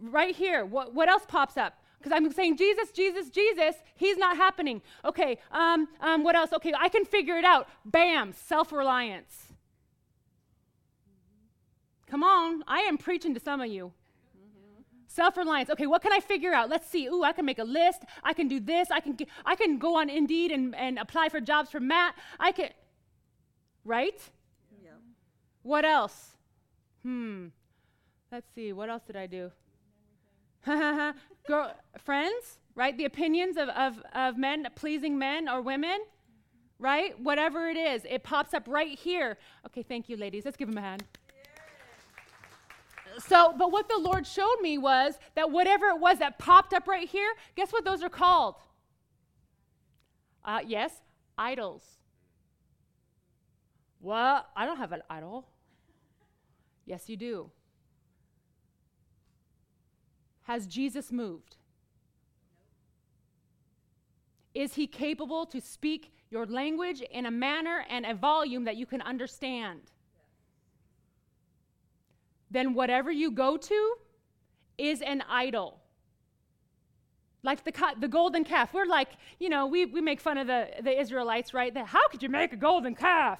Right 0.00 0.34
here. 0.34 0.64
What, 0.64 0.94
what 0.94 1.08
else 1.08 1.24
pops 1.26 1.56
up? 1.56 1.74
Because 1.98 2.12
I'm 2.12 2.30
saying, 2.30 2.56
Jesus, 2.56 2.92
Jesus, 2.92 3.28
Jesus, 3.28 3.74
he's 3.96 4.16
not 4.16 4.36
happening. 4.36 4.82
Okay, 5.04 5.38
um, 5.50 5.88
um, 6.00 6.22
what 6.22 6.36
else? 6.36 6.52
Okay, 6.52 6.72
I 6.78 6.88
can 6.88 7.04
figure 7.04 7.36
it 7.36 7.44
out. 7.44 7.68
Bam, 7.84 8.32
self 8.32 8.70
reliance. 8.70 9.52
Come 12.06 12.22
on, 12.22 12.62
I 12.68 12.80
am 12.80 12.98
preaching 12.98 13.34
to 13.34 13.40
some 13.40 13.60
of 13.60 13.66
you. 13.66 13.92
Self 15.16 15.38
reliance. 15.38 15.70
Okay, 15.70 15.86
what 15.86 16.02
can 16.02 16.12
I 16.12 16.20
figure 16.20 16.52
out? 16.52 16.68
Let's 16.68 16.86
see. 16.90 17.06
Ooh, 17.06 17.22
I 17.22 17.32
can 17.32 17.46
make 17.46 17.58
a 17.58 17.64
list. 17.64 18.02
I 18.22 18.34
can 18.34 18.48
do 18.48 18.60
this. 18.60 18.90
I 18.90 19.00
can, 19.00 19.14
get, 19.14 19.28
I 19.46 19.56
can 19.56 19.78
go 19.78 19.96
on 19.96 20.10
Indeed 20.10 20.52
and, 20.52 20.74
and 20.74 20.98
apply 20.98 21.30
for 21.30 21.40
jobs 21.40 21.70
for 21.70 21.80
Matt. 21.80 22.14
I 22.38 22.52
can. 22.52 22.68
Right? 23.82 24.20
Yeah. 24.84 24.90
What 25.62 25.86
else? 25.86 26.32
Hmm. 27.02 27.46
Let's 28.30 28.46
see. 28.54 28.74
What 28.74 28.90
else 28.90 29.04
did 29.06 29.16
I 29.16 29.26
do? 29.26 29.50
Girl, 31.46 31.72
friends, 32.04 32.58
right? 32.74 32.94
The 32.94 33.06
opinions 33.06 33.56
of, 33.56 33.70
of, 33.70 34.02
of 34.14 34.36
men, 34.36 34.68
pleasing 34.74 35.18
men 35.18 35.48
or 35.48 35.62
women, 35.62 35.98
right? 36.78 37.18
Whatever 37.18 37.70
it 37.70 37.78
is, 37.78 38.02
it 38.04 38.22
pops 38.22 38.52
up 38.52 38.64
right 38.68 38.98
here. 38.98 39.38
Okay, 39.64 39.82
thank 39.82 40.10
you, 40.10 40.18
ladies. 40.18 40.44
Let's 40.44 40.58
give 40.58 40.68
them 40.68 40.76
a 40.76 40.82
hand 40.82 41.04
so, 43.18 43.54
but 43.56 43.72
what 43.72 43.88
the 43.88 43.98
Lord 43.98 44.26
showed 44.26 44.56
me 44.60 44.78
was 44.78 45.18
that 45.34 45.50
whatever 45.50 45.86
it 45.88 46.00
was 46.00 46.18
that 46.18 46.38
popped 46.38 46.72
up 46.72 46.86
right 46.86 47.08
here, 47.08 47.32
guess 47.54 47.72
what 47.72 47.84
those 47.84 48.02
are 48.02 48.08
called? 48.08 48.56
Uh, 50.44 50.60
yes, 50.66 50.92
idols. 51.36 51.82
What? 54.00 54.48
I 54.54 54.66
don't 54.66 54.76
have 54.78 54.92
an 54.92 55.02
idol. 55.10 55.48
Yes, 56.84 57.08
you 57.08 57.16
do. 57.16 57.50
Has 60.44 60.66
Jesus 60.66 61.10
moved? 61.10 61.56
Is 64.54 64.74
he 64.74 64.86
capable 64.86 65.44
to 65.46 65.60
speak 65.60 66.12
your 66.30 66.46
language 66.46 67.02
in 67.02 67.26
a 67.26 67.30
manner 67.30 67.84
and 67.90 68.06
a 68.06 68.14
volume 68.14 68.64
that 68.64 68.76
you 68.76 68.86
can 68.86 69.02
understand? 69.02 69.80
Then 72.50 72.74
whatever 72.74 73.10
you 73.10 73.30
go 73.30 73.56
to 73.56 73.94
is 74.78 75.02
an 75.02 75.22
idol. 75.28 75.80
Like 77.42 77.64
the, 77.64 77.72
the 78.00 78.08
golden 78.08 78.44
calf. 78.44 78.74
We're 78.74 78.86
like, 78.86 79.08
you 79.38 79.48
know, 79.48 79.66
we, 79.66 79.86
we 79.86 80.00
make 80.00 80.20
fun 80.20 80.38
of 80.38 80.46
the, 80.46 80.68
the 80.82 80.98
Israelites, 80.98 81.54
right? 81.54 81.72
That 81.72 81.86
how 81.86 82.08
could 82.08 82.22
you 82.22 82.28
make 82.28 82.52
a 82.52 82.56
golden 82.56 82.94
calf? 82.94 83.38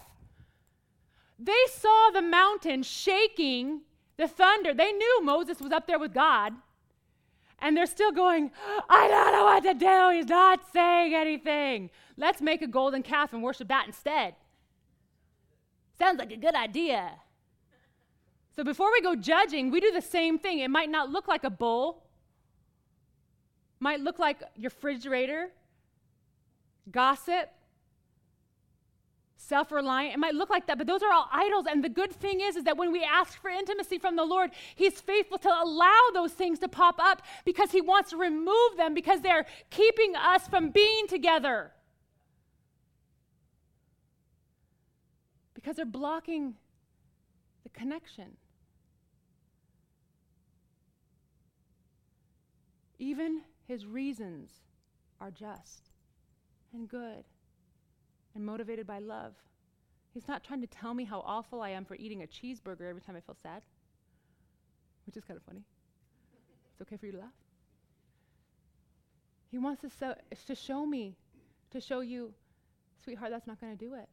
They 1.38 1.52
saw 1.74 2.10
the 2.12 2.22
mountain 2.22 2.82
shaking, 2.82 3.82
the 4.16 4.28
thunder. 4.28 4.72
They 4.72 4.92
knew 4.92 5.22
Moses 5.22 5.60
was 5.60 5.72
up 5.72 5.86
there 5.86 5.98
with 5.98 6.14
God. 6.14 6.52
And 7.58 7.76
they're 7.76 7.86
still 7.86 8.12
going, 8.12 8.50
I 8.88 9.08
don't 9.08 9.32
know 9.32 9.44
what 9.44 9.62
to 9.64 9.74
do. 9.74 10.10
He's 10.16 10.28
not 10.28 10.60
saying 10.72 11.14
anything. 11.14 11.90
Let's 12.16 12.40
make 12.40 12.62
a 12.62 12.66
golden 12.66 13.02
calf 13.02 13.32
and 13.32 13.42
worship 13.42 13.68
that 13.68 13.86
instead. 13.86 14.34
Sounds 15.98 16.18
like 16.18 16.32
a 16.32 16.36
good 16.36 16.54
idea. 16.54 17.12
So 18.56 18.64
before 18.64 18.90
we 18.90 19.02
go 19.02 19.14
judging, 19.14 19.70
we 19.70 19.80
do 19.80 19.92
the 19.92 20.00
same 20.00 20.38
thing. 20.38 20.60
It 20.60 20.70
might 20.70 20.88
not 20.88 21.10
look 21.10 21.28
like 21.28 21.44
a 21.44 21.50
bull, 21.50 22.02
might 23.80 24.00
look 24.00 24.18
like 24.18 24.42
your 24.56 24.70
refrigerator, 24.70 25.50
gossip, 26.90 27.50
self-reliant. 29.36 30.14
It 30.14 30.18
might 30.18 30.34
look 30.34 30.48
like 30.48 30.66
that 30.68 30.78
but 30.78 30.86
those 30.86 31.02
are 31.02 31.12
all 31.12 31.28
idols. 31.30 31.66
And 31.70 31.84
the 31.84 31.90
good 31.90 32.10
thing 32.10 32.40
is 32.40 32.56
is 32.56 32.64
that 32.64 32.78
when 32.78 32.92
we 32.92 33.04
ask 33.04 33.38
for 33.40 33.50
intimacy 33.50 33.98
from 33.98 34.16
the 34.16 34.24
lord 34.24 34.50
he's 34.74 35.00
faithful 35.00 35.38
to 35.38 35.48
allow 35.48 36.00
those 36.14 36.32
things 36.32 36.58
to 36.60 36.68
pop 36.68 36.96
up 36.98 37.22
because 37.44 37.70
he 37.70 37.80
wants 37.80 38.10
to 38.10 38.16
remove 38.16 38.76
them 38.76 38.94
because 38.94 39.20
they're 39.20 39.46
keeping 39.70 40.16
us 40.16 40.48
from 40.48 40.70
being 40.70 41.06
together. 41.06 41.72
Because 45.54 45.76
they're 45.76 45.84
blocking 45.84 46.54
the 47.62 47.68
connection 47.68 48.36
even 52.98 53.42
his 53.66 53.86
reasons 53.86 54.50
are 55.20 55.30
just 55.30 55.90
and 56.72 56.88
good 56.88 57.24
and 58.34 58.44
motivated 58.44 58.86
by 58.86 58.98
love. 58.98 59.34
He's 60.12 60.28
not 60.28 60.44
trying 60.44 60.60
to 60.60 60.66
tell 60.66 60.94
me 60.94 61.04
how 61.04 61.20
awful 61.26 61.60
I 61.60 61.70
am 61.70 61.84
for 61.84 61.94
eating 61.96 62.22
a 62.22 62.26
cheeseburger 62.26 62.88
every 62.88 63.02
time 63.02 63.16
I 63.16 63.20
feel 63.20 63.36
sad, 63.42 63.62
which 65.06 65.16
is 65.16 65.24
kind 65.24 65.36
of 65.36 65.42
funny. 65.44 65.64
It's 66.72 66.82
okay 66.82 66.96
for 66.96 67.06
you 67.06 67.12
to 67.12 67.18
laugh. 67.18 67.28
He 69.50 69.58
wants 69.58 69.82
to, 69.82 69.90
so, 69.90 70.14
to 70.46 70.54
show 70.54 70.84
me, 70.84 71.16
to 71.70 71.80
show 71.80 72.00
you, 72.00 72.32
sweetheart, 73.04 73.30
that's 73.30 73.46
not 73.46 73.60
going 73.60 73.76
to 73.76 73.84
do 73.84 73.94
it. 73.94 74.08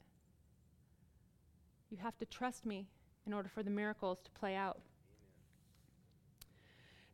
You 1.90 1.98
have 2.02 2.18
to 2.20 2.26
trust 2.26 2.66
me 2.66 2.88
in 3.26 3.34
order 3.34 3.50
for 3.50 3.64
the 3.64 3.70
miracles 3.70 4.20
to 4.24 4.32
play 4.32 4.56
out. 4.56 4.80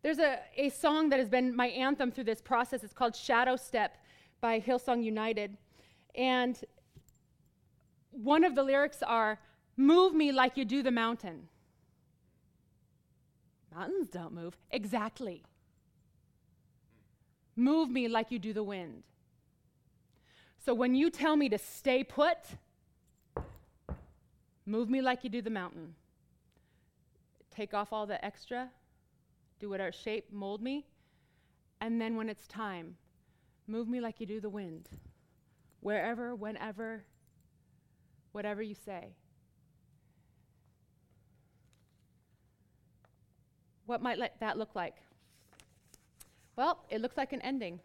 There's 0.01 0.19
a, 0.19 0.39
a 0.55 0.69
song 0.69 1.09
that 1.09 1.19
has 1.19 1.29
been 1.29 1.55
my 1.55 1.67
anthem 1.67 2.11
through 2.11 2.23
this 2.25 2.41
process. 2.41 2.83
It's 2.83 2.93
called 2.93 3.15
Shadow 3.15 3.55
Step 3.55 3.97
by 4.41 4.59
Hillsong 4.59 5.03
United. 5.03 5.57
And 6.15 6.59
one 8.11 8.43
of 8.43 8.55
the 8.55 8.63
lyrics 8.63 9.03
are, 9.03 9.39
Move 9.79 10.13
me 10.13 10.33
like 10.33 10.57
you 10.57 10.65
do 10.65 10.83
the 10.83 10.91
mountain. 10.91 11.47
Mountains 13.73 14.09
don't 14.09 14.33
move. 14.33 14.57
Exactly. 14.71 15.41
Move 17.55 17.89
me 17.89 18.09
like 18.09 18.29
you 18.29 18.39
do 18.39 18.51
the 18.51 18.61
wind. 18.61 19.03
So 20.57 20.73
when 20.73 20.95
you 20.95 21.09
tell 21.09 21.37
me 21.37 21.47
to 21.47 21.57
stay 21.57 22.03
put, 22.03 22.39
move 24.65 24.89
me 24.89 25.01
like 25.01 25.23
you 25.23 25.29
do 25.29 25.41
the 25.41 25.49
mountain. 25.49 25.95
Take 27.49 27.73
off 27.73 27.93
all 27.93 28.05
the 28.05 28.23
extra, 28.23 28.71
do 29.59 29.69
whatever 29.69 29.91
shape, 29.91 30.31
mold 30.31 30.61
me. 30.61 30.85
And 31.81 31.99
then 31.99 32.15
when 32.15 32.29
it's 32.29 32.47
time, 32.47 32.95
move 33.67 33.87
me 33.87 34.01
like 34.01 34.19
you 34.19 34.25
do 34.25 34.39
the 34.39 34.49
wind. 34.49 34.89
Wherever, 35.81 36.35
whenever, 36.35 37.03
whatever 38.31 38.61
you 38.61 38.75
say. 38.75 39.15
What 43.85 44.01
might 44.01 44.19
let 44.19 44.39
that 44.39 44.57
look 44.57 44.75
like? 44.75 44.95
Well, 46.55 46.85
it 46.89 47.01
looks 47.01 47.17
like 47.17 47.33
an 47.33 47.41
ending. 47.41 47.79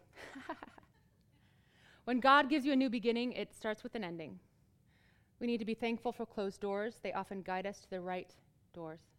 when 2.05 2.21
God 2.21 2.51
gives 2.51 2.67
you 2.67 2.73
a 2.73 2.77
new 2.77 2.91
beginning, 2.91 3.33
it 3.33 3.55
starts 3.55 3.83
with 3.83 3.95
an 3.95 4.05
ending. 4.05 4.39
We 5.41 5.47
need 5.47 5.59
to 5.59 5.65
be 5.65 5.75
thankful 5.75 6.13
for 6.13 6.27
closed 6.27 6.61
doors, 6.61 6.99
they 7.03 7.13
often 7.13 7.43
guide 7.43 7.67
us 7.67 7.81
to 7.81 7.91
the 7.91 8.01
right 8.01 8.35
doors. 8.75 9.14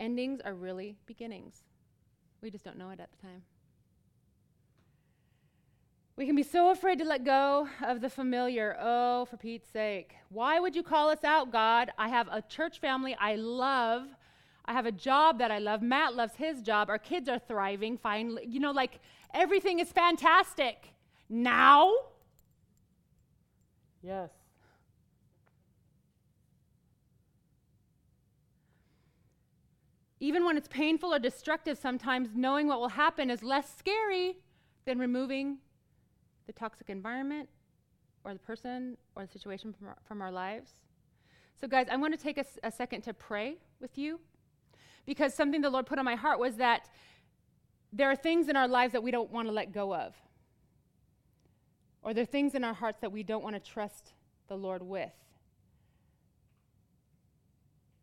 Endings 0.00 0.40
are 0.44 0.54
really 0.54 0.96
beginnings. 1.06 1.62
We 2.42 2.50
just 2.50 2.64
don't 2.64 2.78
know 2.78 2.90
it 2.90 3.00
at 3.00 3.10
the 3.10 3.26
time. 3.26 3.42
We 6.16 6.26
can 6.26 6.36
be 6.36 6.44
so 6.44 6.70
afraid 6.70 6.98
to 6.98 7.04
let 7.04 7.24
go 7.24 7.68
of 7.84 8.00
the 8.00 8.08
familiar. 8.08 8.76
Oh, 8.80 9.24
for 9.24 9.36
Pete's 9.36 9.68
sake. 9.68 10.14
Why 10.28 10.60
would 10.60 10.76
you 10.76 10.84
call 10.84 11.08
us 11.08 11.24
out, 11.24 11.50
God? 11.50 11.90
I 11.98 12.08
have 12.08 12.28
a 12.30 12.40
church 12.42 12.78
family 12.78 13.16
I 13.18 13.34
love. 13.34 14.06
I 14.64 14.72
have 14.72 14.86
a 14.86 14.92
job 14.92 15.40
that 15.40 15.50
I 15.50 15.58
love. 15.58 15.82
Matt 15.82 16.14
loves 16.14 16.34
his 16.36 16.62
job. 16.62 16.88
Our 16.88 16.98
kids 16.98 17.28
are 17.28 17.40
thriving. 17.40 17.98
Finally, 17.98 18.46
you 18.46 18.60
know, 18.60 18.70
like 18.70 19.00
everything 19.32 19.80
is 19.80 19.90
fantastic. 19.90 20.88
Now? 21.28 21.92
Yes. 24.02 24.30
Even 30.24 30.46
when 30.46 30.56
it's 30.56 30.68
painful 30.68 31.12
or 31.12 31.18
destructive, 31.18 31.76
sometimes 31.76 32.30
knowing 32.34 32.66
what 32.66 32.80
will 32.80 32.88
happen 32.88 33.28
is 33.28 33.42
less 33.42 33.76
scary 33.76 34.38
than 34.86 34.98
removing 34.98 35.58
the 36.46 36.52
toxic 36.54 36.88
environment 36.88 37.46
or 38.24 38.32
the 38.32 38.38
person 38.38 38.96
or 39.14 39.26
the 39.26 39.30
situation 39.30 39.74
from 39.74 39.88
our, 39.88 39.96
from 40.08 40.22
our 40.22 40.32
lives. 40.32 40.70
So, 41.60 41.68
guys, 41.68 41.88
I 41.90 41.96
want 41.96 42.14
to 42.14 42.18
take 42.18 42.38
a, 42.38 42.44
a 42.62 42.72
second 42.72 43.02
to 43.02 43.12
pray 43.12 43.58
with 43.82 43.98
you 43.98 44.18
because 45.04 45.34
something 45.34 45.60
the 45.60 45.68
Lord 45.68 45.84
put 45.84 45.98
on 45.98 46.06
my 46.06 46.14
heart 46.14 46.38
was 46.38 46.56
that 46.56 46.88
there 47.92 48.10
are 48.10 48.16
things 48.16 48.48
in 48.48 48.56
our 48.56 48.66
lives 48.66 48.94
that 48.94 49.02
we 49.02 49.10
don't 49.10 49.30
want 49.30 49.46
to 49.46 49.52
let 49.52 49.72
go 49.72 49.94
of, 49.94 50.14
or 52.02 52.14
there 52.14 52.22
are 52.22 52.24
things 52.38 52.54
in 52.54 52.64
our 52.64 52.72
hearts 52.72 52.96
that 53.02 53.12
we 53.12 53.22
don't 53.22 53.44
want 53.44 53.56
to 53.56 53.60
trust 53.60 54.14
the 54.48 54.56
Lord 54.56 54.82
with. 54.82 55.12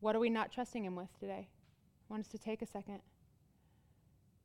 What 0.02 0.16
are 0.16 0.20
we 0.20 0.30
not 0.30 0.52
trusting 0.52 0.86
Him 0.86 0.96
with 0.96 1.10
today? 1.20 1.48
Want 2.12 2.26
us 2.26 2.28
to 2.32 2.38
take 2.38 2.62
a 2.62 2.66
second. 2.66 3.00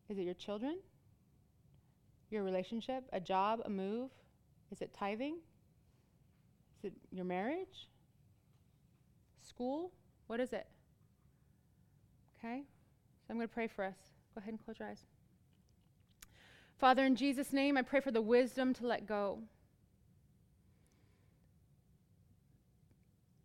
Is 0.09 0.19
it 0.19 0.23
your 0.23 0.35
children? 0.35 0.79
Your 2.31 2.45
relationship? 2.45 3.03
A 3.12 3.19
job? 3.19 3.61
A 3.64 3.69
move? 3.69 4.12
Is 4.71 4.83
it 4.83 4.95
tithing? 4.97 5.39
Is 6.79 6.85
it 6.85 6.93
your 7.11 7.25
marriage? 7.25 7.89
School? 9.43 9.91
What 10.29 10.39
is 10.39 10.53
it? 10.53 10.69
Okay? 12.39 12.62
So 13.27 13.31
I'm 13.31 13.37
going 13.37 13.49
to 13.49 13.53
pray 13.53 13.67
for 13.67 13.85
us. 13.85 13.97
Go 14.37 14.39
ahead 14.39 14.51
and 14.51 14.64
close 14.64 14.79
your 14.79 14.89
eyes. 14.89 15.03
Father, 16.79 17.05
in 17.05 17.17
Jesus' 17.17 17.53
name, 17.53 17.77
I 17.77 17.83
pray 17.83 17.99
for 17.99 18.12
the 18.12 18.23
wisdom 18.23 18.75
to 18.75 18.87
let 18.87 19.09
go. 19.09 19.41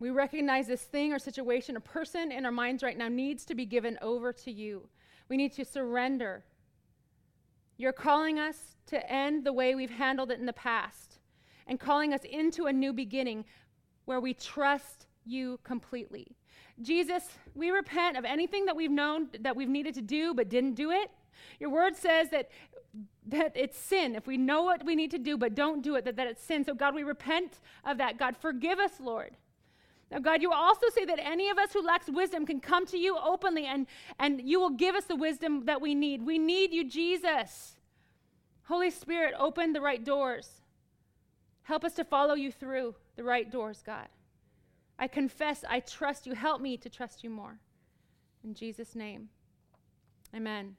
We 0.01 0.09
recognize 0.09 0.65
this 0.65 0.81
thing 0.81 1.13
or 1.13 1.19
situation 1.19 1.77
or 1.77 1.79
person 1.79 2.31
in 2.31 2.43
our 2.43 2.51
minds 2.51 2.81
right 2.81 2.97
now 2.97 3.07
needs 3.07 3.45
to 3.45 3.53
be 3.53 3.67
given 3.67 3.99
over 4.01 4.33
to 4.33 4.51
you. 4.51 4.89
We 5.29 5.37
need 5.37 5.53
to 5.53 5.63
surrender 5.63 6.43
you're 7.77 7.93
calling 7.93 8.39
us 8.39 8.75
to 8.87 9.11
end 9.11 9.43
the 9.43 9.53
way 9.53 9.75
we've 9.75 9.91
handled 9.91 10.31
it 10.31 10.39
in 10.39 10.45
the 10.47 10.53
past 10.53 11.19
and 11.67 11.79
calling 11.79 12.13
us 12.13 12.21
into 12.23 12.65
a 12.65 12.73
new 12.73 12.93
beginning 12.93 13.45
where 14.05 14.19
we 14.19 14.33
trust 14.33 15.05
you 15.23 15.59
completely. 15.63 16.35
Jesus, 16.81 17.29
we 17.53 17.69
repent 17.69 18.17
of 18.17 18.25
anything 18.25 18.65
that 18.65 18.75
we've 18.75 18.91
known 18.91 19.29
that 19.39 19.55
we've 19.55 19.69
needed 19.69 19.93
to 19.95 20.01
do 20.01 20.33
but 20.33 20.49
didn't 20.49 20.73
do 20.73 20.89
it. 20.89 21.11
Your 21.59 21.69
word 21.69 21.95
says 21.95 22.29
that 22.29 22.49
that 23.27 23.51
it's 23.55 23.77
sin 23.77 24.15
if 24.15 24.25
we 24.25 24.35
know 24.35 24.63
what 24.63 24.83
we 24.83 24.95
need 24.95 25.11
to 25.11 25.19
do 25.19 25.37
but 25.37 25.53
don't 25.55 25.83
do 25.83 25.95
it 25.95 26.03
that, 26.05 26.17
that 26.17 26.27
it's 26.27 26.43
sin 26.43 26.65
so 26.65 26.73
god 26.73 26.93
we 26.93 27.03
repent 27.03 27.61
of 27.85 27.97
that 27.97 28.17
god 28.17 28.35
forgive 28.35 28.79
us 28.79 28.99
lord 28.99 29.37
now, 30.11 30.19
God, 30.19 30.41
you 30.41 30.51
also 30.51 30.87
say 30.93 31.05
that 31.05 31.19
any 31.19 31.49
of 31.49 31.57
us 31.57 31.71
who 31.71 31.81
lacks 31.81 32.09
wisdom 32.09 32.45
can 32.45 32.59
come 32.59 32.85
to 32.87 32.97
you 32.97 33.17
openly 33.17 33.65
and, 33.65 33.87
and 34.19 34.41
you 34.41 34.59
will 34.59 34.71
give 34.71 34.93
us 34.93 35.05
the 35.05 35.15
wisdom 35.15 35.65
that 35.65 35.79
we 35.79 35.95
need. 35.95 36.25
We 36.25 36.37
need 36.37 36.73
you, 36.73 36.89
Jesus. 36.89 37.77
Holy 38.63 38.89
Spirit, 38.91 39.33
open 39.39 39.71
the 39.71 39.79
right 39.79 40.03
doors. 40.03 40.61
Help 41.63 41.85
us 41.85 41.93
to 41.93 42.03
follow 42.03 42.33
you 42.33 42.51
through 42.51 42.95
the 43.15 43.23
right 43.23 43.49
doors, 43.49 43.81
God. 43.85 44.09
I 44.99 45.07
confess 45.07 45.63
I 45.67 45.79
trust 45.79 46.27
you. 46.27 46.33
Help 46.33 46.61
me 46.61 46.75
to 46.77 46.89
trust 46.89 47.23
you 47.23 47.29
more. 47.29 47.57
In 48.43 48.53
Jesus' 48.53 48.95
name, 48.95 49.29
amen. 50.35 50.75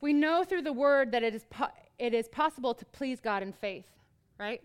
We 0.00 0.12
know 0.12 0.44
through 0.44 0.62
the 0.62 0.72
word 0.72 1.12
that 1.12 1.22
it 1.22 1.34
is, 1.34 1.44
po- 1.50 1.72
it 1.98 2.14
is 2.14 2.28
possible 2.28 2.72
to 2.74 2.84
please 2.86 3.20
God 3.20 3.42
in 3.42 3.52
faith, 3.52 3.88
right? 4.38 4.62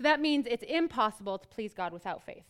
So 0.00 0.04
that 0.04 0.18
means 0.18 0.46
it's 0.48 0.62
impossible 0.62 1.36
to 1.36 1.46
please 1.48 1.74
God 1.74 1.92
without 1.92 2.22
faith. 2.22 2.46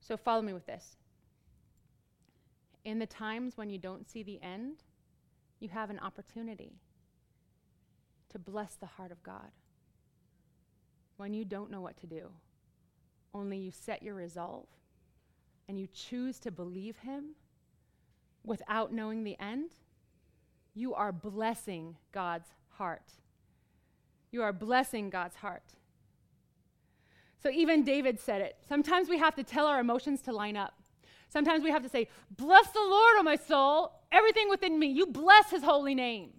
So 0.00 0.16
follow 0.16 0.40
me 0.40 0.54
with 0.54 0.64
this. 0.64 0.96
In 2.86 2.98
the 2.98 3.04
times 3.04 3.58
when 3.58 3.68
you 3.68 3.76
don't 3.76 4.08
see 4.08 4.22
the 4.22 4.40
end, 4.40 4.84
you 5.60 5.68
have 5.68 5.90
an 5.90 5.98
opportunity 5.98 6.72
to 8.30 8.38
bless 8.38 8.74
the 8.74 8.86
heart 8.86 9.12
of 9.12 9.22
God. 9.22 9.50
When 11.18 11.34
you 11.34 11.44
don't 11.44 11.70
know 11.70 11.82
what 11.82 11.98
to 11.98 12.06
do, 12.06 12.30
only 13.34 13.58
you 13.58 13.70
set 13.70 14.02
your 14.02 14.14
resolve 14.14 14.64
and 15.68 15.78
you 15.78 15.88
choose 15.92 16.38
to 16.38 16.50
believe 16.50 16.96
Him 16.96 17.34
without 18.46 18.94
knowing 18.94 19.24
the 19.24 19.38
end, 19.38 19.72
you 20.72 20.94
are 20.94 21.12
blessing 21.12 21.96
God's 22.12 22.48
heart. 22.78 23.12
You 24.34 24.42
are 24.42 24.52
blessing 24.52 25.10
God's 25.10 25.36
heart. 25.36 25.62
So 27.40 27.50
even 27.50 27.84
David 27.84 28.18
said 28.18 28.40
it. 28.40 28.56
Sometimes 28.68 29.08
we 29.08 29.16
have 29.16 29.36
to 29.36 29.44
tell 29.44 29.68
our 29.68 29.78
emotions 29.78 30.22
to 30.22 30.32
line 30.32 30.56
up. 30.56 30.74
Sometimes 31.28 31.62
we 31.62 31.70
have 31.70 31.84
to 31.84 31.88
say, 31.88 32.08
Bless 32.36 32.66
the 32.70 32.80
Lord, 32.80 33.14
O 33.20 33.22
my 33.22 33.36
soul, 33.36 33.92
everything 34.10 34.48
within 34.48 34.76
me. 34.76 34.88
You 34.88 35.06
bless 35.06 35.52
his 35.52 35.62
holy 35.62 35.94
name. 35.94 36.30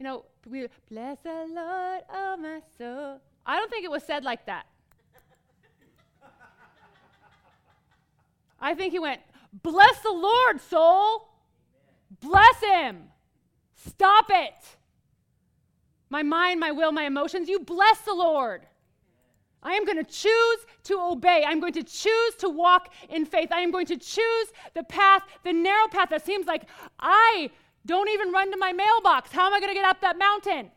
You 0.00 0.04
know, 0.06 0.24
we 0.44 0.66
bless 0.90 1.18
the 1.22 1.46
Lord, 1.54 2.00
oh 2.12 2.36
my 2.36 2.60
soul. 2.76 3.20
I 3.46 3.56
don't 3.56 3.70
think 3.70 3.84
it 3.84 3.90
was 3.92 4.02
said 4.02 4.24
like 4.24 4.46
that. 4.46 4.66
I 8.60 8.74
think 8.74 8.92
he 8.92 8.98
went, 8.98 9.20
Bless 9.52 10.00
the 10.00 10.10
Lord, 10.10 10.60
soul. 10.62 11.28
Bless 12.20 12.60
him. 12.60 13.04
Stop 13.76 14.26
it. 14.30 14.79
My 16.10 16.22
mind, 16.24 16.60
my 16.60 16.72
will, 16.72 16.92
my 16.92 17.04
emotions, 17.04 17.48
you 17.48 17.60
bless 17.60 18.00
the 18.00 18.12
Lord. 18.12 18.66
I 19.62 19.74
am 19.74 19.84
going 19.84 19.98
to 19.98 20.04
choose 20.04 20.66
to 20.84 20.98
obey. 20.98 21.44
I'm 21.46 21.60
going 21.60 21.74
to 21.74 21.82
choose 21.82 22.34
to 22.38 22.48
walk 22.48 22.92
in 23.08 23.24
faith. 23.24 23.52
I 23.52 23.60
am 23.60 23.70
going 23.70 23.86
to 23.86 23.96
choose 23.96 24.52
the 24.74 24.82
path, 24.82 25.22
the 25.44 25.52
narrow 25.52 25.86
path 25.88 26.08
that 26.10 26.24
seems 26.24 26.46
like 26.46 26.64
I 26.98 27.50
don't 27.86 28.08
even 28.08 28.32
run 28.32 28.50
to 28.50 28.56
my 28.56 28.72
mailbox. 28.72 29.32
How 29.32 29.46
am 29.46 29.54
I 29.54 29.60
going 29.60 29.70
to 29.70 29.74
get 29.74 29.84
up 29.84 30.00
that 30.00 30.18
mountain? 30.18 30.58
And 30.58 30.70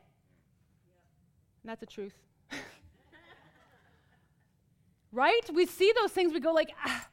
that's 1.66 1.80
the 1.80 1.86
truth. 1.86 2.14
right? 5.12 5.50
We 5.54 5.66
see 5.66 5.94
those 6.00 6.12
things, 6.12 6.34
we 6.34 6.40
go 6.40 6.54
like, 6.54 6.74
ah. 6.86 7.08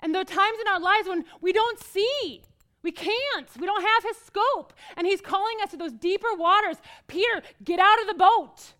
And 0.00 0.14
there 0.14 0.22
are 0.22 0.26
times 0.26 0.58
in 0.60 0.68
our 0.68 0.80
lives 0.80 1.08
when 1.08 1.24
we 1.40 1.52
don't 1.52 1.78
see. 1.78 2.42
We 2.86 2.92
can't. 2.92 3.48
We 3.58 3.66
don't 3.66 3.82
have 3.82 4.04
his 4.04 4.16
scope. 4.18 4.72
And 4.96 5.08
he's 5.08 5.20
calling 5.20 5.56
us 5.60 5.72
to 5.72 5.76
those 5.76 5.92
deeper 5.92 6.28
waters. 6.36 6.76
Peter, 7.08 7.42
get 7.64 7.80
out 7.80 8.00
of 8.00 8.06
the 8.06 8.14
boat. 8.14 8.74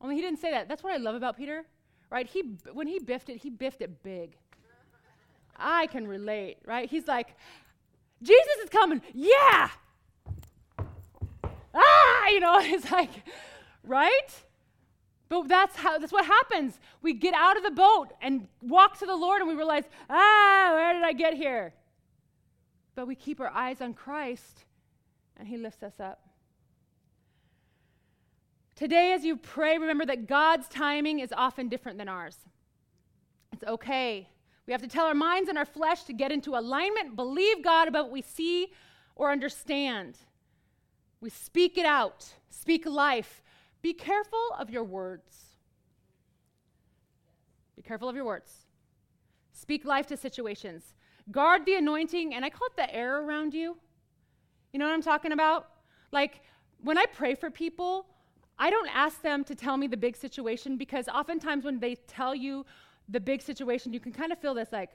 Only 0.00 0.16
he 0.16 0.20
didn't 0.20 0.40
say 0.40 0.50
that. 0.50 0.66
That's 0.66 0.82
what 0.82 0.92
I 0.92 0.96
love 0.96 1.14
about 1.14 1.36
Peter, 1.36 1.64
right? 2.10 2.26
He 2.26 2.42
when 2.72 2.88
he 2.88 2.98
biffed 2.98 3.28
it, 3.28 3.36
he 3.36 3.50
biffed 3.50 3.82
it 3.82 4.02
big. 4.02 4.36
I 5.56 5.86
can 5.86 6.08
relate, 6.08 6.56
right? 6.66 6.90
He's 6.90 7.06
like, 7.06 7.36
Jesus 8.20 8.56
is 8.64 8.68
coming. 8.68 9.00
Yeah. 9.12 9.68
Ah, 11.72 12.28
you 12.30 12.40
know, 12.40 12.58
it's 12.62 12.90
like, 12.90 13.10
right? 13.84 14.42
But 15.28 15.46
that's 15.46 15.76
how 15.76 15.98
that's 15.98 16.12
what 16.12 16.26
happens. 16.26 16.80
We 17.00 17.12
get 17.12 17.32
out 17.32 17.56
of 17.56 17.62
the 17.62 17.70
boat 17.70 18.08
and 18.20 18.48
walk 18.60 18.98
to 18.98 19.06
the 19.06 19.14
Lord 19.14 19.38
and 19.40 19.48
we 19.48 19.54
realize, 19.54 19.84
ah, 20.10 20.70
where 20.74 20.94
did 20.94 21.04
I 21.04 21.12
get 21.12 21.34
here? 21.34 21.74
But 22.94 23.06
we 23.06 23.14
keep 23.14 23.40
our 23.40 23.50
eyes 23.50 23.80
on 23.80 23.94
Christ 23.94 24.64
and 25.36 25.48
he 25.48 25.56
lifts 25.56 25.82
us 25.82 25.98
up. 25.98 26.20
Today, 28.76 29.12
as 29.12 29.24
you 29.24 29.36
pray, 29.36 29.78
remember 29.78 30.04
that 30.06 30.26
God's 30.26 30.68
timing 30.68 31.20
is 31.20 31.32
often 31.36 31.68
different 31.68 31.98
than 31.98 32.08
ours. 32.08 32.36
It's 33.52 33.64
okay. 33.64 34.28
We 34.66 34.72
have 34.72 34.82
to 34.82 34.88
tell 34.88 35.06
our 35.06 35.14
minds 35.14 35.48
and 35.48 35.58
our 35.58 35.64
flesh 35.64 36.04
to 36.04 36.12
get 36.12 36.32
into 36.32 36.56
alignment, 36.56 37.14
believe 37.14 37.62
God 37.62 37.86
about 37.86 38.04
what 38.04 38.12
we 38.12 38.22
see 38.22 38.72
or 39.14 39.30
understand. 39.30 40.18
We 41.20 41.30
speak 41.30 41.78
it 41.78 41.86
out, 41.86 42.26
speak 42.50 42.84
life. 42.86 43.42
Be 43.80 43.92
careful 43.92 44.48
of 44.58 44.70
your 44.70 44.84
words. 44.84 45.36
Be 47.76 47.82
careful 47.82 48.08
of 48.08 48.16
your 48.16 48.24
words. 48.24 48.50
Speak 49.52 49.84
life 49.84 50.06
to 50.08 50.16
situations. 50.16 50.93
Guard 51.30 51.64
the 51.64 51.74
anointing, 51.76 52.34
and 52.34 52.44
I 52.44 52.50
call 52.50 52.66
it 52.68 52.76
the 52.76 52.94
air 52.94 53.22
around 53.22 53.54
you. 53.54 53.76
You 54.72 54.78
know 54.78 54.86
what 54.86 54.94
I'm 54.94 55.02
talking 55.02 55.32
about? 55.32 55.68
Like 56.12 56.42
when 56.82 56.98
I 56.98 57.06
pray 57.06 57.34
for 57.34 57.50
people, 57.50 58.06
I 58.58 58.70
don't 58.70 58.88
ask 58.88 59.22
them 59.22 59.42
to 59.44 59.54
tell 59.54 59.76
me 59.76 59.86
the 59.86 59.96
big 59.96 60.16
situation 60.16 60.76
because 60.76 61.08
oftentimes 61.08 61.64
when 61.64 61.80
they 61.80 61.94
tell 61.94 62.34
you 62.34 62.64
the 63.08 63.20
big 63.20 63.42
situation, 63.42 63.92
you 63.92 64.00
can 64.00 64.12
kind 64.12 64.32
of 64.32 64.38
feel 64.38 64.54
this 64.54 64.70
like, 64.70 64.90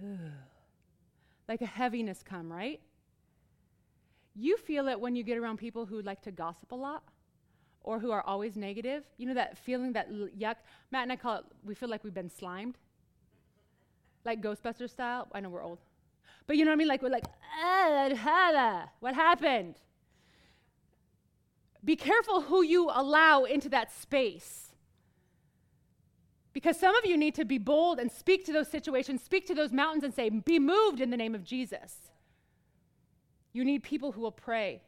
like 1.48 1.62
a 1.62 1.66
heaviness 1.66 2.22
come, 2.22 2.52
right? 2.52 2.80
You 4.34 4.56
feel 4.56 4.88
it 4.88 5.00
when 5.00 5.16
you 5.16 5.22
get 5.22 5.38
around 5.38 5.58
people 5.58 5.86
who 5.86 6.02
like 6.02 6.22
to 6.22 6.30
gossip 6.30 6.72
a 6.72 6.76
lot 6.76 7.02
or 7.82 7.98
who 7.98 8.10
are 8.10 8.22
always 8.22 8.56
negative. 8.56 9.04
You 9.16 9.26
know 9.26 9.34
that 9.34 9.58
feeling, 9.58 9.92
that 9.94 10.10
yuck? 10.12 10.56
Matt 10.90 11.02
and 11.04 11.12
I 11.12 11.16
call 11.16 11.38
it, 11.38 11.44
we 11.64 11.74
feel 11.74 11.88
like 11.88 12.04
we've 12.04 12.14
been 12.14 12.30
slimed. 12.30 12.76
Like 14.24 14.42
Ghostbusters 14.42 14.90
style. 14.90 15.28
I 15.32 15.40
know 15.40 15.48
we're 15.48 15.62
old. 15.62 15.78
But 16.46 16.56
you 16.56 16.64
know 16.64 16.70
what 16.70 16.76
I 16.76 16.78
mean? 16.78 16.88
Like, 16.88 17.02
we're 17.02 17.10
like, 17.10 17.26
what 19.00 19.14
happened? 19.14 19.76
Be 21.84 21.96
careful 21.96 22.42
who 22.42 22.62
you 22.62 22.90
allow 22.92 23.44
into 23.44 23.68
that 23.70 23.92
space. 23.92 24.74
Because 26.52 26.78
some 26.78 26.94
of 26.96 27.06
you 27.06 27.16
need 27.16 27.34
to 27.36 27.44
be 27.44 27.58
bold 27.58 27.98
and 27.98 28.10
speak 28.10 28.44
to 28.46 28.52
those 28.52 28.68
situations, 28.68 29.22
speak 29.22 29.46
to 29.46 29.54
those 29.54 29.72
mountains 29.72 30.02
and 30.02 30.12
say, 30.12 30.28
Be 30.28 30.58
moved 30.58 31.00
in 31.00 31.10
the 31.10 31.16
name 31.16 31.34
of 31.34 31.44
Jesus. 31.44 32.10
You 33.52 33.64
need 33.64 33.82
people 33.82 34.12
who 34.12 34.20
will 34.20 34.32
pray 34.32 34.82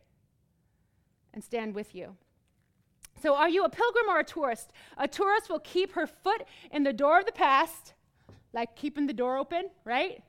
and 1.33 1.43
stand 1.43 1.75
with 1.75 1.95
you. 1.95 2.17
So, 3.23 3.37
are 3.37 3.49
you 3.49 3.65
a 3.65 3.69
pilgrim 3.69 4.09
or 4.09 4.19
a 4.19 4.25
tourist? 4.25 4.73
A 4.99 5.07
tourist 5.07 5.49
will 5.49 5.61
keep 5.61 5.93
her 5.93 6.07
foot 6.07 6.43
in 6.71 6.83
the 6.83 6.93
door 6.93 7.21
of 7.21 7.27
the 7.27 7.33
past, 7.33 7.95
like 8.53 8.77
keeping 8.77 9.07
the 9.07 9.13
door 9.13 9.37
open, 9.39 9.71
right? 9.85 10.23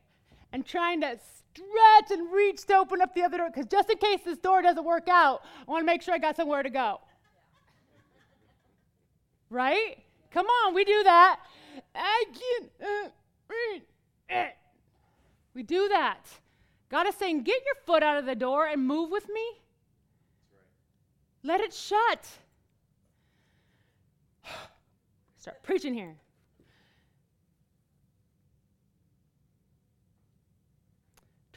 And 0.52 0.66
trying 0.66 1.02
to 1.02 1.18
stretch 1.18 2.12
and 2.12 2.32
reach 2.32 2.66
to 2.66 2.76
open 2.76 3.02
up 3.02 3.14
the 3.14 3.24
other 3.24 3.38
door 3.38 3.50
because 3.54 3.68
just 3.68 3.90
in 3.90 3.98
case 3.98 4.20
this 4.26 4.38
door 4.38 4.62
doesn't 4.62 4.84
work 4.84 5.08
out, 5.10 5.42
I 5.68 5.72
want 5.72 5.82
to 5.82 5.86
make 5.86 6.02
sure 6.02 6.14
I 6.14 6.18
got 6.18 6.36
somewhere 6.36 6.64
to 6.64 6.70
go. 6.70 7.02
Right? 9.50 10.04
Come 10.32 10.48
on, 10.48 10.74
we 10.74 10.84
do 10.84 11.04
that. 11.04 11.40
I 11.96 12.24
can't 12.34 12.72
uh, 12.82 13.10
it. 14.30 14.56
We 15.54 15.64
do 15.64 15.88
that. 15.90 16.28
God 16.90 17.08
is 17.08 17.16
saying, 17.16 17.44
get 17.44 17.62
your 17.66 17.76
foot 17.86 18.04
out 18.04 18.18
of 18.18 18.26
the 18.26 18.36
door 18.36 18.68
and 18.68 18.86
move 18.86 19.12
with 19.12 19.28
me. 19.30 19.44
Let 21.44 21.62
it 21.62 21.74
shut. 21.74 22.28
Start 25.38 25.62
preaching 25.64 25.94
here. 25.94 26.16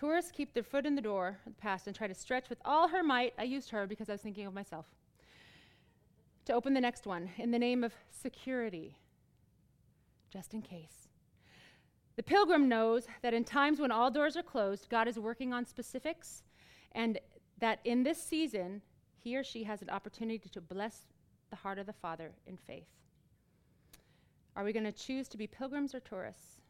Tourists 0.07 0.31
keep 0.31 0.55
their 0.55 0.63
foot 0.63 0.87
in 0.87 0.95
the 0.95 1.03
door 1.03 1.37
of 1.45 1.57
the 1.57 1.61
past 1.61 1.89
and 1.89 1.97
try 1.97 2.07
to 2.07 2.15
stretch 2.15 2.49
with 2.49 2.61
all 2.65 2.87
her 2.87 3.03
might. 3.03 3.35
I 3.37 3.43
used 3.43 3.71
her 3.71 3.89
because 3.89 4.09
I 4.09 4.13
was 4.13 4.21
thinking 4.21 4.47
of 4.47 4.55
myself. 4.55 4.87
To 6.45 6.53
open 6.53 6.75
the 6.75 6.81
next 6.81 7.09
one 7.09 7.29
in 7.39 7.51
the 7.51 7.59
name 7.59 7.83
of 7.83 7.93
security, 8.23 8.95
just 10.33 10.55
in 10.55 10.63
case. 10.63 11.09
The 12.15 12.23
pilgrim 12.23 12.69
knows 12.69 13.09
that 13.23 13.35
in 13.35 13.43
times 13.43 13.81
when 13.81 13.91
all 13.91 14.09
doors 14.09 14.37
are 14.37 14.45
closed, 14.45 14.89
God 14.89 15.09
is 15.09 15.19
working 15.19 15.53
on 15.53 15.67
specifics, 15.67 16.45
and 16.93 17.19
that 17.59 17.81
in 17.85 18.05
this 18.05 18.23
season, 18.23 18.83
he 19.19 19.37
or 19.37 19.43
she 19.43 19.65
has 19.65 19.83
an 19.83 19.91
opportunity 19.91 20.49
to 20.49 20.61
bless 20.61 21.01
the 21.51 21.57
heart 21.57 21.81
of 21.81 21.87
the 21.87 21.93
Father 21.93 22.31
in 22.47 22.57
faith. 22.57 22.87
Are 24.55 24.63
we 24.63 24.73
going 24.73 24.85
to 24.85 24.93
choose 24.93 25.27
to 25.31 25.37
be 25.37 25.49
pilgrims 25.49 25.97
or 25.97 25.99
tourists? 25.99 26.61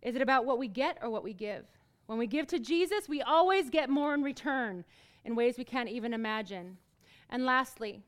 Is 0.00 0.16
it 0.16 0.22
about 0.22 0.46
what 0.46 0.58
we 0.58 0.68
get 0.68 0.96
or 1.02 1.10
what 1.10 1.22
we 1.22 1.34
give? 1.34 1.66
When 2.06 2.18
we 2.18 2.26
give 2.26 2.46
to 2.48 2.58
Jesus, 2.58 3.08
we 3.08 3.22
always 3.22 3.70
get 3.70 3.90
more 3.90 4.14
in 4.14 4.22
return 4.22 4.84
in 5.24 5.34
ways 5.34 5.58
we 5.58 5.64
can't 5.64 5.88
even 5.88 6.14
imagine. 6.14 6.78
And 7.28 7.44
lastly, 7.44 8.02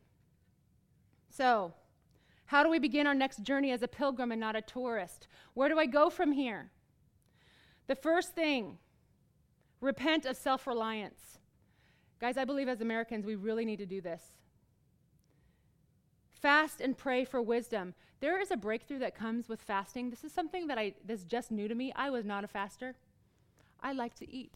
so, 1.31 1.75
how 2.47 2.63
do 2.63 2.71
we 2.71 2.79
begin 2.79 3.07
our 3.07 3.15
next 3.15 3.43
journey 3.43 3.71
as 3.73 3.83
a 3.83 3.89
pilgrim 3.89 4.33
and 4.33 4.41
not 4.41 4.57
a 4.57 4.63
tourist? 4.63 5.29
Where 5.55 5.69
do 5.69 5.79
I 5.79 5.87
go 5.87 6.11
from 6.11 6.33
here? 6.33 6.71
The 7.87 7.95
first 7.95 8.35
thing 8.35 8.79
Repent 9.81 10.27
of 10.27 10.37
self 10.37 10.67
reliance. 10.67 11.39
Guys, 12.21 12.37
I 12.37 12.45
believe 12.45 12.69
as 12.69 12.81
Americans, 12.81 13.25
we 13.25 13.37
really 13.37 13.65
need 13.65 13.79
to 13.79 13.87
do 13.87 14.01
this. 14.01 14.23
Fast 16.33 16.81
and 16.81 16.97
pray 16.97 17.25
for 17.25 17.41
wisdom. 17.41 17.95
There 18.21 18.41
is 18.41 18.51
a 18.51 18.57
breakthrough 18.57 18.99
that 19.01 19.15
comes 19.15 19.49
with 19.49 19.63
fasting. 19.63 20.11
This 20.11 20.25
is 20.25 20.33
something 20.33 20.67
that 20.67 20.79
I 20.79 20.95
that's 21.05 21.25
just 21.25 21.53
new 21.53 21.69
to 21.69 21.75
me. 21.75 21.93
I 21.95 22.11
was 22.11 22.25
not 22.25 22.43
a 22.43 22.49
faster. 22.49 22.97
I 23.81 23.93
like 23.93 24.15
to 24.17 24.31
eat. 24.31 24.55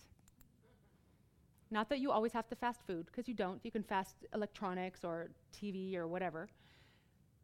Not 1.70 1.88
that 1.88 2.00
you 2.00 2.10
always 2.10 2.32
have 2.32 2.48
to 2.48 2.56
fast 2.56 2.80
food, 2.86 3.06
because 3.06 3.26
you 3.28 3.34
don't. 3.34 3.60
You 3.64 3.70
can 3.70 3.82
fast 3.82 4.16
electronics 4.34 5.04
or 5.04 5.30
TV 5.56 5.96
or 5.96 6.06
whatever. 6.06 6.48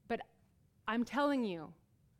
But 0.06 0.20
I'm 0.86 1.04
telling 1.04 1.44
you, 1.44 1.72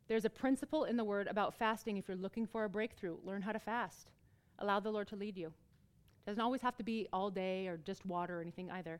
there's 0.07 0.25
a 0.25 0.29
principle 0.29 0.85
in 0.85 0.97
the 0.97 1.03
word 1.03 1.27
about 1.27 1.53
fasting 1.53 1.97
if 1.97 2.07
you're 2.07 2.17
looking 2.17 2.47
for 2.47 2.63
a 2.63 2.69
breakthrough. 2.69 3.17
Learn 3.23 3.43
how 3.43 3.51
to 3.51 3.59
fast. 3.59 4.09
Allow 4.57 4.79
the 4.79 4.91
Lord 4.91 5.07
to 5.09 5.15
lead 5.15 5.37
you. 5.37 5.47
It 5.47 6.25
doesn't 6.25 6.41
always 6.41 6.61
have 6.61 6.75
to 6.77 6.83
be 6.83 7.07
all 7.13 7.29
day 7.29 7.67
or 7.67 7.77
just 7.77 8.05
water 8.05 8.39
or 8.39 8.41
anything 8.41 8.71
either. 8.71 8.99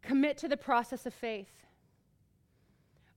Commit 0.00 0.38
to 0.38 0.48
the 0.48 0.56
process 0.56 1.04
of 1.04 1.12
faith. 1.12 1.66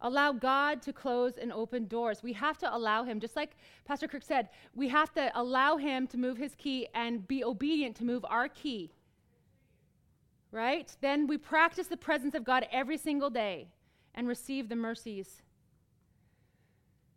Allow 0.01 0.33
God 0.33 0.81
to 0.83 0.93
close 0.93 1.37
and 1.37 1.51
open 1.51 1.87
doors. 1.87 2.21
We 2.21 2.33
have 2.33 2.57
to 2.59 2.75
allow 2.75 3.03
Him, 3.03 3.19
just 3.19 3.35
like 3.35 3.57
Pastor 3.85 4.07
Kirk 4.07 4.23
said, 4.23 4.49
we 4.75 4.89
have 4.89 5.11
to 5.13 5.31
allow 5.33 5.77
Him 5.77 6.05
to 6.07 6.17
move 6.17 6.37
His 6.37 6.53
key 6.55 6.87
and 6.93 7.27
be 7.27 7.43
obedient 7.43 7.95
to 7.97 8.03
move 8.03 8.23
our 8.29 8.47
key. 8.47 8.91
Right? 10.51 10.95
Then 11.01 11.27
we 11.27 11.37
practice 11.37 11.87
the 11.87 11.97
presence 11.97 12.35
of 12.35 12.43
God 12.43 12.67
every 12.71 12.97
single 12.97 13.29
day 13.29 13.69
and 14.13 14.27
receive 14.27 14.69
the 14.69 14.75
mercies. 14.75 15.41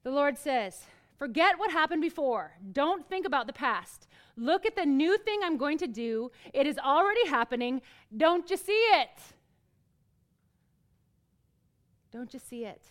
The 0.02 0.10
Lord 0.10 0.38
says, 0.38 0.84
Forget 1.18 1.58
what 1.58 1.70
happened 1.70 2.00
before. 2.00 2.52
Don't 2.72 3.06
think 3.06 3.26
about 3.26 3.46
the 3.46 3.52
past. 3.52 4.06
Look 4.38 4.64
at 4.64 4.74
the 4.74 4.86
new 4.86 5.18
thing 5.18 5.40
I'm 5.42 5.58
going 5.58 5.76
to 5.78 5.86
do. 5.86 6.30
It 6.54 6.66
is 6.66 6.78
already 6.78 7.26
happening. 7.28 7.82
Don't 8.16 8.48
you 8.48 8.56
see 8.56 8.72
it? 8.72 9.10
Don't 12.12 12.34
you 12.34 12.40
see 12.40 12.64
it? 12.64 12.82